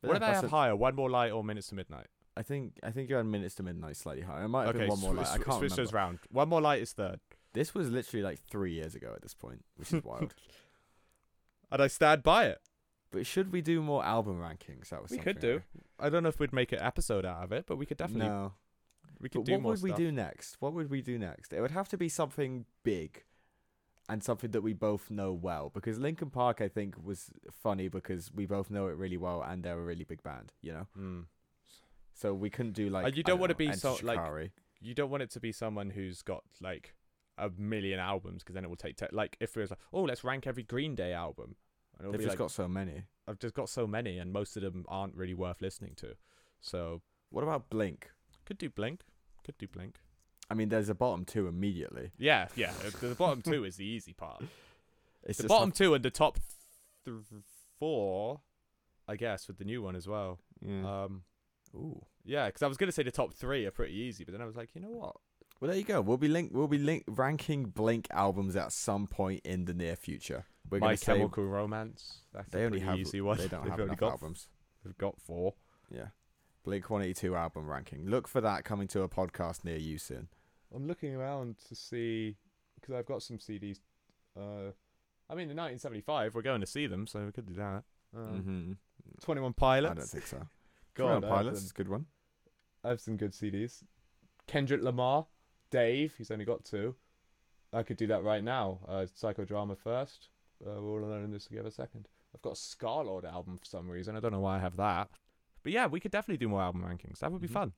what 0.00 0.14
do 0.14 0.18
they 0.18 0.26
have 0.26 0.50
higher? 0.50 0.74
One 0.74 0.96
More 0.96 1.08
Light 1.08 1.30
or 1.30 1.44
Minutes 1.44 1.68
to 1.68 1.76
Midnight? 1.76 2.08
I 2.36 2.42
think 2.42 2.80
I 2.82 2.90
think 2.90 3.08
you're 3.08 3.20
on 3.20 3.30
minutes 3.30 3.54
to 3.56 3.62
midnight 3.62 3.96
slightly 3.96 4.22
higher. 4.24 4.42
It 4.42 4.48
might 4.48 4.66
have 4.66 4.74
Okay, 4.74 4.86
been 4.86 4.88
one 4.88 5.00
more. 5.00 5.14
sw- 5.14 5.18
Light. 5.18 5.26
I 5.28 5.30
can't 5.36 5.44
switch 5.58 5.70
remember. 5.70 5.76
those 5.76 5.92
round. 5.92 6.18
One 6.30 6.48
More 6.48 6.60
Light 6.60 6.82
is 6.82 6.92
third. 6.92 7.20
This 7.52 7.72
was 7.76 7.88
literally 7.90 8.24
like 8.24 8.40
three 8.50 8.72
years 8.72 8.96
ago 8.96 9.12
at 9.14 9.22
this 9.22 9.34
point, 9.34 9.64
which 9.76 9.92
is 9.92 10.02
wild. 10.04 10.34
And 11.70 11.80
I 11.80 11.86
stand 11.86 12.24
by 12.24 12.46
it. 12.46 12.58
But 13.14 13.26
should 13.26 13.50
we 13.52 13.60
do 13.62 13.80
more 13.82 14.04
album 14.04 14.38
rankings? 14.40 14.90
That 14.90 15.00
was 15.02 15.10
We 15.10 15.18
could 15.18 15.40
do. 15.40 15.62
I 15.98 16.10
don't 16.10 16.22
know 16.22 16.28
if 16.28 16.38
we'd 16.38 16.52
make 16.52 16.72
an 16.72 16.80
episode 16.80 17.24
out 17.24 17.42
of 17.44 17.52
it, 17.52 17.64
but 17.66 17.76
we 17.76 17.86
could 17.86 17.96
definitely 17.96 18.28
No. 18.28 18.52
we 19.20 19.28
could 19.28 19.40
But 19.40 19.46
do 19.46 19.52
what 19.52 19.62
more 19.62 19.72
would 19.72 19.82
we 19.82 19.92
do 19.92 20.12
next? 20.12 20.60
What 20.60 20.72
would 20.74 20.90
we 20.90 21.00
do 21.02 21.18
next? 21.18 21.52
It 21.52 21.60
would 21.60 21.70
have 21.70 21.88
to 21.90 21.96
be 21.96 22.08
something 22.08 22.66
big, 22.82 23.24
and 24.08 24.22
something 24.22 24.50
that 24.50 24.60
we 24.60 24.74
both 24.74 25.10
know 25.10 25.32
well. 25.32 25.70
Because 25.70 25.98
Linkin 25.98 26.28
Park, 26.30 26.60
I 26.60 26.68
think, 26.68 26.94
was 27.02 27.30
funny 27.50 27.88
because 27.88 28.30
we 28.34 28.44
both 28.44 28.70
know 28.70 28.88
it 28.88 28.96
really 28.96 29.16
well, 29.16 29.42
and 29.42 29.62
they're 29.62 29.78
a 29.78 29.82
really 29.82 30.04
big 30.04 30.22
band. 30.22 30.52
You 30.60 30.72
know, 30.72 30.86
Mm. 30.98 31.24
so 32.12 32.34
we 32.34 32.50
couldn't 32.50 32.72
do 32.72 32.90
like. 32.90 33.16
you 33.16 33.22
I 33.24 33.28
don't 33.30 33.38
wanna 33.40 33.54
be 33.54 33.68
Enter 33.68 33.78
so- 33.78 33.98
like, 34.02 34.50
You 34.80 34.92
don't 34.94 35.08
want 35.10 35.22
it 35.22 35.30
to 35.30 35.40
be 35.40 35.52
someone 35.52 35.90
who's 35.90 36.20
got 36.20 36.44
like 36.60 36.94
a 37.38 37.48
million 37.50 37.98
albums 37.98 38.42
because 38.42 38.54
then 38.54 38.64
it 38.64 38.68
will 38.68 38.76
take 38.76 38.96
te- 38.96 39.06
like 39.10 39.36
if 39.40 39.56
it 39.56 39.60
was 39.60 39.70
like 39.70 39.80
oh 39.92 40.02
let's 40.02 40.22
rank 40.22 40.46
every 40.46 40.62
Green 40.62 40.94
Day 40.94 41.12
album. 41.12 41.56
They've 42.00 42.12
just 42.14 42.28
like 42.30 42.38
got 42.38 42.50
so 42.50 42.68
many. 42.68 43.04
I've 43.26 43.38
just 43.38 43.54
got 43.54 43.68
so 43.68 43.86
many 43.86 44.18
and 44.18 44.32
most 44.32 44.56
of 44.56 44.62
them 44.62 44.84
aren't 44.88 45.14
really 45.14 45.34
worth 45.34 45.62
listening 45.62 45.94
to. 45.96 46.16
So 46.60 47.02
What 47.30 47.42
about 47.42 47.70
Blink? 47.70 48.10
Could 48.44 48.58
do 48.58 48.68
Blink. 48.68 49.00
Could 49.44 49.58
do 49.58 49.66
Blink. 49.66 49.96
I 50.50 50.54
mean, 50.54 50.68
there's 50.68 50.90
a 50.90 50.94
bottom 50.94 51.24
two 51.24 51.46
immediately. 51.46 52.10
Yeah, 52.18 52.48
yeah. 52.54 52.72
the 53.00 53.14
bottom 53.14 53.40
two 53.40 53.64
is 53.64 53.76
the 53.76 53.86
easy 53.86 54.12
part. 54.12 54.42
It's 55.26 55.38
the 55.38 55.48
bottom 55.48 55.72
two 55.72 55.94
and 55.94 56.04
the 56.04 56.10
top 56.10 56.38
th- 57.06 57.16
four, 57.78 58.40
I 59.08 59.16
guess, 59.16 59.48
with 59.48 59.56
the 59.56 59.64
new 59.64 59.80
one 59.80 59.96
as 59.96 60.06
well. 60.06 60.38
yeah. 60.60 61.04
Um, 61.04 61.22
Ooh. 61.74 62.04
yeah, 62.26 62.46
because 62.46 62.62
I 62.62 62.66
was 62.66 62.76
gonna 62.76 62.92
say 62.92 63.04
the 63.04 63.10
top 63.10 63.32
three 63.32 63.64
are 63.64 63.70
pretty 63.70 63.94
easy, 63.94 64.24
but 64.24 64.32
then 64.32 64.42
I 64.42 64.44
was 64.44 64.54
like, 64.54 64.74
you 64.74 64.82
know 64.82 64.90
what? 64.90 65.16
Well, 65.60 65.70
there 65.70 65.78
you 65.78 65.84
go. 65.84 66.00
We'll 66.00 66.16
be 66.16 66.28
link. 66.28 66.50
We'll 66.52 66.68
be 66.68 66.78
link 66.78 67.04
ranking 67.06 67.64
Blink 67.66 68.08
albums 68.10 68.56
at 68.56 68.72
some 68.72 69.06
point 69.06 69.42
in 69.44 69.64
the 69.64 69.74
near 69.74 69.96
future. 69.96 70.44
We're 70.68 70.78
My 70.78 70.88
gonna 70.88 70.96
say 70.96 71.12
Chemical 71.14 71.44
Romance. 71.44 72.18
That's 72.32 72.50
they 72.50 72.62
a 72.62 72.66
only 72.66 72.80
pretty 72.80 72.90
have 72.90 72.98
easy 72.98 73.20
one. 73.20 73.38
they 73.38 73.48
don't 73.48 73.62
They've 73.62 73.70
have 73.70 73.80
enough 73.80 73.98
got 73.98 74.10
albums. 74.12 74.48
They've 74.84 74.98
got 74.98 75.20
four. 75.20 75.54
Yeah. 75.90 76.08
Blink 76.64 76.88
182 76.88 77.36
album 77.36 77.68
ranking. 77.68 78.06
Look 78.08 78.26
for 78.26 78.40
that 78.40 78.64
coming 78.64 78.88
to 78.88 79.02
a 79.02 79.08
podcast 79.08 79.64
near 79.64 79.76
you 79.76 79.98
soon. 79.98 80.28
I'm 80.74 80.86
looking 80.86 81.14
around 81.14 81.56
to 81.68 81.74
see 81.74 82.36
because 82.74 82.94
I've 82.94 83.06
got 83.06 83.22
some 83.22 83.38
CDs. 83.38 83.80
Uh, 84.36 84.72
I 85.28 85.34
mean, 85.34 85.50
in 85.50 85.56
1975, 85.56 86.34
we're 86.34 86.42
going 86.42 86.60
to 86.60 86.66
see 86.66 86.86
them, 86.86 87.06
so 87.06 87.24
we 87.24 87.32
could 87.32 87.46
do 87.46 87.54
that. 87.54 87.84
Um, 88.16 88.40
hmm 88.40 88.72
21 89.22 89.54
I 89.60 89.80
don't 89.80 90.00
think 90.02 90.26
so. 90.26 90.38
God, 90.38 90.46
God, 90.96 91.10
I 91.10 91.12
have 91.14 91.22
Pilots 91.22 91.62
is 91.62 91.70
a 91.70 91.74
good 91.74 91.88
one. 91.88 92.06
I 92.82 92.88
have 92.88 93.00
some 93.00 93.16
good 93.16 93.32
CDs. 93.32 93.82
Kendrick 94.46 94.82
Lamar, 94.82 95.26
Dave. 95.74 96.14
He's 96.16 96.30
only 96.30 96.44
got 96.44 96.64
two. 96.64 96.94
I 97.72 97.82
could 97.82 97.96
do 97.96 98.06
that 98.06 98.22
right 98.22 98.44
now. 98.44 98.78
Uh, 98.86 99.06
Psychodrama 99.20 99.76
first. 99.76 100.28
Uh, 100.64 100.80
we're 100.80 101.02
all 101.02 101.08
learning 101.08 101.32
this 101.32 101.46
together 101.46 101.70
second. 101.70 102.08
I've 102.34 102.42
got 102.42 102.50
a 102.52 102.56
Scarlxrd 102.56 103.24
album 103.24 103.58
for 103.58 103.64
some 103.64 103.90
reason. 103.90 104.16
I 104.16 104.20
don't 104.20 104.32
know 104.32 104.40
why 104.40 104.56
I 104.56 104.60
have 104.60 104.76
that. 104.76 105.08
But 105.64 105.72
yeah, 105.72 105.86
we 105.86 105.98
could 105.98 106.12
definitely 106.12 106.38
do 106.38 106.48
more 106.48 106.62
album 106.62 106.82
rankings. 106.84 107.18
That 107.18 107.32
would 107.32 107.40
be 107.42 107.48
Mhm. 107.48 107.52
fun. 107.52 107.72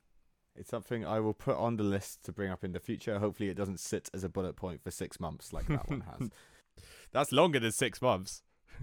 It's 0.55 0.69
something 0.71 1.05
I 1.07 1.21
will 1.21 1.35
put 1.35 1.57
on 1.57 1.77
the 1.77 1.85
list 1.85 2.23
to 2.25 2.33
bring 2.33 2.51
up 2.51 2.65
in 2.65 2.73
the 2.73 2.81
future. 2.81 3.19
Hopefully, 3.19 3.49
it 3.49 3.57
doesn't 3.57 3.81
sit 3.81 4.09
as 4.15 4.25
a 4.25 4.29
bullet 4.29 4.57
point 4.57 4.83
for 4.83 4.91
six 4.91 5.19
months 5.21 5.53
like 5.53 5.67
that 5.69 5.89
one 5.89 6.01
has. 6.03 6.31
That's 7.13 7.33
longer 7.33 7.59
than 7.61 7.73
six 7.73 8.03
months. 8.03 8.43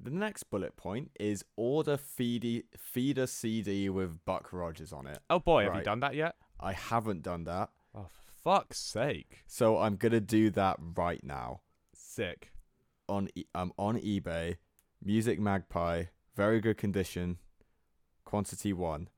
The 0.00 0.10
next 0.10 0.44
bullet 0.44 0.76
point 0.76 1.10
is 1.18 1.44
order 1.56 1.96
feedy, 1.96 2.62
feeder 2.76 3.26
CD 3.26 3.88
with 3.88 4.24
Buck 4.24 4.52
Rogers 4.52 4.92
on 4.92 5.08
it. 5.08 5.18
Oh 5.28 5.40
boy, 5.40 5.64
have 5.64 5.74
you 5.74 5.82
done 5.82 5.98
that 6.00 6.14
yet? 6.14 6.36
I 6.60 6.72
haven't 6.72 7.22
done 7.22 7.42
that, 7.44 7.70
for 7.74 7.77
fuck's 8.44 8.78
sake. 8.78 9.44
so 9.46 9.78
I'm 9.78 9.96
gonna 9.96 10.20
do 10.20 10.50
that 10.50 10.76
right 10.96 11.22
now 11.22 11.60
Sick. 11.94 12.52
on 13.08 13.28
e- 13.34 13.44
um 13.54 13.72
on 13.78 13.96
eBay. 13.98 14.56
Music 15.04 15.38
Magpie, 15.38 16.04
very 16.34 16.60
good 16.60 16.76
condition, 16.76 17.38
quantity 18.24 18.72
one. 18.72 19.08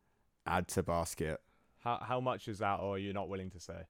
Add 0.46 0.68
to 0.68 0.82
basket 0.82 1.40
How 1.80 1.98
how 2.02 2.20
much 2.20 2.48
is 2.48 2.58
that, 2.58 2.80
or 2.80 2.94
are 2.96 2.98
you 2.98 3.12
not 3.12 3.28
willing 3.28 3.50
to 3.50 3.60
say? 3.60 3.84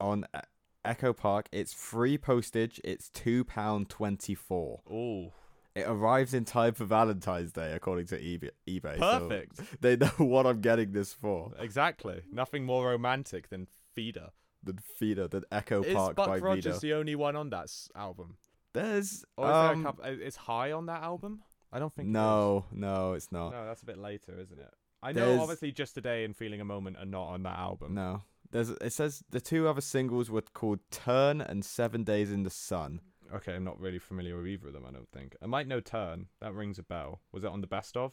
on 0.00 0.24
E- 0.34 0.38
Echo 0.84 1.12
Park. 1.12 1.48
It's 1.52 1.72
free 1.72 2.18
postage. 2.18 2.80
It's 2.82 3.08
two 3.08 3.44
pound 3.44 3.88
twenty 3.88 4.34
four. 4.34 4.80
Oh, 4.90 5.32
It 5.76 5.82
arrives 5.86 6.34
in 6.34 6.44
time 6.44 6.74
for 6.74 6.84
Valentine's 6.84 7.52
Day, 7.52 7.72
according 7.72 8.06
to 8.06 8.18
eBay. 8.18 8.50
eBay 8.68 8.98
so 8.98 9.20
perfect. 9.28 9.80
they 9.80 9.96
know 9.96 10.06
what 10.18 10.46
I'm 10.46 10.60
getting 10.60 10.92
this 10.92 11.12
for. 11.12 11.52
exactly. 11.58 12.22
Nothing 12.32 12.64
more 12.64 12.88
romantic 12.90 13.48
than 13.48 13.68
Feeder. 13.94 14.30
The 14.64 14.76
Feeder, 14.98 15.28
the 15.28 15.42
Echo 15.50 15.82
Is 15.82 15.94
Park 15.94 16.16
Buck 16.16 16.26
by 16.28 16.38
Rogers 16.38 16.64
Vida. 16.64 16.78
the 16.80 16.94
only 16.94 17.14
one 17.16 17.36
on 17.36 17.50
that 17.50 17.70
album? 17.94 18.36
There's 18.72 19.24
Or 19.36 19.46
is 19.46 19.52
there 19.52 19.60
a 19.60 19.72
um, 19.72 19.82
couple? 19.82 20.04
Is 20.04 20.36
High 20.36 20.72
on 20.72 20.86
that 20.86 21.02
album? 21.02 21.42
I 21.72 21.78
don't 21.78 21.92
think. 21.92 22.06
it 22.06 22.10
is. 22.10 22.14
no, 22.14 22.64
no, 22.72 23.12
it's 23.14 23.32
not. 23.32 23.52
No, 23.52 23.66
that's 23.66 23.82
a 23.82 23.86
bit 23.86 23.98
later, 23.98 24.38
isn't 24.38 24.58
it? 24.58 24.72
I 25.02 25.12
know, 25.12 25.26
There's- 25.26 25.40
obviously, 25.40 25.72
just 25.72 25.94
today 25.94 26.24
and 26.24 26.36
feeling 26.36 26.60
a 26.60 26.64
moment 26.64 26.96
are 26.98 27.04
not 27.04 27.28
on 27.28 27.42
that 27.42 27.58
album. 27.58 27.94
No. 27.94 28.22
There's 28.50 28.68
it 28.68 28.92
says 28.92 29.24
the 29.30 29.40
two 29.40 29.66
other 29.66 29.80
singles 29.80 30.30
were 30.30 30.42
called 30.42 30.80
Turn 30.90 31.40
and 31.40 31.64
Seven 31.64 32.04
Days 32.04 32.30
in 32.30 32.42
the 32.42 32.50
Sun. 32.50 33.00
Okay, 33.34 33.54
I'm 33.54 33.64
not 33.64 33.80
really 33.80 33.98
familiar 33.98 34.36
with 34.36 34.46
either 34.46 34.66
of 34.68 34.74
them. 34.74 34.84
I 34.86 34.92
don't 34.92 35.08
think. 35.10 35.34
I 35.42 35.46
might 35.46 35.66
know 35.66 35.80
Turn. 35.80 36.26
That 36.40 36.52
rings 36.52 36.78
a 36.78 36.82
bell. 36.82 37.20
Was 37.32 37.44
it 37.44 37.50
on 37.50 37.62
the 37.62 37.66
best 37.66 37.96
of? 37.96 38.12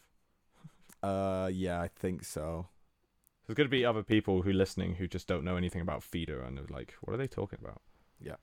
Uh 1.03 1.49
yeah, 1.51 1.81
I 1.81 1.87
think 1.89 2.23
so. 2.23 2.67
There's 3.49 3.55
going 3.55 3.65
to 3.65 3.71
be 3.75 3.83
other 3.83 4.03
people 4.03 4.43
who 4.43 4.53
listening 4.53 4.93
who 4.93 5.07
just 5.07 5.25
don't 5.25 5.43
know 5.43 5.55
anything 5.55 5.81
about 5.81 6.03
Feeder 6.03 6.39
and 6.39 6.59
are 6.59 6.67
like, 6.69 6.93
what 7.01 7.15
are 7.15 7.17
they 7.17 7.25
talking 7.25 7.57
about? 7.59 7.81
Yeah. 8.21 8.35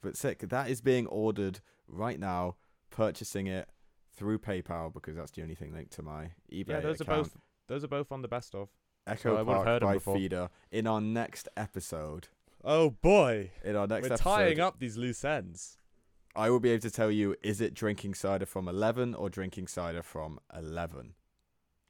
But 0.00 0.16
sick, 0.16 0.48
that 0.48 0.70
is 0.70 0.80
being 0.80 1.06
ordered 1.08 1.60
right 1.86 2.18
now, 2.18 2.56
purchasing 2.88 3.48
it 3.48 3.68
through 4.16 4.38
PayPal 4.38 4.94
because 4.94 5.14
that's 5.14 5.32
the 5.32 5.42
only 5.42 5.54
thing 5.54 5.74
linked 5.74 5.92
to 5.96 6.02
my 6.02 6.30
eBay 6.50 6.68
yeah, 6.68 6.80
those 6.80 7.02
account. 7.02 7.18
are 7.18 7.22
both. 7.24 7.36
Those 7.68 7.84
are 7.84 7.88
both 7.88 8.10
on 8.10 8.22
the 8.22 8.28
best 8.28 8.54
of. 8.54 8.70
Echo 9.06 9.36
I 9.36 9.42
would've 9.42 9.80
Park 9.82 9.82
by. 9.82 10.14
Feeder. 10.14 10.48
In 10.72 10.86
our 10.86 11.02
next 11.02 11.46
episode, 11.54 12.28
Oh 12.64 12.88
boy, 12.88 13.50
in 13.62 13.76
our 13.76 13.86
next 13.86 14.06
episode. 14.06 14.08
we're 14.08 14.14
episode, 14.14 14.24
tying 14.24 14.60
up 14.60 14.78
these 14.78 14.96
loose 14.96 15.22
ends. 15.22 15.76
I 16.34 16.48
will 16.48 16.60
be 16.60 16.70
able 16.70 16.80
to 16.80 16.90
tell 16.90 17.10
you 17.10 17.36
is 17.42 17.60
it 17.60 17.74
drinking 17.74 18.14
cider 18.14 18.46
from 18.46 18.68
11 18.68 19.14
or 19.16 19.28
drinking 19.28 19.66
cider 19.66 20.02
from 20.02 20.40
11. 20.56 21.12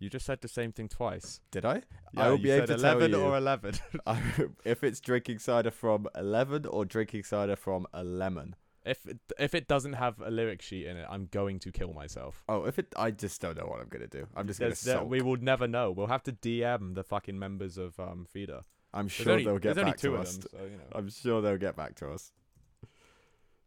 You 0.05 0.11
just 0.11 0.27
said 0.27 0.43
the 0.43 0.49
same 0.49 0.71
thing 0.71 0.89
twice. 0.89 1.41
Did 1.51 1.65
I? 1.65 1.77
Yeah, 2.13 2.25
I 2.25 2.29
will 2.29 2.37
be 2.37 2.51
able 2.51 2.67
to 2.67 2.75
tell 2.77 2.99
11 3.01 3.11
you 3.13 3.21
or 3.23 3.39
11. 3.39 3.75
I, 4.07 4.21
if 4.63 4.85
it's 4.85 5.01
drinking 5.01 5.39
cider 5.39 5.71
from 5.71 6.07
11 6.15 6.67
or 6.67 6.85
drinking 6.85 7.25
cider 7.25 7.57
from 7.57 7.87
a 7.95 8.05
lemon. 8.05 8.55
if 8.85 9.07
it, 9.07 9.19
if 9.39 9.55
it 9.55 9.67
doesn't 9.67 9.95
have 9.95 10.21
a 10.21 10.31
lyric 10.31 10.61
sheet 10.61 10.87
in 10.87 10.99
it, 10.99 11.07
I'm 11.09 11.27
going 11.33 11.59
to 11.61 11.73
kill 11.73 11.95
myself. 11.95 12.45
Oh, 12.51 12.65
if 12.67 12.79
it, 12.79 12.89
I 12.99 13.13
just 13.13 13.41
don't 13.41 13.57
know 13.57 13.65
what 13.65 13.81
I'm 13.81 13.89
gonna 13.89 14.07
do. 14.07 14.27
I'm 14.37 14.47
just 14.47 14.61
gonna 14.61 14.75
there- 14.85 15.03
we 15.03 15.23
will 15.23 15.39
never 15.39 15.67
know. 15.67 15.91
We'll 15.91 16.09
have 16.09 16.23
to 16.25 16.33
DM 16.33 16.95
the 16.95 17.03
fucking 17.03 17.39
members 17.39 17.79
of 17.79 17.99
um 17.99 18.27
Feeder. 18.31 18.61
I'm 18.93 19.09
sure 19.09 19.33
only, 19.33 19.45
they'll 19.45 19.55
get 19.59 19.75
there's 19.75 19.79
only 19.79 19.93
back 19.93 20.01
two 20.01 20.11
to 20.11 20.15
of 20.17 20.21
us. 20.21 20.37
them, 20.37 20.49
so 20.53 20.65
you 20.65 20.77
know. 20.77 20.85
I'm 20.95 21.09
sure 21.09 21.41
they'll 21.41 21.57
get 21.57 21.77
back 21.77 21.95
to 21.97 22.11
us. 22.11 22.31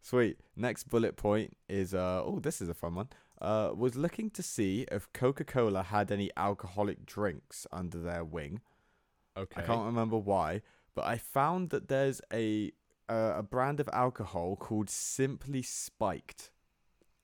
Sweet. 0.02 0.38
Next 0.56 0.84
bullet 0.88 1.16
point 1.16 1.56
is 1.68 1.94
uh 1.94 2.22
oh, 2.24 2.38
this 2.38 2.60
is 2.60 2.68
a 2.68 2.74
fun 2.74 2.94
one. 2.94 3.08
Uh, 3.40 3.70
was 3.74 3.94
looking 3.94 4.30
to 4.30 4.42
see 4.42 4.84
if 4.90 5.12
Coca-Cola 5.12 5.84
had 5.84 6.10
any 6.10 6.30
alcoholic 6.36 7.06
drinks 7.06 7.66
under 7.70 7.98
their 7.98 8.24
wing. 8.24 8.60
Okay. 9.36 9.62
I 9.62 9.64
can't 9.64 9.86
remember 9.86 10.16
why, 10.18 10.62
but 10.96 11.04
I 11.04 11.18
found 11.18 11.70
that 11.70 11.86
there's 11.88 12.20
a 12.32 12.72
uh, 13.08 13.34
a 13.36 13.42
brand 13.42 13.78
of 13.80 13.88
alcohol 13.92 14.56
called 14.56 14.90
Simply 14.90 15.62
Spiked, 15.62 16.50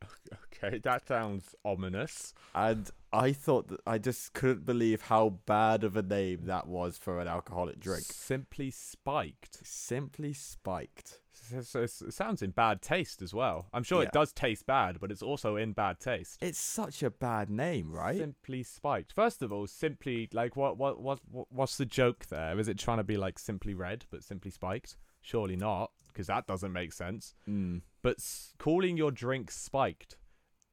Okay, 0.64 0.78
that 0.78 1.06
sounds 1.06 1.54
ominous. 1.64 2.32
and 2.54 2.90
I 3.12 3.32
thought 3.32 3.68
that 3.68 3.80
I 3.86 3.98
just 3.98 4.32
couldn't 4.32 4.64
believe 4.66 5.02
how 5.02 5.40
bad 5.46 5.84
of 5.84 5.96
a 5.96 6.02
name 6.02 6.46
that 6.46 6.66
was 6.66 6.96
for 6.98 7.20
an 7.20 7.28
alcoholic 7.28 7.78
drink. 7.80 8.04
Simply 8.04 8.70
spiked. 8.70 9.66
Simply 9.66 10.32
Spiked. 10.32 11.20
So 11.64 11.82
it's- 11.82 12.00
it 12.02 12.12
sounds 12.14 12.42
in 12.42 12.50
bad 12.52 12.80
taste 12.82 13.20
as 13.22 13.34
well. 13.34 13.68
I'm 13.72 13.82
sure 13.82 14.02
Yeah. 14.02 14.08
it 14.08 14.12
does 14.14 14.32
taste 14.32 14.66
bad, 14.66 14.98
but 15.00 15.10
it's 15.10 15.22
also 15.22 15.56
in 15.56 15.72
bad 15.72 16.00
taste. 16.00 16.42
It's 16.42 16.58
such 16.58 17.02
a 17.02 17.10
bad 17.10 17.50
name, 17.50 17.92
right? 17.92 18.16
Simply 18.16 18.62
spiked. 18.62 19.12
First 19.12 19.42
of 19.42 19.52
all, 19.52 19.66
simply 19.66 20.28
like 20.32 20.56
what 20.56 20.76
what 20.78 21.00
what 21.00 21.20
what- 21.28 21.52
what's 21.52 21.76
the 21.76 21.86
joke 21.86 22.26
there? 22.26 22.58
Is 22.58 22.68
it 22.68 22.78
trying 22.78 22.98
to 22.98 23.04
be 23.04 23.16
like 23.16 23.38
simply 23.38 23.74
red 23.74 24.06
but 24.10 24.24
simply 24.24 24.50
spiked? 24.50 24.96
Surely 25.20 25.56
not, 25.56 25.90
because 26.08 26.26
that 26.28 26.46
doesn't 26.46 26.72
make 26.72 26.92
sense. 26.92 27.34
Mm, 27.48 27.82
But 28.02 28.18
s- 28.18 28.52
calling 28.58 28.96
your 28.96 29.10
drink 29.10 29.50
spiked, 29.50 30.18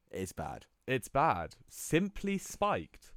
is 0.10 0.32
bad. 0.34 0.66
it's 0.88 1.08
bad. 1.08 1.56
Simply 1.70 2.38
spiked. 2.38 3.14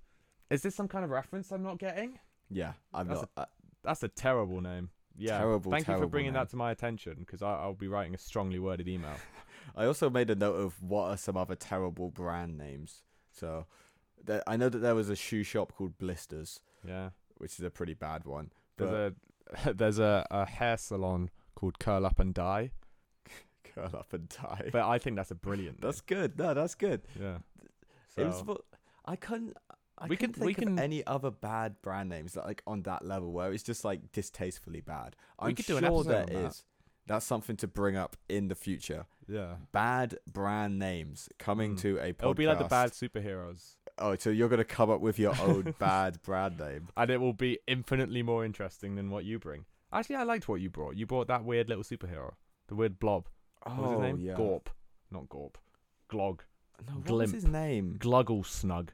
Is 0.50 0.62
this 0.62 0.74
some 0.76 0.86
kind 0.88 1.04
of 1.04 1.10
reference 1.10 1.50
I'm 1.50 1.62
not 1.64 1.78
getting? 1.78 2.20
Yeah, 2.48 2.74
I'm 2.92 3.08
That's 3.08 3.22
not. 3.22 3.30
uh, 3.36 3.46
That's 3.82 4.02
a 4.02 4.08
terrible 4.08 4.60
name. 4.60 4.90
Yeah. 5.16 5.38
Terrible, 5.38 5.70
Thank 5.70 5.86
you 5.88 5.98
for 5.98 6.06
bringing 6.06 6.32
name. 6.32 6.40
that 6.40 6.50
to 6.50 6.56
my 6.56 6.70
attention 6.70 7.16
because 7.20 7.42
I'll 7.42 7.74
be 7.74 7.88
writing 7.88 8.14
a 8.14 8.18
strongly 8.18 8.58
worded 8.58 8.88
email. 8.88 9.14
I 9.76 9.86
also 9.86 10.10
made 10.10 10.28
a 10.30 10.34
note 10.34 10.56
of 10.56 10.82
what 10.82 11.04
are 11.10 11.16
some 11.16 11.36
other 11.36 11.54
terrible 11.54 12.10
brand 12.10 12.58
names. 12.58 13.02
So, 13.30 13.66
there, 14.24 14.42
I 14.46 14.56
know 14.56 14.68
that 14.68 14.78
there 14.78 14.94
was 14.94 15.08
a 15.08 15.16
shoe 15.16 15.42
shop 15.42 15.72
called 15.76 15.98
Blisters, 15.98 16.60
Yeah. 16.86 17.10
which 17.38 17.58
is 17.58 17.64
a 17.64 17.70
pretty 17.70 17.94
bad 17.94 18.24
one. 18.24 18.50
There's 18.76 18.90
a 19.66 19.72
there's 19.74 19.98
a, 19.98 20.26
a 20.30 20.46
hair 20.46 20.76
salon 20.76 21.30
called 21.54 21.78
Curl 21.78 22.06
Up 22.06 22.18
and 22.18 22.32
Die, 22.34 22.70
curl 23.64 23.90
up 23.94 24.12
and 24.12 24.28
die. 24.28 24.70
but 24.72 24.82
I 24.88 24.98
think 24.98 25.16
that's 25.16 25.30
a 25.30 25.34
brilliant. 25.34 25.80
that's 25.80 26.00
good. 26.00 26.38
No, 26.38 26.54
that's 26.54 26.74
good. 26.74 27.02
name. 27.18 27.36
It 28.16 28.20
yeah. 28.20 28.26
was. 28.26 28.38
So, 28.38 28.64
I 29.04 29.16
couldn't. 29.16 29.56
I 30.04 30.08
We 30.08 30.16
can- 30.16 30.32
we 30.38 30.54
think 30.54 30.58
can- 30.58 30.72
of 30.74 30.78
any 30.78 31.04
other 31.06 31.30
bad 31.30 31.80
brand 31.82 32.08
names 32.10 32.34
that 32.34 32.44
like 32.44 32.62
on 32.66 32.82
that 32.82 33.04
level 33.04 33.32
where 33.32 33.52
it's 33.52 33.62
just 33.62 33.84
like 33.84 34.12
distastefully 34.12 34.80
bad. 34.80 35.16
I'm 35.38 35.54
could 35.54 35.64
sure 35.64 35.80
do 35.80 35.86
an 35.86 35.92
episode 35.92 36.10
there 36.10 36.26
that. 36.42 36.46
is. 36.50 36.64
That's 37.06 37.26
something 37.26 37.56
to 37.56 37.66
bring 37.66 37.96
up 37.96 38.16
in 38.28 38.48
the 38.48 38.54
future. 38.54 39.06
yeah. 39.28 39.56
Bad 39.72 40.18
brand 40.26 40.78
names 40.78 41.28
coming 41.38 41.74
Mm. 41.76 41.80
to 41.80 41.98
a 41.98 42.12
podcast. 42.12 42.20
It'll 42.20 42.34
be 42.34 42.46
like 42.46 42.58
the 42.58 42.64
bad 42.64 42.90
superheroes, 42.92 43.76
Oh, 43.98 44.16
so 44.16 44.28
you're 44.30 44.48
gonna 44.48 44.64
come 44.64 44.90
up 44.90 45.00
with 45.00 45.18
your 45.18 45.34
own 45.40 45.74
bad 45.78 46.20
brand 46.22 46.58
name? 46.58 46.88
and 46.96 47.10
it 47.10 47.18
will 47.20 47.32
be 47.32 47.58
infinitely 47.66 48.22
more 48.22 48.44
interesting 48.44 48.94
than 48.96 49.10
what 49.10 49.24
you 49.24 49.38
bring. 49.38 49.64
Actually, 49.92 50.16
I 50.16 50.22
liked 50.24 50.48
what 50.48 50.60
you 50.60 50.68
brought. 50.70 50.96
You 50.96 51.06
brought 51.06 51.28
that 51.28 51.44
weird 51.44 51.68
little 51.68 51.84
superhero, 51.84 52.34
the 52.68 52.74
weird 52.74 52.98
blob. 52.98 53.28
What 53.62 53.76
was 53.78 53.90
his 53.92 54.00
name? 54.00 54.16
Oh, 54.16 54.18
yeah. 54.18 54.34
Gorp, 54.36 54.70
not 55.10 55.28
Gorp. 55.28 55.56
Glog. 56.10 56.40
No, 56.86 56.94
what 56.94 57.10
was 57.12 57.32
his 57.32 57.46
name? 57.46 57.96
Gluggle 57.98 58.44
Snug. 58.44 58.92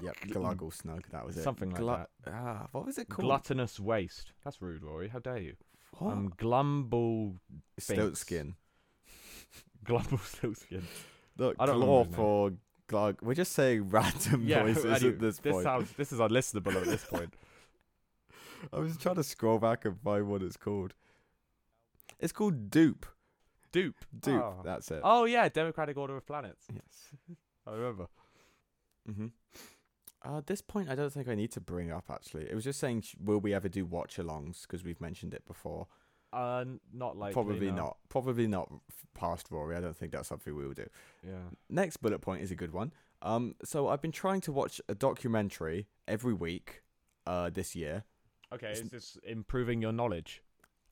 Yep, 0.00 0.16
gluggle 0.28 0.72
snug. 0.72 1.04
That 1.10 1.24
was 1.26 1.36
it. 1.36 1.42
Something 1.42 1.70
like 1.70 1.78
Glu- 1.80 2.06
Ah, 2.26 2.66
what 2.72 2.84
was 2.86 2.98
it 2.98 3.08
called? 3.08 3.26
Gluttonous 3.26 3.78
waste. 3.78 4.32
That's 4.44 4.60
rude, 4.60 4.82
Rory. 4.82 5.08
How 5.08 5.18
dare 5.20 5.38
you? 5.38 5.54
What? 5.98 6.12
Um, 6.12 6.32
glumble, 6.36 7.36
Stoat 7.78 8.16
skin. 8.16 8.54
glumble 9.84 10.18
silkskin. 10.24 10.86
Look, 11.38 11.56
I 11.58 11.66
don't 11.66 11.80
claw 11.80 11.98
remember 12.00 12.08
his 12.08 12.10
name. 12.10 12.16
for 12.16 12.52
glug. 12.88 13.18
We're 13.22 13.34
just 13.34 13.52
saying 13.52 13.88
random 13.90 14.46
Yeah, 14.46 14.62
voices 14.64 14.84
anyway, 14.84 15.08
at 15.14 15.18
this 15.20 15.38
this 15.38 15.52
point. 15.52 15.62
sounds 15.64 15.92
this 15.92 16.12
is 16.12 16.18
unlistenable 16.18 16.74
at 16.76 16.84
this 16.84 17.04
point. 17.04 17.34
I 18.72 18.78
was 18.78 18.96
trying 18.96 19.16
to 19.16 19.24
scroll 19.24 19.58
back 19.58 19.84
and 19.84 19.98
find 20.00 20.28
what 20.28 20.42
it's 20.42 20.56
called. 20.56 20.94
It's 22.20 22.32
called 22.32 22.70
Dupe. 22.70 23.06
Dupe. 23.72 23.96
Dupe. 24.20 24.40
Oh. 24.42 24.60
That's 24.64 24.90
it. 24.90 25.00
Oh 25.02 25.24
yeah, 25.24 25.48
Democratic 25.48 25.96
Order 25.96 26.16
of 26.16 26.26
Planets. 26.26 26.66
Yes. 26.72 27.36
I 27.66 27.72
remember. 27.72 28.06
Mm-hmm. 29.08 29.26
Uh, 30.24 30.38
at 30.38 30.46
this 30.46 30.62
point, 30.62 30.88
I 30.88 30.94
don't 30.94 31.12
think 31.12 31.28
I 31.28 31.34
need 31.34 31.50
to 31.52 31.60
bring 31.60 31.90
up. 31.90 32.04
Actually, 32.10 32.44
it 32.48 32.54
was 32.54 32.64
just 32.64 32.78
saying, 32.78 33.04
will 33.22 33.38
we 33.38 33.52
ever 33.54 33.68
do 33.68 33.84
watch-alongs? 33.84 34.62
Because 34.62 34.84
we've 34.84 35.00
mentioned 35.00 35.34
it 35.34 35.44
before. 35.46 35.88
Uh, 36.32 36.64
not 36.92 37.16
likely. 37.16 37.34
Probably 37.34 37.70
no. 37.70 37.76
not. 37.76 37.96
Probably 38.08 38.46
not 38.46 38.72
past 39.14 39.48
Rory. 39.50 39.76
I 39.76 39.80
don't 39.80 39.96
think 39.96 40.12
that's 40.12 40.28
something 40.28 40.54
we 40.54 40.66
will 40.66 40.74
do. 40.74 40.86
Yeah. 41.26 41.50
Next 41.68 41.98
bullet 41.98 42.20
point 42.20 42.42
is 42.42 42.50
a 42.50 42.54
good 42.54 42.72
one. 42.72 42.92
Um, 43.20 43.54
so 43.64 43.88
I've 43.88 44.00
been 44.00 44.12
trying 44.12 44.40
to 44.42 44.52
watch 44.52 44.80
a 44.88 44.94
documentary 44.94 45.88
every 46.08 46.32
week, 46.34 46.82
uh, 47.26 47.50
this 47.50 47.74
year. 47.76 48.04
Okay, 48.52 48.70
It's- 48.70 48.84
is 48.84 48.90
this 48.90 49.18
improving 49.24 49.82
your 49.82 49.92
knowledge? 49.92 50.42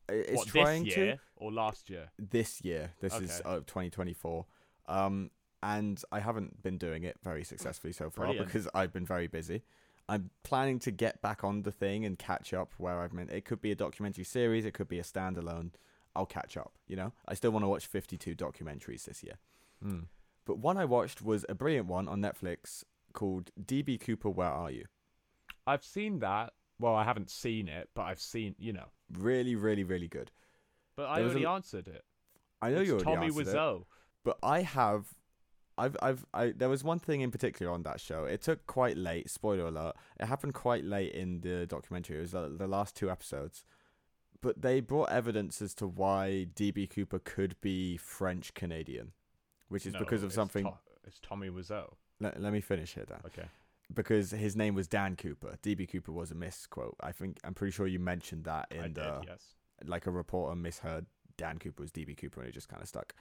It's 0.09 0.37
what 0.37 0.49
trying 0.49 0.85
this 0.85 0.95
to 0.95 1.19
or 1.37 1.53
last 1.53 1.89
year? 1.89 2.11
this 2.19 2.63
year. 2.65 2.95
This 3.01 3.15
is 3.15 3.41
Okay. 3.41 3.49
uh, 3.49 3.61
2024. 3.61 4.47
Um, 4.87 5.31
and 5.63 6.03
I 6.11 6.21
haven't 6.21 6.63
been 6.63 6.79
doing 6.79 7.05
it 7.05 7.17
very 7.23 7.45
successfully 7.45 7.93
so 7.93 8.11
far 8.11 8.27
Brilliant. 8.27 8.47
because 8.47 8.69
I've 8.75 8.93
been 8.93 9.07
very 9.07 9.27
busy. 9.27 9.63
I'm 10.09 10.31
planning 10.43 10.79
to 10.81 10.91
get 10.91 11.23
back 11.23 11.45
on 11.45 11.63
the 11.63 11.71
thing 11.71 12.05
and 12.05 12.19
catch 12.19 12.53
up 12.53 12.73
where 12.79 13.01
I've 13.01 13.13
been. 13.15 13.29
It 13.31 13.45
could 13.45 13.61
be 13.61 13.71
a 13.71 13.77
documentary 13.77 14.25
series, 14.25 14.65
it 14.65 14.75
could 14.75 14.89
be 14.89 14.99
a 14.99 15.03
standalone. 15.05 15.71
I'll 16.17 16.27
catch 16.27 16.57
up, 16.57 16.73
you 16.89 16.97
know? 16.97 17.13
I 17.29 17.35
still 17.35 17.53
want 17.53 17.65
to 17.65 17.69
watch 17.69 17.87
52 17.87 18.35
documentaries 18.35 19.05
this 19.05 19.23
year. 19.23 19.35
Hmm. 19.83 20.01
But 20.45 20.59
one 20.59 20.77
I 20.77 20.85
watched 20.85 21.23
was 21.23 21.47
a 21.49 21.55
brilliant 21.55 21.87
one 21.87 22.09
on 22.09 22.21
Netflix 22.21 22.83
called 23.13 23.51
DB 23.63 24.01
Cooper 24.01 24.29
Where 24.31 24.49
Are 24.49 24.71
You? 24.71 24.87
I've 25.67 25.85
seen 25.85 26.19
that. 26.21 26.55
Well, 26.81 26.95
I 26.97 27.05
haven't 27.05 27.31
seen 27.31 27.69
it, 27.69 27.91
but 27.95 28.03
I've 28.03 28.21
seen, 28.21 28.57
you 28.59 28.73
know. 28.73 28.87
Really, 29.17 29.55
really, 29.55 29.85
really 29.85 30.09
good. 30.09 30.33
But 30.97 31.05
I 31.09 31.21
a 31.21 31.25
already 31.25 31.45
l- 31.45 31.55
answered 31.55 31.87
it. 31.87 32.05
I 32.61 32.71
know 32.71 32.79
it's 32.81 32.89
you 32.89 32.95
already 32.95 33.05
Tommy 33.05 33.27
answered 33.27 33.47
it. 33.47 33.55
Wiseau. 33.55 33.85
but 34.25 34.39
I 34.43 34.63
have 34.63 35.07
I've 35.81 35.97
I've 36.03 36.27
I 36.35 36.53
there 36.57 36.69
was 36.69 36.85
one 36.85 36.99
thing 36.99 37.23
in 37.23 37.31
particular 37.31 37.73
on 37.73 37.83
that 37.85 38.01
show. 38.01 38.25
It 38.25 38.43
took 38.43 38.67
quite 38.67 38.97
late, 38.97 39.31
spoiler 39.31 39.67
alert. 39.67 39.97
It 40.19 40.27
happened 40.27 40.55
quite 40.55 40.85
late 40.85 41.13
in 41.13 41.41
the 41.41 41.67
documentary. 41.67 42.19
It 42.19 42.21
was 42.21 42.33
the, 42.33 42.49
the 42.49 42.67
last 42.67 42.95
two 42.97 43.11
episodes. 43.11 43.65
But 44.43 44.63
they 44.63 44.81
brought 44.81 45.11
evidence 45.11 45.61
as 45.61 45.75
to 45.75 45.87
why 45.87 46.47
DB 46.55 46.89
Cooper 46.89 47.19
could 47.19 47.61
be 47.61 47.97
French 47.99 48.55
Canadian, 48.55 49.13
which 49.69 49.85
is 49.87 49.93
No, 49.93 49.99
because 49.99 50.23
of 50.23 50.33
something 50.33 50.65
To- 50.65 50.79
it's 51.07 51.19
Tommy 51.21 51.49
Wiseau. 51.51 51.93
let, 52.21 52.41
let 52.41 52.53
me 52.53 52.61
finish 52.61 52.95
here 52.95 53.05
Dan. 53.05 53.21
Okay. 53.27 53.49
Because 53.93 54.31
his 54.31 54.55
name 54.57 54.75
was 54.75 54.87
Dan 54.87 55.17
Cooper. 55.17 55.59
DB 55.63 55.91
Cooper 55.91 56.13
was 56.13 56.31
a 56.31 56.35
misquote. 56.35 56.97
I 57.01 57.13
think 57.13 57.39
I'm 57.45 57.55
pretty 57.55 57.73
sure 57.73 57.87
you 57.87 57.99
mentioned 57.99 58.45
that 58.45 58.69
in 58.71 58.81
I 58.81 58.83
did, 58.85 58.95
the 58.95 59.23
yes. 59.27 59.55
like 59.85 60.07
a 60.07 60.11
reporter 60.11 60.55
misheard 60.57 61.07
Dan 61.37 61.59
Cooper 61.59 61.83
was 61.83 61.91
DB 61.91 62.17
Cooper 62.17 62.41
and 62.41 62.49
it 62.49 62.53
just 62.53 62.69
kind 62.69 62.83
of 62.83 62.89
stuck. 62.89 63.15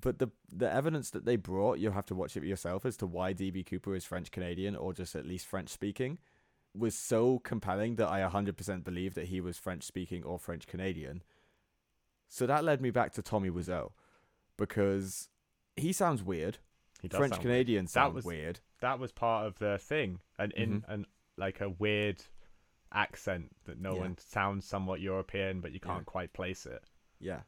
But 0.00 0.18
the 0.18 0.28
the 0.50 0.70
evidence 0.72 1.10
that 1.10 1.24
they 1.24 1.36
brought, 1.36 1.78
you'll 1.78 1.92
have 1.92 2.06
to 2.06 2.14
watch 2.14 2.36
it 2.36 2.44
yourself 2.44 2.84
as 2.84 2.96
to 2.98 3.06
why 3.06 3.34
DB 3.34 3.64
Cooper 3.64 3.94
is 3.94 4.04
French 4.04 4.30
Canadian 4.30 4.74
or 4.74 4.92
just 4.92 5.14
at 5.14 5.26
least 5.26 5.46
French 5.46 5.68
speaking, 5.68 6.18
was 6.74 6.94
so 6.94 7.38
compelling 7.40 7.96
that 7.96 8.08
I 8.08 8.20
100% 8.22 8.82
believe 8.84 9.14
that 9.14 9.26
he 9.26 9.40
was 9.40 9.58
French 9.58 9.84
speaking 9.84 10.24
or 10.24 10.38
French 10.38 10.66
Canadian. 10.66 11.22
So 12.28 12.46
that 12.46 12.64
led 12.64 12.80
me 12.80 12.90
back 12.90 13.12
to 13.12 13.22
Tommy 13.22 13.50
Wiseau 13.50 13.92
because 14.56 15.28
he 15.76 15.92
sounds 15.92 16.22
weird. 16.22 16.58
He 17.02 17.08
does 17.08 17.18
French 17.18 17.38
Canadian 17.40 17.86
sound 17.86 18.14
was- 18.14 18.24
weird. 18.24 18.60
that 18.80 18.98
was 18.98 19.12
part 19.12 19.46
of 19.46 19.58
the 19.58 19.78
thing, 19.78 20.20
and 20.38 20.50
in 20.52 20.80
Mhm. 20.80 20.84
and 20.88 21.06
like 21.36 21.60
a 21.60 21.68
weird 21.68 22.24
accent 22.90 23.54
that 23.64 23.78
no 23.78 23.94
Yeah. 23.94 24.00
one 24.00 24.18
sounds 24.18 24.66
somewhat 24.66 25.00
European, 25.00 25.60
but 25.60 25.72
you 25.72 25.80
can't 25.80 26.04
quite 26.06 26.32
place 26.32 26.66
it. 26.66 26.84
Yeah. 27.20 27.42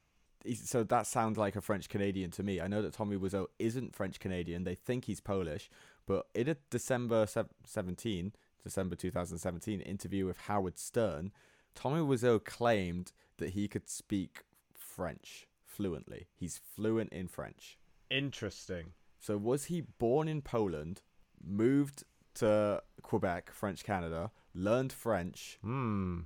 So 0.55 0.85
that 0.85 1.07
sounds 1.07 1.39
like 1.39 1.57
a 1.57 1.61
French 1.61 1.89
Canadian 1.89 2.31
to 2.33 2.43
me. 2.43 2.61
I 2.61 2.67
know 2.67 2.83
that 2.83 2.93
Tommy 2.93 3.17
Wiseau 3.17 3.47
isn't 3.59 3.95
French 3.95 4.21
Canadian. 4.21 4.65
They 4.65 4.75
think 4.75 5.07
he's 5.07 5.21
Polish, 5.21 5.71
but 6.07 6.27
in 6.35 6.49
a 6.49 6.57
December 6.71 7.27
17, 7.65 8.33
December 8.63 8.97
2017 8.97 9.81
interview 9.81 10.27
with 10.27 10.39
Howard 10.43 10.79
Stern, 10.79 11.33
Tommy 11.75 12.01
Wiseau 12.01 12.45
claimed 12.45 13.13
that 13.39 13.51
he 13.51 13.69
could 13.69 13.89
speak 13.89 14.45
French 14.75 15.49
fluently. 15.65 16.29
He's 16.35 16.61
fluent 16.75 17.13
in 17.13 17.29
French. 17.29 17.79
Interesting. 18.11 18.93
So 19.19 19.37
was 19.37 19.65
he 19.67 19.81
born 19.81 20.29
in 20.29 20.43
Poland, 20.43 21.03
moved 21.43 22.05
to 22.35 22.83
Quebec, 23.03 23.51
French 23.51 23.85
Canada, 23.85 24.31
learned 24.55 24.93
French, 24.93 25.59
Hmm. 25.63 26.21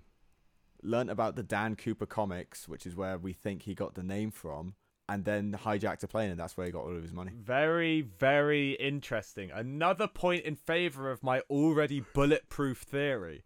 Learned 0.82 1.10
about 1.10 1.36
the 1.36 1.42
Dan 1.42 1.76
Cooper 1.76 2.06
comics, 2.06 2.68
which 2.68 2.86
is 2.86 2.94
where 2.94 3.18
we 3.18 3.32
think 3.32 3.62
he 3.62 3.74
got 3.74 3.94
the 3.94 4.02
name 4.02 4.30
from, 4.30 4.74
and 5.08 5.24
then 5.24 5.58
hijacked 5.64 6.02
a 6.02 6.08
plane, 6.08 6.30
and 6.30 6.38
that's 6.38 6.56
where 6.56 6.66
he 6.66 6.72
got 6.72 6.84
all 6.84 6.96
of 6.96 7.02
his 7.02 7.12
money. 7.12 7.32
Very, 7.34 8.02
very 8.02 8.72
interesting. 8.72 9.50
Another 9.50 10.06
point 10.06 10.44
in 10.44 10.54
favor 10.54 11.10
of 11.10 11.22
my 11.22 11.40
already 11.50 12.00
bulletproof 12.14 12.82
theory. 12.82 13.44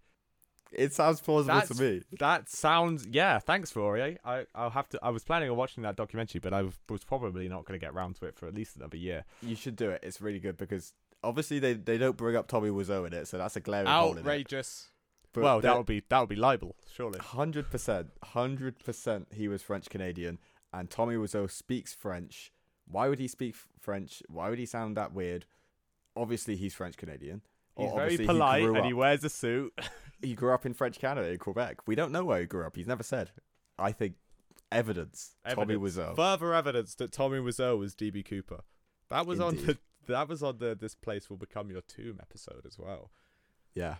It 0.72 0.94
sounds 0.94 1.20
plausible 1.20 1.54
That's- 1.60 1.76
to 1.76 1.82
me. 1.82 2.02
That 2.18 2.48
sounds 2.48 3.06
yeah. 3.10 3.38
Thanks, 3.38 3.76
Rory. 3.76 4.18
I 4.24 4.46
I'll 4.54 4.70
have 4.70 4.88
to. 4.90 4.98
I 5.02 5.10
was 5.10 5.22
planning 5.22 5.50
on 5.50 5.56
watching 5.56 5.82
that 5.82 5.96
documentary, 5.96 6.40
but 6.40 6.54
I 6.54 6.62
was 6.88 7.04
probably 7.04 7.46
not 7.46 7.66
going 7.66 7.78
to 7.78 7.84
get 7.84 7.92
round 7.92 8.16
to 8.16 8.24
it 8.26 8.36
for 8.36 8.46
at 8.46 8.54
least 8.54 8.76
another 8.76 8.96
year. 8.96 9.24
You 9.42 9.54
should 9.54 9.76
do 9.76 9.90
it. 9.90 10.00
It's 10.02 10.22
really 10.22 10.38
good 10.38 10.56
because 10.56 10.94
obviously 11.22 11.58
they, 11.58 11.74
they 11.74 11.98
don't 11.98 12.16
bring 12.16 12.36
up 12.36 12.48
Tommy 12.48 12.70
Wiseau 12.70 13.06
in 13.06 13.12
it, 13.12 13.28
so 13.28 13.36
that's 13.38 13.54
a 13.56 13.60
glaring 13.60 13.86
hole 13.86 14.12
in 14.12 14.18
it. 14.18 14.20
Outrageous. 14.20 14.88
But 15.32 15.44
well, 15.44 15.60
that 15.60 15.76
would 15.76 15.86
be 15.86 16.02
that 16.08 16.20
would 16.20 16.28
be 16.28 16.36
libel, 16.36 16.76
surely. 16.92 17.18
hundred 17.18 17.70
percent, 17.70 18.10
hundred 18.22 18.78
percent, 18.84 19.28
he 19.32 19.48
was 19.48 19.62
French 19.62 19.88
Canadian, 19.88 20.38
and 20.72 20.90
Tommy 20.90 21.14
Wiseau 21.14 21.50
speaks 21.50 21.94
French. 21.94 22.52
Why 22.86 23.08
would 23.08 23.18
he 23.18 23.28
speak 23.28 23.56
French? 23.80 24.22
Why 24.28 24.50
would 24.50 24.58
he 24.58 24.66
sound 24.66 24.96
that 24.96 25.14
weird? 25.14 25.46
Obviously, 26.14 26.56
he's 26.56 26.74
French 26.74 26.98
Canadian. 26.98 27.40
He's 27.78 27.92
very 27.92 28.18
polite 28.18 28.60
he 28.60 28.66
and 28.66 28.76
up. 28.76 28.84
he 28.84 28.92
wears 28.92 29.24
a 29.24 29.30
suit. 29.30 29.72
he 30.20 30.34
grew 30.34 30.52
up 30.52 30.66
in 30.66 30.74
French 30.74 30.98
Canada 30.98 31.30
in 31.30 31.38
Quebec. 31.38 31.86
We 31.86 31.94
don't 31.94 32.12
know 32.12 32.24
where 32.24 32.40
he 32.40 32.46
grew 32.46 32.66
up. 32.66 32.76
He's 32.76 32.86
never 32.86 33.02
said. 33.02 33.30
I 33.78 33.92
think 33.92 34.16
evidence. 34.70 35.36
Tommy 35.48 35.76
Wiseau. 35.76 36.14
Further 36.14 36.54
evidence 36.54 36.94
that 36.96 37.12
Tommy 37.12 37.38
Wiseau 37.38 37.78
was 37.78 37.94
DB 37.94 38.24
Cooper. 38.24 38.60
That 39.08 39.26
was 39.26 39.40
on 39.40 39.56
the 39.56 39.78
that 40.08 40.28
was 40.28 40.42
on 40.42 40.58
the 40.58 40.74
this 40.74 40.94
place 40.94 41.30
will 41.30 41.36
become 41.36 41.70
your 41.70 41.82
tomb 41.82 42.18
episode 42.20 42.64
as 42.66 42.78
well. 42.78 43.10
Yeah, 43.74 43.96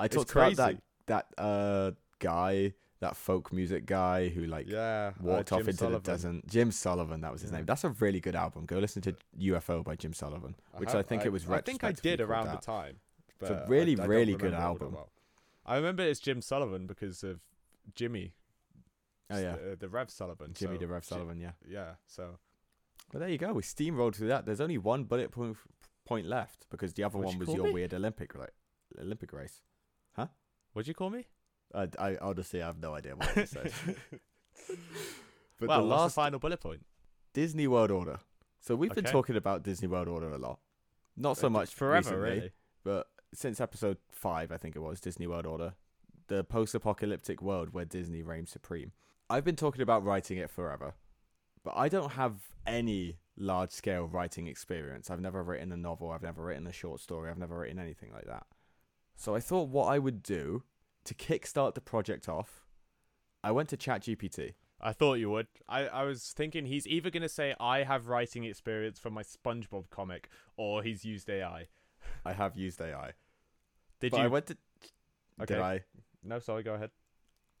I 0.00 0.06
It's 0.06 0.14
talked 0.16 0.32
about 0.32 0.56
that 0.56 0.76
that 1.06 1.26
uh 1.38 1.90
guy, 2.18 2.74
that 3.00 3.16
folk 3.16 3.52
music 3.52 3.86
guy 3.86 4.28
who 4.28 4.46
like 4.46 4.66
Yeah, 4.68 5.12
uh, 5.18 5.22
walked 5.22 5.52
off 5.52 5.60
into 5.60 5.74
Sullivan. 5.74 6.02
the 6.02 6.10
desert. 6.12 6.46
Jim 6.46 6.70
Sullivan, 6.70 7.20
that 7.20 7.32
was 7.32 7.42
his 7.42 7.50
Yeah. 7.50 7.58
name. 7.58 7.66
That's 7.66 7.84
a 7.84 7.90
really 7.90 8.20
good 8.20 8.34
album. 8.34 8.66
Go 8.66 8.78
listen 8.78 9.02
to 9.02 9.14
UFO 9.38 9.82
by 9.84 9.96
Jim 9.96 10.12
Sullivan, 10.12 10.54
which 10.76 10.90
I, 10.90 10.98
have- 10.98 11.06
think 11.06 11.24
it 11.24 11.30
was. 11.32 11.48
I 11.48 11.60
think 11.60 11.84
I 11.84 11.92
did 11.92 12.20
around 12.20 12.46
the 12.50 12.56
time. 12.58 12.96
It's 13.40 13.50
a 13.50 13.62
I- 13.64 13.68
really, 13.68 13.98
I 13.98 14.04
really 14.06 14.32
good 14.34 14.52
remember 14.52 14.66
all 14.66 14.74
that 14.74 14.82
album. 14.84 14.92
well. 14.94 15.10
I 15.66 15.76
remember 15.76 16.02
it's 16.02 16.20
Jim 16.20 16.40
Sullivan 16.42 16.86
because 16.86 17.22
of 17.22 17.40
Jimmy. 17.94 18.34
Oh 19.30 19.38
yeah, 19.38 19.56
the, 19.56 19.76
the 19.76 19.88
Rev 19.88 20.10
Sullivan. 20.10 20.52
Jimmy 20.54 20.74
so 20.76 20.80
the 20.80 20.88
Rev 20.88 21.04
Sullivan. 21.04 21.38
Yeah. 21.38 21.52
Yeah, 21.66 21.94
so 22.06 22.38
Well, 23.12 23.20
there 23.20 23.28
you 23.28 23.38
go. 23.38 23.52
We 23.52 23.62
steamrolled 23.62 24.16
through 24.16 24.28
that. 24.28 24.44
There's 24.46 24.60
only 24.60 24.78
one 24.78 25.04
bullet 25.04 25.30
point 25.30 25.56
point 26.04 26.26
left 26.26 26.66
because 26.70 26.94
the 26.94 27.04
other 27.04 27.18
What'd 27.18 27.38
one 27.38 27.40
you 27.40 27.46
was 27.46 27.54
your 27.56 27.66
me? 27.66 27.72
weird 27.72 27.94
Olympic 27.94 28.34
right 28.34 28.50
Olympic 29.00 29.32
race. 29.32 29.62
What'd 30.72 30.86
you 30.88 30.94
call 30.94 31.10
me? 31.10 31.26
I, 31.74 31.88
I 31.98 32.16
honestly 32.20 32.60
have 32.60 32.78
no 32.78 32.94
idea 32.94 33.16
what 33.16 33.34
you 33.36 33.46
said. 33.46 33.72
but 35.58 35.68
well, 35.68 35.82
the 35.82 35.86
what's 35.86 36.00
last 36.00 36.14
the 36.14 36.20
final 36.20 36.38
bullet 36.38 36.60
point? 36.60 36.84
Disney 37.32 37.66
World 37.66 37.90
Order. 37.90 38.18
So 38.60 38.76
we've 38.76 38.94
been 38.94 39.04
talking 39.04 39.36
about 39.36 39.62
Disney 39.62 39.88
World 39.88 40.08
Order 40.08 40.30
a 40.32 40.38
lot. 40.38 40.58
Not 41.16 41.36
so 41.38 41.46
Uh, 41.46 41.50
much 41.50 41.74
forever, 41.74 41.96
recently, 42.20 42.30
really. 42.38 42.50
but 42.84 43.08
since 43.32 43.60
episode 43.60 43.98
five, 44.10 44.50
I 44.52 44.56
think 44.56 44.74
it 44.76 44.80
was 44.80 45.00
Disney 45.00 45.26
World 45.26 45.46
Order, 45.46 45.74
the 46.28 46.44
post-apocalyptic 46.44 47.40
world 47.42 47.72
where 47.72 47.84
Disney 47.84 48.22
reigns 48.22 48.50
supreme. 48.50 48.92
I've 49.28 49.44
been 49.44 49.56
talking 49.56 49.82
about 49.82 50.04
writing 50.04 50.38
it 50.38 50.50
forever, 50.50 50.94
but 51.62 51.74
I 51.76 51.88
don't 51.88 52.12
have 52.12 52.34
any 52.66 53.18
large-scale 53.36 54.06
writing 54.06 54.46
experience. 54.48 55.08
I've 55.10 55.20
never 55.20 55.42
written 55.42 55.72
a 55.72 55.76
novel. 55.76 56.10
I've 56.10 56.22
never 56.22 56.42
written 56.44 56.66
a 56.66 56.72
short 56.72 57.00
story. 57.00 57.30
I've 57.30 57.38
never 57.38 57.58
written 57.58 57.78
anything 57.78 58.12
like 58.12 58.26
that. 58.26 58.46
So 59.20 59.34
I 59.34 59.40
thought 59.40 59.68
what 59.68 59.84
I 59.84 59.98
would 59.98 60.22
do 60.22 60.62
to 61.04 61.12
kickstart 61.12 61.74
the 61.74 61.82
project 61.82 62.26
off, 62.26 62.64
I 63.44 63.50
went 63.50 63.68
to 63.68 63.76
ChatGPT. 63.76 64.54
I 64.80 64.94
thought 64.94 65.18
you 65.18 65.28
would. 65.28 65.46
I, 65.68 65.88
I 65.88 66.04
was 66.04 66.32
thinking 66.34 66.64
he's 66.64 66.86
either 66.86 67.10
going 67.10 67.22
to 67.22 67.28
say 67.28 67.54
I 67.60 67.82
have 67.82 68.08
writing 68.08 68.44
experience 68.44 68.98
from 68.98 69.12
my 69.12 69.22
SpongeBob 69.22 69.90
comic 69.90 70.30
or 70.56 70.82
he's 70.82 71.04
used 71.04 71.28
AI. 71.28 71.66
I 72.24 72.32
have 72.32 72.56
used 72.56 72.80
AI. 72.80 73.12
Did 74.00 74.12
but 74.12 74.20
you? 74.20 74.24
I 74.24 74.28
went 74.28 74.46
to. 74.46 74.56
Okay. 75.42 75.54
Did 75.54 75.62
I? 75.62 75.84
No, 76.24 76.38
sorry. 76.38 76.62
Go 76.62 76.72
ahead. 76.72 76.90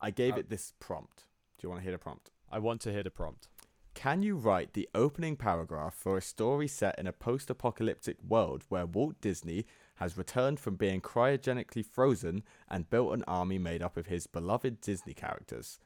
I 0.00 0.10
gave 0.10 0.36
Uh, 0.36 0.38
it 0.38 0.48
this 0.48 0.72
prompt. 0.80 1.26
Do 1.58 1.66
you 1.66 1.68
want 1.68 1.80
to 1.80 1.82
hear 1.82 1.92
the 1.92 1.98
prompt? 1.98 2.30
I 2.50 2.58
want 2.58 2.80
to 2.82 2.90
hear 2.90 3.02
the 3.02 3.10
prompt. 3.10 3.48
Can 3.92 4.22
you 4.22 4.34
write 4.34 4.72
the 4.72 4.88
opening 4.94 5.36
paragraph 5.36 5.92
for 5.94 6.16
a 6.16 6.22
story 6.22 6.68
set 6.68 6.98
in 6.98 7.06
a 7.06 7.12
post 7.12 7.50
apocalyptic 7.50 8.16
world 8.26 8.64
where 8.70 8.86
Walt 8.86 9.20
Disney 9.20 9.66
has 10.00 10.16
returned 10.16 10.58
from 10.58 10.76
being 10.76 11.00
cryogenically 11.00 11.84
frozen 11.84 12.42
and 12.68 12.88
built 12.88 13.12
an 13.12 13.22
army 13.28 13.58
made 13.58 13.82
up 13.82 13.98
of 13.98 14.06
his 14.06 14.26
beloved 14.26 14.80
Disney 14.80 15.12
characters? 15.12 15.78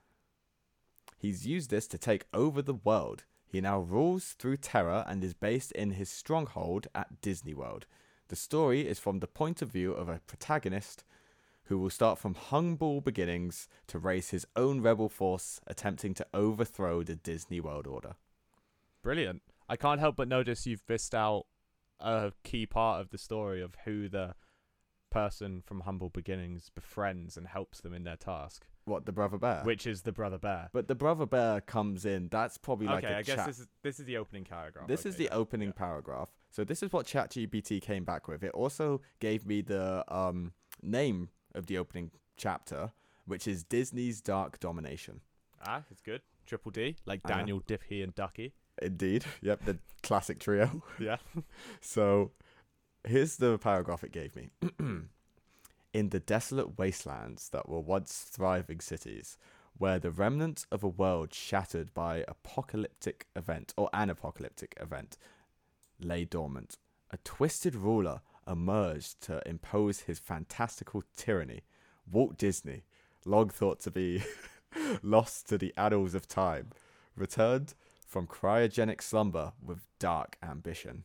He's 1.19 1.47
used 1.47 1.69
this 1.69 1.89
to 1.89 1.99
take 1.99 2.27
over 2.33 2.63
the 2.63 2.75
world. 2.75 3.25
He 3.45 3.61
now 3.61 3.81
rules 3.81 4.37
through 4.39 4.59
terror 4.59 5.05
and 5.09 5.23
is 5.25 5.35
based 5.35 5.73
in 5.73 5.93
his 5.93 6.09
stronghold 6.09 6.87
at 6.95 7.21
Disney 7.21 7.55
World. 7.55 7.87
The 8.29 8.37
story 8.37 8.87
is 8.87 9.01
from 9.01 9.19
the 9.19 9.27
point 9.27 9.61
of 9.61 9.73
view 9.73 9.93
of 9.93 10.09
a 10.09 10.21
protagonist 10.27 11.03
who 11.65 11.79
will 11.79 11.91
start 11.91 12.19
from 12.19 12.35
humble 12.35 13.01
beginnings 13.01 13.69
to 13.89 13.99
raise 13.99 14.31
his 14.31 14.47
own 14.55 14.81
rebel 14.81 15.09
force 15.09 15.61
attempting 15.67 16.15
to 16.15 16.27
overthrow 16.33 17.03
the 17.03 17.17
Disney 17.17 17.59
World 17.59 17.89
Order. 17.89 18.15
Brilliant. 19.03 19.43
I 19.69 19.77
can't 19.77 20.01
help 20.01 20.17
but 20.17 20.29
notice 20.29 20.67
you've 20.67 20.89
missed 20.89 21.15
out 21.15 21.47
a 22.01 22.33
key 22.43 22.67
part 22.67 23.01
of 23.01 23.11
the 23.11 23.19
story 23.19 23.63
of 23.63 23.75
who 23.85 24.09
the 24.09 24.35
person 25.11 25.63
from 25.65 25.81
humble 25.81 26.11
beginnings 26.11 26.71
befriends 26.75 27.37
and 27.37 27.47
helps 27.47 27.81
them 27.81 27.95
in 27.95 28.03
their 28.03 28.17
task, 28.17 28.67
What, 28.85 29.07
the 29.07 29.13
Brother 29.13 29.39
Bear? 29.39 29.63
which 29.63 29.87
is 29.87 30.03
the 30.03 30.11
brother 30.13 30.39
bear. 30.39 30.71
But 30.73 30.89
the 30.89 30.97
Brother 30.97 31.25
Bear 31.25 31.61
comes 31.61 32.05
in, 32.05 32.29
that's 32.29 32.59
probably 32.59 32.89
like 32.89 33.05
okay, 33.05 33.15
a 33.15 33.19
I 33.19 33.23
guess 33.23 33.37
chat- 33.37 33.47
this 33.47 33.61
is 33.61 33.69
this 33.83 34.01
is 34.01 34.07
the 34.07 34.17
opening 34.17 34.45
paragraph. 34.45 34.89
This 34.89 35.07
is 35.07 35.15
the 35.17 35.25
yeah, 35.25 35.35
opening 35.35 35.69
yeah. 35.69 35.75
paragraph. 35.77 36.31
So 36.51 36.65
this 36.65 36.83
is 36.83 36.93
what 36.93 37.07
ChatGPT 37.07 37.81
came 37.81 38.05
back 38.05 38.27
with. 38.29 38.43
It 38.43 38.51
also 38.53 39.01
gave 39.21 39.47
me 39.47 39.61
the 39.61 40.05
um, 40.13 40.53
name 40.83 41.29
of 41.55 41.67
the 41.67 41.79
opening 41.79 42.11
chapter, 42.37 42.93
which 43.27 43.47
is 43.47 43.63
Disney's 43.63 44.21
Dark 44.21 44.59
Domination. 44.59 45.21
Ah, 45.65 45.83
it's 45.91 46.01
good. 46.03 46.23
Triple 46.45 46.73
D, 46.73 46.97
like. 47.07 47.23
Daniel, 47.23 47.61
Dippy, 47.67 48.03
and 48.03 48.15
Ducky. 48.15 48.53
Indeed. 48.83 49.25
Yep, 49.43 49.65
the 49.65 49.79
classic 50.03 50.39
trio. 50.41 50.83
Yeah. 51.01 51.19
So 51.81 52.33
here's 53.07 53.37
the 53.37 53.59
paragraph 53.59 54.05
it 54.05 54.13
gave 54.13 54.35
me. 54.37 54.51
In 55.93 56.09
the 56.09 56.21
desolate 56.21 56.79
wastelands 56.79 57.51
that 57.51 57.69
were 57.69 57.81
once 57.81 58.27
thriving 58.29 58.81
cities, 58.81 59.39
where 59.77 59.99
the 59.99 60.11
remnants 60.11 60.67
of 60.73 60.83
a 60.83 60.89
world 60.89 61.33
shattered 61.33 61.95
by 61.95 62.25
apocalyptic 62.27 63.27
event 63.37 63.75
or 63.77 63.91
an 63.93 64.11
apocalyptic 64.11 64.77
event 64.81 65.17
lay 66.01 66.25
dormant, 66.25 66.79
a 67.11 67.19
twisted 67.19 67.75
ruler 67.75 68.21
emerged 68.47 69.21
to 69.23 69.41
impose 69.49 70.01
his 70.01 70.19
fantastical 70.19 71.03
tyranny. 71.17 71.63
Walt 72.11 72.37
Disney, 72.37 72.85
long 73.25 73.49
thought 73.49 73.81
to 73.81 73.91
be 73.91 74.23
lost 75.03 75.49
to 75.49 75.59
the 75.59 75.73
annals 75.77 76.15
of 76.15 76.29
time, 76.29 76.71
returned 77.17 77.75
from 78.05 78.27
cryogenic 78.27 79.03
slumber 79.03 79.53
with 79.63 79.87
dark 79.99 80.37
ambition. 80.43 81.05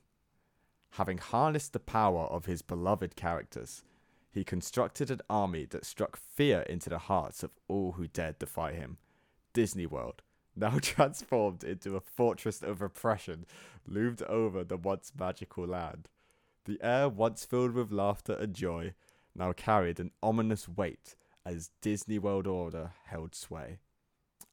Having 0.92 1.20
harnessed 1.20 1.74
the 1.74 1.80
power 1.80 2.24
of 2.26 2.46
his 2.46 2.62
beloved 2.62 3.16
characters, 3.16 3.84
he 4.32 4.44
constructed 4.44 5.10
an 5.10 5.22
army 5.30 5.66
that 5.66 5.86
struck 5.86 6.18
fear 6.18 6.62
into 6.62 6.90
the 6.90 7.00
hearts 7.00 7.44
of 7.44 7.52
all 7.68 7.94
who 7.94 8.08
dared 8.08 8.40
defy 8.40 8.74
him. 8.74 8.98
Disney 9.54 9.86
World, 9.86 10.22
now 10.56 10.78
transformed 10.80 11.64
into 11.64 11.96
a 11.96 12.02
fortress 12.02 12.62
of 12.62 12.82
oppression, 12.82 13.46
loomed 13.88 14.22
over 14.24 14.64
the 14.64 14.78
once 14.78 15.12
magical 15.18 15.66
land. 15.66 16.10
The 16.66 16.80
air, 16.82 17.10
once 17.10 17.46
filled 17.46 17.74
with 17.74 17.92
laughter 17.92 18.34
and 18.34 18.54
joy, 18.54 18.94
now 19.36 19.54
carried 19.54 20.00
an 20.00 20.12
ominous 20.22 20.68
weight 20.68 21.16
as 21.46 21.72
Disney 21.82 22.20
World 22.20 22.46
order 22.46 22.92
held 23.06 23.34
sway. 23.34 23.80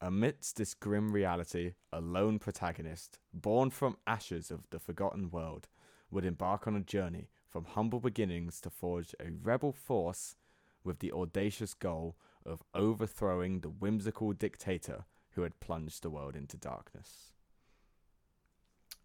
Amidst 0.00 0.56
this 0.56 0.74
grim 0.74 1.10
reality, 1.12 1.72
a 1.92 2.00
lone 2.00 2.38
protagonist, 2.38 3.18
born 3.32 3.70
from 3.70 3.96
ashes 4.06 4.50
of 4.50 4.68
the 4.70 4.78
forgotten 4.78 5.30
world, 5.30 5.68
would 6.10 6.24
embark 6.24 6.66
on 6.66 6.76
a 6.76 6.80
journey 6.80 7.28
from 7.48 7.64
humble 7.64 8.00
beginnings 8.00 8.60
to 8.60 8.70
forge 8.70 9.14
a 9.18 9.30
rebel 9.30 9.72
force 9.72 10.36
with 10.84 10.98
the 10.98 11.12
audacious 11.12 11.72
goal 11.72 12.16
of 12.44 12.62
overthrowing 12.74 13.60
the 13.60 13.70
whimsical 13.70 14.32
dictator 14.32 15.06
who 15.30 15.42
had 15.42 15.58
plunged 15.60 16.02
the 16.02 16.10
world 16.10 16.36
into 16.36 16.56
darkness. 16.56 17.32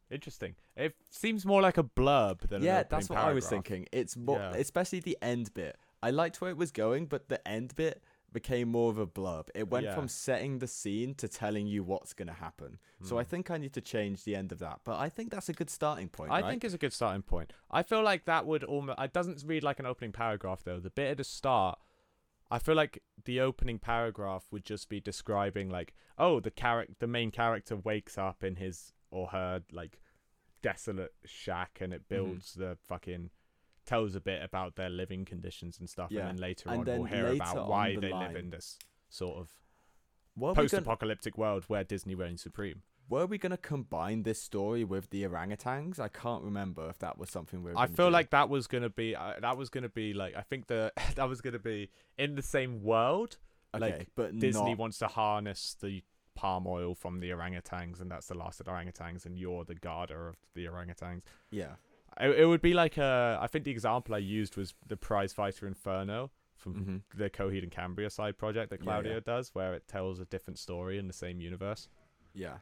Interesting. 0.09 0.55
It 0.75 0.95
seems 1.09 1.45
more 1.45 1.61
like 1.61 1.77
a 1.77 1.83
blurb 1.83 2.41
than 2.49 2.61
an 2.61 2.63
yeah, 2.67 2.83
that's 2.83 3.09
what 3.09 3.19
I 3.19 3.31
was 3.31 3.47
thinking. 3.47 3.87
It's 3.93 4.17
more, 4.17 4.37
Yeah. 4.37 4.51
especially 4.55 4.99
the 4.99 5.17
end 5.21 5.53
bit. 5.53 5.77
I 6.03 6.09
liked 6.09 6.41
where 6.41 6.51
it 6.51 6.57
was 6.57 6.71
going, 6.71 7.05
but 7.05 7.29
the 7.29 7.45
end 7.47 7.75
bit 7.75 8.03
became 8.33 8.69
more 8.69 8.89
of 8.89 8.97
a 8.97 9.05
blurb. 9.05 9.49
It 9.53 9.69
went 9.69 9.85
Yeah. 9.85 9.95
from 9.95 10.07
setting 10.07 10.59
the 10.59 10.67
scene 10.67 11.15
to 11.15 11.27
telling 11.27 11.67
you 11.67 11.83
what's 11.83 12.13
going 12.13 12.27
to 12.29 12.33
happen. 12.33 12.79
So 13.01 13.17
I 13.17 13.23
Hmm. 13.23 13.29
think 13.29 13.51
I 13.51 13.57
need 13.57 13.73
to 13.73 13.81
change 13.81 14.23
the 14.23 14.35
end 14.35 14.51
of 14.51 14.59
that. 14.59 14.81
But 14.83 14.99
I 14.99 15.09
think 15.09 15.31
that's 15.31 15.49
a 15.49 15.53
good 15.53 15.69
starting 15.69 16.07
point. 16.09 16.31
I 16.31 16.41
right? 16.41 16.49
think 16.49 16.63
it's 16.63 16.73
a 16.73 16.77
good 16.77 16.93
starting 16.93 17.23
point. 17.23 17.51
I 17.69 17.83
feel 17.83 18.01
like 18.03 18.25
that 18.25 18.45
would 18.45 18.63
almost. 18.63 18.99
It 18.99 19.11
doesn't 19.13 19.43
read 19.45 19.63
like 19.63 19.79
an 19.79 19.85
opening 19.85 20.11
paragraph 20.13 20.63
though. 20.63 20.79
The 20.79 20.89
bit 20.89 21.11
at 21.11 21.17
the 21.17 21.23
start, 21.23 21.77
I 22.49 22.59
feel 22.59 22.75
like 22.75 23.03
the 23.25 23.39
opening 23.41 23.79
paragraph 23.79 24.45
would 24.51 24.63
just 24.65 24.87
be 24.89 24.99
describing 24.99 25.69
like, 25.69 25.93
oh, 26.17 26.39
the 26.39 26.51
character, 26.51 26.93
the 26.99 27.07
main 27.07 27.31
character 27.31 27.75
wakes 27.75 28.17
up 28.17 28.43
in 28.43 28.55
his 28.57 28.93
or 29.09 29.27
her 29.27 29.63
like 29.71 29.99
desolate 30.61 31.13
shack, 31.25 31.79
and 31.81 31.93
it 31.93 32.03
Mm-hmm. 32.09 32.15
builds 32.31 32.53
the 32.53 32.77
fucking 32.87 33.31
tells 33.91 34.15
a 34.15 34.21
bit 34.21 34.41
about 34.43 34.75
their 34.75 34.89
living 34.89 35.25
conditions 35.25 35.79
and 35.79 35.89
stuff, 35.89 36.09
Yeah. 36.11 36.21
and 36.21 36.29
then 36.29 36.37
later 36.37 36.69
And 36.69 36.79
on 36.79 36.85
then 36.85 36.99
we'll 37.01 37.09
hear 37.09 37.27
about 37.27 37.67
why 37.67 37.93
the 37.95 38.01
they 38.01 38.11
line- 38.11 38.27
live 38.33 38.35
in 38.43 38.49
this 38.49 38.77
sort 39.09 39.37
of 39.37 39.53
we, 40.35 40.41
gonna, 40.45 40.55
post-apocalyptic 40.55 41.37
world 41.37 41.65
where 41.67 41.83
Disney 41.83 42.15
reigns 42.15 42.41
supreme. 42.41 42.83
were 43.09 43.25
we 43.25 43.37
gonna 43.37 43.57
combine 43.57 44.23
this 44.23 44.41
story 44.41 44.83
with 44.85 45.09
the 45.09 45.23
orangutans? 45.23 45.99
I 45.99 46.07
can't 46.07 46.43
remember 46.43 46.89
if 46.89 46.97
that 46.99 47.17
was 47.17 47.29
something 47.29 47.61
we 47.63 47.71
were 47.73 47.77
I 47.77 47.87
feel 47.87 48.07
do. 48.07 48.13
like 48.13 48.29
that 48.29 48.47
was 48.47 48.67
gonna 48.67 48.89
be 48.89 49.15
uh, 49.15 49.33
that 49.41 49.57
was 49.57 49.69
gonna 49.69 49.89
be 49.89 50.13
like 50.13 50.33
I 50.35 50.41
think 50.41 50.67
the 50.67 50.93
that 51.15 51.27
was 51.27 51.41
gonna 51.41 51.59
be 51.59 51.89
in 52.17 52.35
the 52.35 52.41
same 52.41 52.81
world. 52.81 53.37
okay, 53.75 53.81
like, 53.97 54.07
but 54.15 54.37
Disney 54.39 54.69
not, 54.71 54.77
wants 54.77 54.97
to 54.99 55.07
harness 55.07 55.75
the 55.81 56.01
palm 56.33 56.65
oil 56.65 56.95
from 56.95 57.19
the 57.19 57.29
orangutans, 57.31 57.99
and 57.99 58.09
that's 58.09 58.27
the 58.27 58.33
last 58.43 58.61
of 58.61 58.65
the 58.67 58.71
orangutans, 58.71 59.25
and 59.25 59.37
you're 59.37 59.65
the 59.65 59.75
guarder 59.75 60.29
of 60.29 60.35
the 60.55 60.63
orangutans. 60.65 61.21
yeah, 61.51 61.75
It, 62.19 62.39
it 62.41 62.45
would 62.45 62.61
be 62.61 62.73
like 62.73 62.97
uh, 62.97 63.37
I 63.41 63.47
think 63.47 63.65
the 63.65 63.71
example 63.71 64.13
I 64.15 64.19
used 64.19 64.57
was 64.57 64.73
the 64.85 64.97
Prize 64.97 65.33
Fighter 65.33 65.67
Inferno 65.67 66.31
from 66.57 66.73
hmm 66.73 66.97
the 67.17 67.29
Coheed 67.29 67.63
and 67.63 67.71
Cambria 67.71 68.09
side 68.09 68.37
project 68.37 68.69
that 68.69 68.79
Yeah, 68.81 68.85
Claudio 68.85 69.13
yeah. 69.15 69.19
does, 69.25 69.49
where 69.55 69.73
it 69.73 69.87
tells 69.87 70.19
a 70.19 70.25
different 70.25 70.59
story 70.59 70.97
in 70.99 71.07
the 71.07 71.13
same 71.13 71.41
universe. 71.41 71.87
Yeah, 72.33 72.57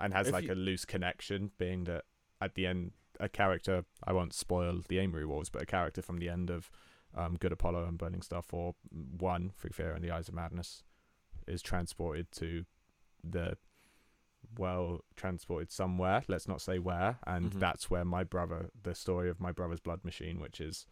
and 0.00 0.12
has 0.12 0.28
If 0.28 0.32
like 0.32 0.44
you- 0.44 0.52
a 0.52 0.54
loose 0.54 0.84
connection, 0.84 1.52
being 1.58 1.84
that 1.84 2.04
at 2.40 2.54
the 2.54 2.66
end, 2.66 2.92
a 3.20 3.28
character 3.28 3.84
I 4.04 4.12
won't 4.12 4.34
spoil 4.34 4.82
the 4.88 4.98
Amory 4.98 5.24
Wars, 5.26 5.48
but 5.50 5.62
a 5.62 5.66
character 5.66 6.02
from 6.02 6.18
the 6.18 6.28
end 6.28 6.50
of 6.50 6.70
um, 7.14 7.36
Good 7.36 7.52
Apollo 7.52 7.84
and 7.86 7.96
Burning 7.96 8.20
Star 8.22 8.42
Four 8.42 8.74
One, 8.90 9.52
Free 9.56 9.70
Fear 9.72 9.92
and 9.92 10.04
the 10.04 10.10
Eyes 10.10 10.28
of 10.28 10.34
Madness, 10.34 10.82
is 11.46 11.62
transported 11.62 12.30
to 12.32 12.64
the 13.24 13.56
well 14.58 15.04
transported 15.16 15.70
somewhere. 15.70 16.22
Let's 16.28 16.48
not 16.48 16.60
say 16.60 16.78
where, 16.78 17.18
and 17.26 17.52
Mhm. 17.52 17.60
that's 17.60 17.90
where 17.90 18.04
my 18.04 18.24
brother, 18.24 18.70
the 18.80 18.94
story 18.94 19.28
of 19.30 19.40
my 19.40 19.52
brother's 19.52 19.80
blood 19.80 20.04
machine, 20.04 20.40
which 20.40 20.60
is 20.60 20.86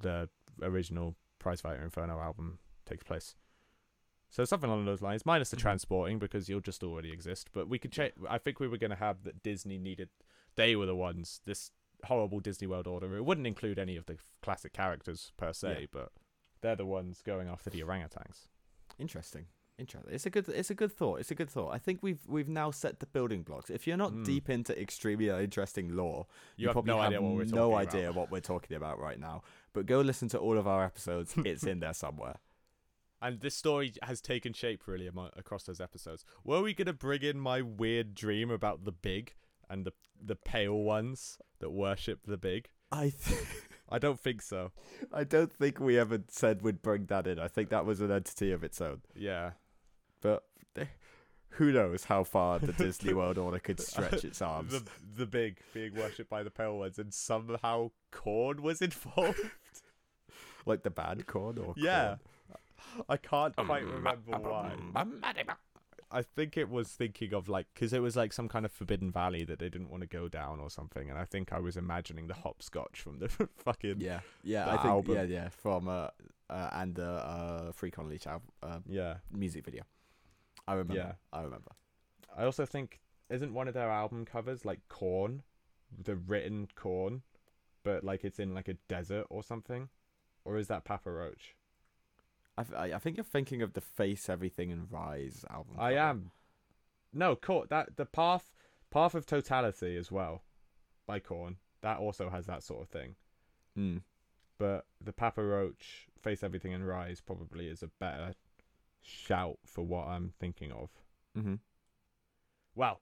the 0.00 0.28
original 0.60 1.16
Prizefighter 1.40 1.82
Inferno 1.82 2.20
album, 2.20 2.58
takes 2.86 3.04
place. 3.04 3.34
So 4.28 4.44
something 4.44 4.70
along 4.70 4.86
those 4.86 5.02
lines, 5.02 5.26
minus 5.26 5.50
the 5.50 5.56
Mhm. 5.56 5.60
transporting 5.60 6.18
because 6.18 6.48
you'll 6.48 6.60
just 6.60 6.82
already 6.82 7.12
exist. 7.12 7.50
But 7.52 7.68
we 7.68 7.78
could 7.78 7.92
check. 7.92 8.14
I 8.28 8.38
think 8.38 8.60
we 8.60 8.68
were 8.68 8.78
going 8.78 8.90
to 8.90 8.96
have 8.96 9.24
that 9.24 9.42
Disney 9.42 9.78
needed. 9.78 10.08
They 10.54 10.74
were 10.76 10.86
the 10.86 10.96
ones. 10.96 11.40
This 11.44 11.70
horrible 12.04 12.40
Disney 12.40 12.66
World 12.66 12.86
Order. 12.86 13.16
It 13.16 13.24
wouldn't 13.24 13.46
include 13.46 13.78
any 13.78 13.96
of 13.96 14.06
the 14.06 14.18
classic 14.40 14.72
characters 14.72 15.32
per 15.36 15.52
se, 15.52 15.80
Yeah. 15.82 15.86
but 15.92 16.12
they're 16.62 16.76
the 16.76 16.86
ones 16.86 17.20
going 17.22 17.48
after 17.48 17.70
the 17.70 17.80
orangutans. 17.80 18.48
interesting. 18.98 19.46
Interesting. 19.78 20.12
It's 20.14 20.26
a 20.26 20.30
good. 20.30 20.48
It's 20.48 20.70
a 20.70 20.74
good 20.74 20.92
thought. 20.92 21.20
It's 21.20 21.30
a 21.30 21.34
good 21.34 21.48
thought. 21.50 21.70
I 21.74 21.78
think 21.78 22.00
we've 22.02 22.20
we've 22.28 22.48
now 22.48 22.70
set 22.70 23.00
the 23.00 23.06
building 23.06 23.42
blocks. 23.42 23.70
If 23.70 23.86
you're 23.86 23.96
not 23.96 24.12
Mm. 24.12 24.24
deep 24.24 24.50
into 24.50 24.78
extremely 24.80 25.28
interesting 25.30 25.96
lore, 25.96 26.26
You, 26.56 26.68
have 26.68 26.74
probably 26.74 26.92
no 26.92 27.00
idea 27.00 27.20
what 27.22 27.32
we're 27.34 27.44
talking 27.44 27.54
no 27.56 27.72
about. 27.72 27.88
idea 27.94 28.12
what 28.12 28.30
we're 28.30 28.40
talking 28.40 28.76
about 28.76 28.98
right 29.00 29.18
now. 29.18 29.42
But 29.72 29.86
go 29.86 30.00
listen 30.00 30.28
to 30.28 30.38
all 30.38 30.58
of 30.58 30.68
our 30.68 30.84
episodes. 30.84 31.34
it's 31.44 31.64
in 31.64 31.80
there 31.80 31.94
somewhere. 31.94 32.36
And 33.20 33.40
this 33.40 33.54
story 33.54 33.92
has 34.02 34.20
taken 34.20 34.52
shape 34.52 34.86
really 34.86 35.08
amo- 35.08 35.30
across 35.36 35.64
those 35.64 35.80
episodes. 35.80 36.24
Were 36.44 36.60
we 36.60 36.74
gonna 36.74 36.92
bring 36.92 37.22
in 37.22 37.38
my 37.40 37.62
weird 37.62 38.14
dream 38.14 38.50
about 38.50 38.84
the 38.84 38.92
big 38.92 39.34
and 39.70 39.84
the 39.86 39.92
the 40.24 40.36
pale 40.36 40.76
ones 40.76 41.38
that 41.60 41.70
worship 41.70 42.20
the 42.26 42.36
big? 42.36 42.68
I 42.92 43.10
th- 43.10 43.40
I 43.88 43.98
don't 43.98 44.20
think 44.20 44.42
so. 44.42 44.72
I 45.12 45.24
don't 45.24 45.52
think 45.52 45.80
we 45.80 45.98
ever 45.98 46.22
said 46.28 46.62
we'd 46.62 46.82
bring 46.82 47.06
that 47.06 47.26
in. 47.26 47.38
I 47.38 47.48
think 47.48 47.70
that 47.70 47.86
was 47.86 48.00
an 48.00 48.10
entity 48.12 48.52
of 48.52 48.62
its 48.62 48.80
own. 48.80 49.00
Yeah. 49.14 49.52
But 50.22 50.44
who 51.56 51.70
knows 51.70 52.04
how 52.04 52.24
far 52.24 52.58
the 52.58 52.72
Disney 52.72 53.12
World 53.12 53.38
order 53.38 53.58
could 53.58 53.78
stretch 53.80 54.24
its 54.24 54.40
arms. 54.40 54.72
the 54.72 54.82
the 55.16 55.26
big 55.26 55.58
being 55.74 55.94
worshipped 55.94 56.30
by 56.30 56.42
the 56.42 56.50
pale 56.50 56.78
ones, 56.78 56.98
and 56.98 57.12
somehow 57.12 57.90
corn 58.10 58.62
was 58.62 58.80
involved. 58.90 59.50
like 60.64 60.82
the 60.82 60.90
bad 60.90 61.26
corn 61.26 61.58
or 61.58 61.74
yeah, 61.76 62.16
corn? 62.46 63.04
I 63.08 63.16
can't 63.16 63.56
quite 63.56 63.84
remember 63.84 64.38
why. 64.38 64.72
I 66.14 66.20
think 66.20 66.58
it 66.58 66.68
was 66.68 66.88
thinking 66.88 67.32
of 67.32 67.48
like 67.48 67.66
because 67.74 67.92
it 67.92 68.00
was 68.00 68.16
like 68.16 68.32
some 68.32 68.48
kind 68.48 68.66
of 68.66 68.72
forbidden 68.72 69.10
valley 69.10 69.44
that 69.44 69.58
they 69.58 69.70
didn't 69.70 69.90
want 69.90 70.02
to 70.02 70.06
go 70.06 70.28
down 70.28 70.60
or 70.60 70.70
something, 70.70 71.08
and 71.10 71.18
I 71.18 71.24
think 71.24 71.52
I 71.52 71.58
was 71.58 71.76
imagining 71.76 72.26
the 72.28 72.34
hopscotch 72.34 73.00
from 73.00 73.18
the 73.18 73.28
fucking 73.58 74.00
Yeah, 74.00 74.20
yeah, 74.42 74.68
I 74.68 74.76
think 74.76 74.86
album. 74.86 75.14
yeah, 75.16 75.22
yeah, 75.22 75.48
from 75.48 75.88
uh, 75.88 76.08
uh 76.50 76.70
and 76.72 76.94
the 76.94 77.08
uh 77.08 77.72
Freak 77.72 77.98
on 77.98 78.10
a 78.10 78.40
uh, 78.66 78.78
yeah. 78.86 79.16
music 79.30 79.64
video. 79.64 79.84
I 80.66 80.74
remember. 80.74 80.94
Yeah. 80.94 81.12
I 81.32 81.42
remember. 81.42 81.72
I 82.36 82.44
also 82.44 82.64
think 82.66 83.00
isn't 83.28 83.54
one 83.54 83.68
of 83.68 83.74
their 83.74 83.90
album 83.90 84.24
covers 84.24 84.64
like 84.64 84.80
corn, 84.88 85.42
the 86.02 86.16
written 86.16 86.68
corn, 86.74 87.22
but 87.82 88.04
like 88.04 88.24
it's 88.24 88.38
in 88.38 88.54
like 88.54 88.68
a 88.68 88.76
desert 88.88 89.26
or 89.30 89.42
something, 89.42 89.88
or 90.44 90.56
is 90.56 90.68
that 90.68 90.84
Papa 90.84 91.10
Roach? 91.10 91.54
I, 92.56 92.62
th- 92.64 92.94
I 92.94 92.98
think 92.98 93.16
you're 93.16 93.24
thinking 93.24 93.62
of 93.62 93.72
the 93.72 93.80
Face 93.80 94.28
Everything 94.28 94.70
and 94.70 94.90
Rise 94.90 95.44
album. 95.50 95.76
I 95.78 95.94
am. 95.94 96.32
No, 97.12 97.34
Korn. 97.34 97.66
That 97.70 97.96
the 97.96 98.06
path, 98.06 98.52
path 98.90 99.14
of 99.14 99.26
totality 99.26 99.96
as 99.96 100.12
well, 100.12 100.42
by 101.06 101.18
Korn. 101.18 101.56
That 101.80 101.98
also 101.98 102.28
has 102.30 102.46
that 102.46 102.62
sort 102.62 102.82
of 102.82 102.88
thing. 102.88 103.16
Hmm. 103.74 103.98
But 104.58 104.86
the 105.02 105.12
Papa 105.12 105.42
Roach, 105.42 106.06
Face 106.20 106.42
Everything 106.44 106.72
and 106.72 106.86
Rise 106.86 107.20
probably 107.20 107.66
is 107.66 107.82
a 107.82 107.88
better 107.98 108.34
shout 109.02 109.58
for 109.66 109.84
what 109.84 110.06
I'm 110.06 110.32
thinking 110.38 110.72
of. 110.72 110.90
Mm-hmm. 111.36 111.54
Well, 112.74 113.00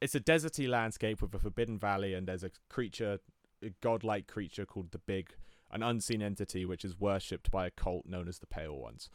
it's 0.00 0.14
a 0.14 0.20
deserty 0.20 0.68
landscape 0.68 1.22
with 1.22 1.34
a 1.34 1.38
forbidden 1.38 1.78
valley, 1.78 2.14
and 2.14 2.26
there's 2.26 2.44
a 2.44 2.50
creature, 2.68 3.18
a 3.62 3.70
godlike 3.80 4.26
creature 4.26 4.66
called 4.66 4.90
the 4.92 4.98
Big, 4.98 5.30
an 5.70 5.82
unseen 5.82 6.22
entity 6.22 6.64
which 6.64 6.84
is 6.84 6.98
worshipped 6.98 7.50
by 7.50 7.66
a 7.66 7.70
cult 7.70 8.06
known 8.06 8.28
as 8.28 8.38
the 8.38 8.46
Pale 8.46 8.76
Ones. 8.76 9.08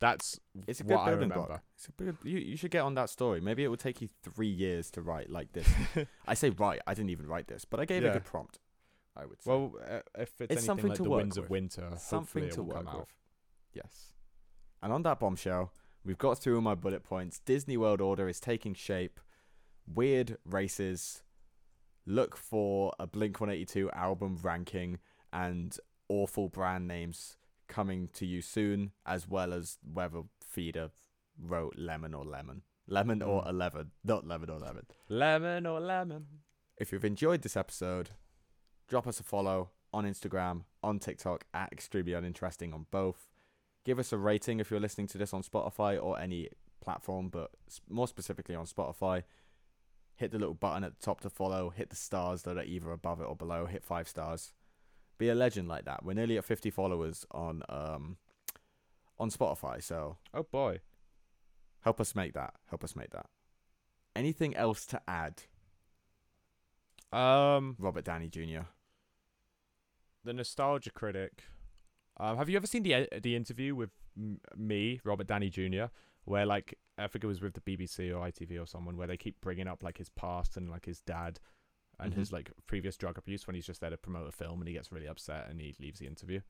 That's 0.00 0.40
It's 0.66 0.80
a 0.80 0.84
good 0.84 0.94
what 0.94 1.00
I 1.02 1.10
building 1.10 1.28
remember. 1.28 1.46
block. 1.46 1.62
It's 1.76 1.88
a 1.88 1.92
good, 1.92 2.16
you 2.24 2.38
you 2.38 2.56
should 2.56 2.70
get 2.70 2.80
on 2.82 2.94
that 2.94 3.10
story. 3.10 3.40
Maybe 3.40 3.64
it 3.64 3.68
will 3.68 3.76
take 3.76 4.00
you 4.00 4.08
three 4.22 4.48
years 4.48 4.90
to 4.92 5.02
write 5.02 5.28
like 5.28 5.52
this. 5.52 5.68
I 6.26 6.32
say 6.34 6.48
write. 6.50 6.80
I 6.86 6.94
didn't 6.94 7.10
even 7.10 7.26
write 7.26 7.48
this, 7.48 7.66
but 7.66 7.80
I 7.80 7.84
gave 7.84 8.02
a 8.04 8.10
good 8.10 8.24
prompt. 8.24 8.58
I 9.14 9.26
would 9.26 9.42
say. 9.42 9.50
Well, 9.50 9.74
uh, 9.86 9.96
if 10.14 10.30
it's, 10.30 10.40
It's 10.40 10.50
anything 10.52 10.64
something 10.64 10.88
like 10.88 10.96
to 10.96 11.02
the 11.02 11.10
work 11.10 11.18
Winds 11.18 11.36
of. 11.36 11.50
Winter, 11.50 11.90
something 11.98 12.48
to 12.50 12.62
work 12.62 12.76
come 12.78 12.88
out. 12.88 12.98
with. 13.00 13.08
Yes. 13.74 14.12
And 14.82 14.92
on 14.92 15.02
that 15.02 15.20
bombshell, 15.20 15.72
we've 16.04 16.18
got 16.18 16.38
through 16.38 16.56
all 16.56 16.62
my 16.62 16.74
bullet 16.74 17.02
points. 17.04 17.38
Disney 17.40 17.76
World 17.76 18.00
Order 18.00 18.28
is 18.28 18.40
taking 18.40 18.74
shape. 18.74 19.20
Weird 19.92 20.38
races. 20.44 21.22
Look 22.06 22.36
for 22.36 22.92
a 22.98 23.06
Blink 23.06 23.40
182 23.40 23.90
album 23.92 24.38
ranking 24.42 24.98
and 25.32 25.76
awful 26.08 26.48
brand 26.48 26.88
names 26.88 27.36
coming 27.68 28.08
to 28.14 28.26
you 28.26 28.42
soon, 28.42 28.92
as 29.06 29.28
well 29.28 29.52
as 29.52 29.78
whether 29.82 30.22
Feeder 30.40 30.90
wrote 31.38 31.74
lemon 31.76 32.14
or 32.14 32.24
lemon. 32.24 32.62
Lemon 32.88 33.22
or 33.22 33.44
Mm. 33.44 33.50
11, 33.50 33.90
not 34.02 34.26
lemon 34.26 34.50
or 34.50 34.58
lemon. 34.58 34.86
Lemon 35.08 35.66
or 35.66 35.78
lemon. 35.78 36.26
If 36.76 36.90
you've 36.90 37.04
enjoyed 37.04 37.42
this 37.42 37.56
episode, 37.56 38.10
drop 38.88 39.06
us 39.06 39.20
a 39.20 39.22
follow 39.22 39.70
on 39.92 40.04
Instagram, 40.04 40.64
on 40.82 40.98
TikTok 40.98 41.44
at 41.54 41.72
extremely 41.72 42.14
uninteresting 42.14 42.72
on 42.72 42.86
both. 42.90 43.29
Give 43.84 43.98
us 43.98 44.12
a 44.12 44.18
rating 44.18 44.60
if 44.60 44.70
you're 44.70 44.80
listening 44.80 45.06
to 45.08 45.18
this 45.18 45.32
on 45.32 45.42
Spotify 45.42 46.02
or 46.02 46.18
any 46.18 46.48
platform, 46.82 47.28
but 47.28 47.50
more 47.88 48.06
specifically 48.08 48.54
on 48.54 48.66
Spotify. 48.66 49.22
Hit 50.16 50.32
the 50.32 50.38
little 50.38 50.54
button 50.54 50.84
at 50.84 50.98
the 50.98 51.04
top 51.04 51.20
to 51.22 51.30
follow. 51.30 51.70
Hit 51.70 51.88
the 51.90 51.96
stars 51.96 52.42
that 52.42 52.58
are 52.58 52.62
either 52.62 52.90
above 52.92 53.20
it 53.20 53.24
or 53.24 53.34
below. 53.34 53.64
Hit 53.66 53.82
five 53.84 54.06
stars. 54.06 54.52
Be 55.16 55.28
a 55.30 55.34
legend 55.34 55.66
like 55.68 55.86
that. 55.86 56.04
We're 56.04 56.12
nearly 56.14 56.36
at 56.38 56.44
50 56.44 56.70
followers 56.70 57.24
on 57.30 57.62
um 57.68 58.16
on 59.18 59.30
Spotify, 59.30 59.82
so 59.82 60.16
Oh 60.32 60.42
boy. 60.44 60.80
help 61.82 62.00
us 62.00 62.14
make 62.14 62.32
that. 62.34 62.54
Help 62.68 62.82
us 62.84 62.94
make 62.96 63.10
that. 63.10 63.26
Anything 64.16 64.54
else 64.56 64.84
to 64.86 65.00
add, 65.06 65.42
Um, 67.12 67.76
Robert 67.78 68.04
Downey 68.04 68.28
Jr.? 68.28 68.66
the 70.24 70.32
nostalgia 70.34 70.90
critic. 70.90 71.44
Um, 72.20 72.36
have 72.36 72.48
you 72.48 72.56
ever 72.56 72.66
seen 72.66 72.82
the 72.82 73.08
the 73.22 73.34
interview 73.34 73.74
with 73.74 73.90
m- 74.16 74.40
me, 74.56 75.00
Robert 75.04 75.26
Downey 75.26 75.48
Jr., 75.50 75.84
where 76.24 76.44
like 76.46 76.78
I 76.98 77.06
think 77.06 77.24
it 77.24 77.26
was 77.28 77.40
with 77.40 77.54
the 77.54 77.60
BBC 77.62 78.10
or 78.14 78.20
ITV 78.28 78.62
or 78.62 78.66
someone, 78.66 78.96
where 78.96 79.06
they 79.06 79.16
keep 79.16 79.40
bringing 79.40 79.66
up 79.66 79.82
like 79.82 79.96
his 79.98 80.10
past 80.10 80.56
and 80.56 80.68
like 80.70 80.84
his 80.84 81.00
dad 81.00 81.40
and 81.98 82.12
Mhm. 82.12 82.16
his 82.18 82.32
like 82.32 82.50
previous 82.66 82.96
drug 82.96 83.16
abuse 83.18 83.46
when 83.46 83.54
he's 83.54 83.66
just 83.66 83.80
there 83.80 83.90
to 83.90 83.96
promote 83.96 84.28
a 84.28 84.32
film 84.32 84.60
and 84.60 84.68
he 84.68 84.74
gets 84.74 84.92
really 84.92 85.08
upset 85.08 85.48
and 85.48 85.60
he 85.60 85.74
leaves 85.80 85.98
the 85.98 86.06
interview. 86.06 86.40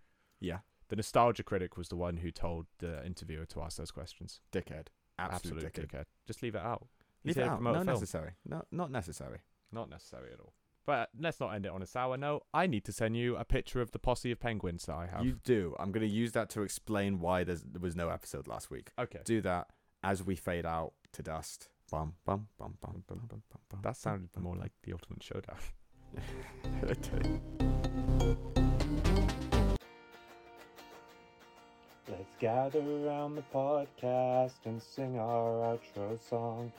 Yeah. 0.41 0.61
The 0.89 0.97
nostalgia 0.97 1.45
critic 1.45 1.77
was 1.77 1.89
the 1.89 1.97
one 1.97 2.17
who 2.17 2.33
told 2.33 2.67
the 2.79 3.05
interviewer 3.07 3.47
to 3.47 3.63
ask 3.63 3.77
those 3.77 3.93
questions. 3.93 4.41
dickhead. 4.51 4.89
Absolute, 5.19 5.65
Absolute 5.65 5.73
dickhead. 5.73 5.87
dickhead. 6.01 6.05
Just 6.27 6.43
leave 6.43 6.55
it 6.57 6.63
out. 6.63 6.89
He's 7.23 7.37
Leave 7.37 7.45
it 7.47 7.49
out. 7.49 7.57
promote 7.57 7.75
No 7.75 7.83
necessary. 7.93 8.33
No, 8.45 8.65
not 8.73 8.91
necessary. 8.91 9.41
Not 9.71 9.89
necessary 9.89 10.33
at 10.33 10.41
all. 10.41 10.55
But 10.87 11.11
let's 11.19 11.39
not 11.41 11.55
end 11.55 11.67
it 11.67 11.73
on 11.73 11.83
a 11.83 11.87
sour 11.87 12.17
note. 12.17 12.45
I 12.53 12.67
need 12.67 12.85
to 12.87 12.93
send 12.93 13.17
you 13.17 13.37
a 13.37 13.45
picture 13.45 13.81
of 13.81 13.93
the 13.93 13.99
posse 13.99 14.31
of 14.33 14.41
penguins 14.41 14.87
that 14.87 14.97
I 14.97 15.07
have. 15.07 15.25
You 15.25 15.39
do. 15.45 15.77
I'm 15.79 15.93
going 15.93 16.07
to 16.07 16.13
use 16.13 16.33
that 16.33 16.49
to 16.51 16.63
explain 16.63 17.21
why 17.21 17.45
there's, 17.45 17.63
there 17.63 17.81
was 17.81 17.95
no 17.95 18.09
episode 18.09 18.49
last 18.49 18.71
week. 18.71 18.91
okay. 18.99 19.21
Do 19.25 19.41
that 19.43 19.69
as 20.03 20.23
we 20.25 20.35
fade 20.37 20.67
out 20.67 20.95
to 21.13 21.23
dust. 21.23 21.69
Bum 21.91 22.15
bum 22.25 22.47
bum 22.57 22.75
bum 22.81 23.03
bum 23.07 23.21
bum 23.29 23.43
bum. 23.51 23.61
bum 23.69 23.81
That 23.83 23.97
sounded 23.97 24.31
more 24.39 24.57
like 24.57 24.73
the 24.85 24.93
ultimate 24.93 25.23
showdown. 25.23 25.57
Let's 32.09 32.31
gather 32.41 32.81
around 32.81 33.37
the 33.37 33.45
podcast 33.55 34.65
and 34.65 34.83
sing 34.83 35.19
our 35.19 35.77
outro 35.77 36.19
song. 36.29 36.73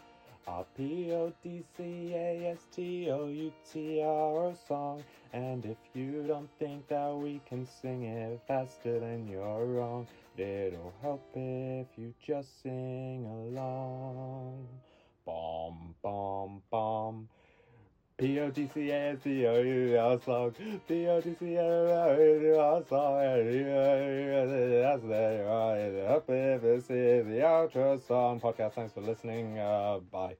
Our 0.47 0.65
P 0.75 1.11
O 1.13 1.31
D 1.43 1.63
C 1.77 2.13
A 2.13 2.51
S 2.51 2.67
T 2.71 3.09
O 3.11 3.27
U 3.27 3.51
T 3.71 4.01
R 4.01 4.45
O 4.45 4.55
song. 4.67 5.03
And 5.33 5.65
if 5.65 5.77
you 5.93 6.23
don't 6.27 6.49
think 6.59 6.87
that 6.89 7.15
we 7.15 7.41
can 7.47 7.65
sing 7.65 8.03
it 8.03 8.41
faster, 8.47 8.99
then 8.99 9.27
you're 9.27 9.65
wrong. 9.65 10.07
It'll 10.37 10.93
help 11.01 11.21
if 11.35 11.87
you 11.97 12.13
just 12.25 12.61
sing 12.63 13.25
along. 13.25 14.67
Bom, 15.25 15.95
bom, 16.01 16.61
bom. 16.71 17.29
P 18.21 18.39
O 18.39 18.51
D 18.51 18.69
C 18.71 18.91
A 18.91 19.13
S 19.13 19.17
T 19.23 19.47
O 19.47 19.61
U 19.61 19.87
T 19.87 19.97
R 19.97 20.19
song. 20.21 20.53
P 20.87 21.07
O 21.07 21.21
D 21.21 21.35
C 21.39 21.55
A 21.55 21.59
S 21.59 21.89
T 21.89 22.13
O 22.13 22.17
U 22.19 22.39
T 22.39 22.59
R 22.59 22.83
song. 22.87 23.17
That's 24.83 25.03
this 26.61 26.83
is 26.91 27.25
the 27.25 27.41
outro 27.41 27.99
song. 28.07 28.39
Podcast. 28.39 28.73
Thanks 28.73 28.93
for 28.93 29.01
listening. 29.01 29.57
Uh, 29.57 30.01
bye. 30.11 30.35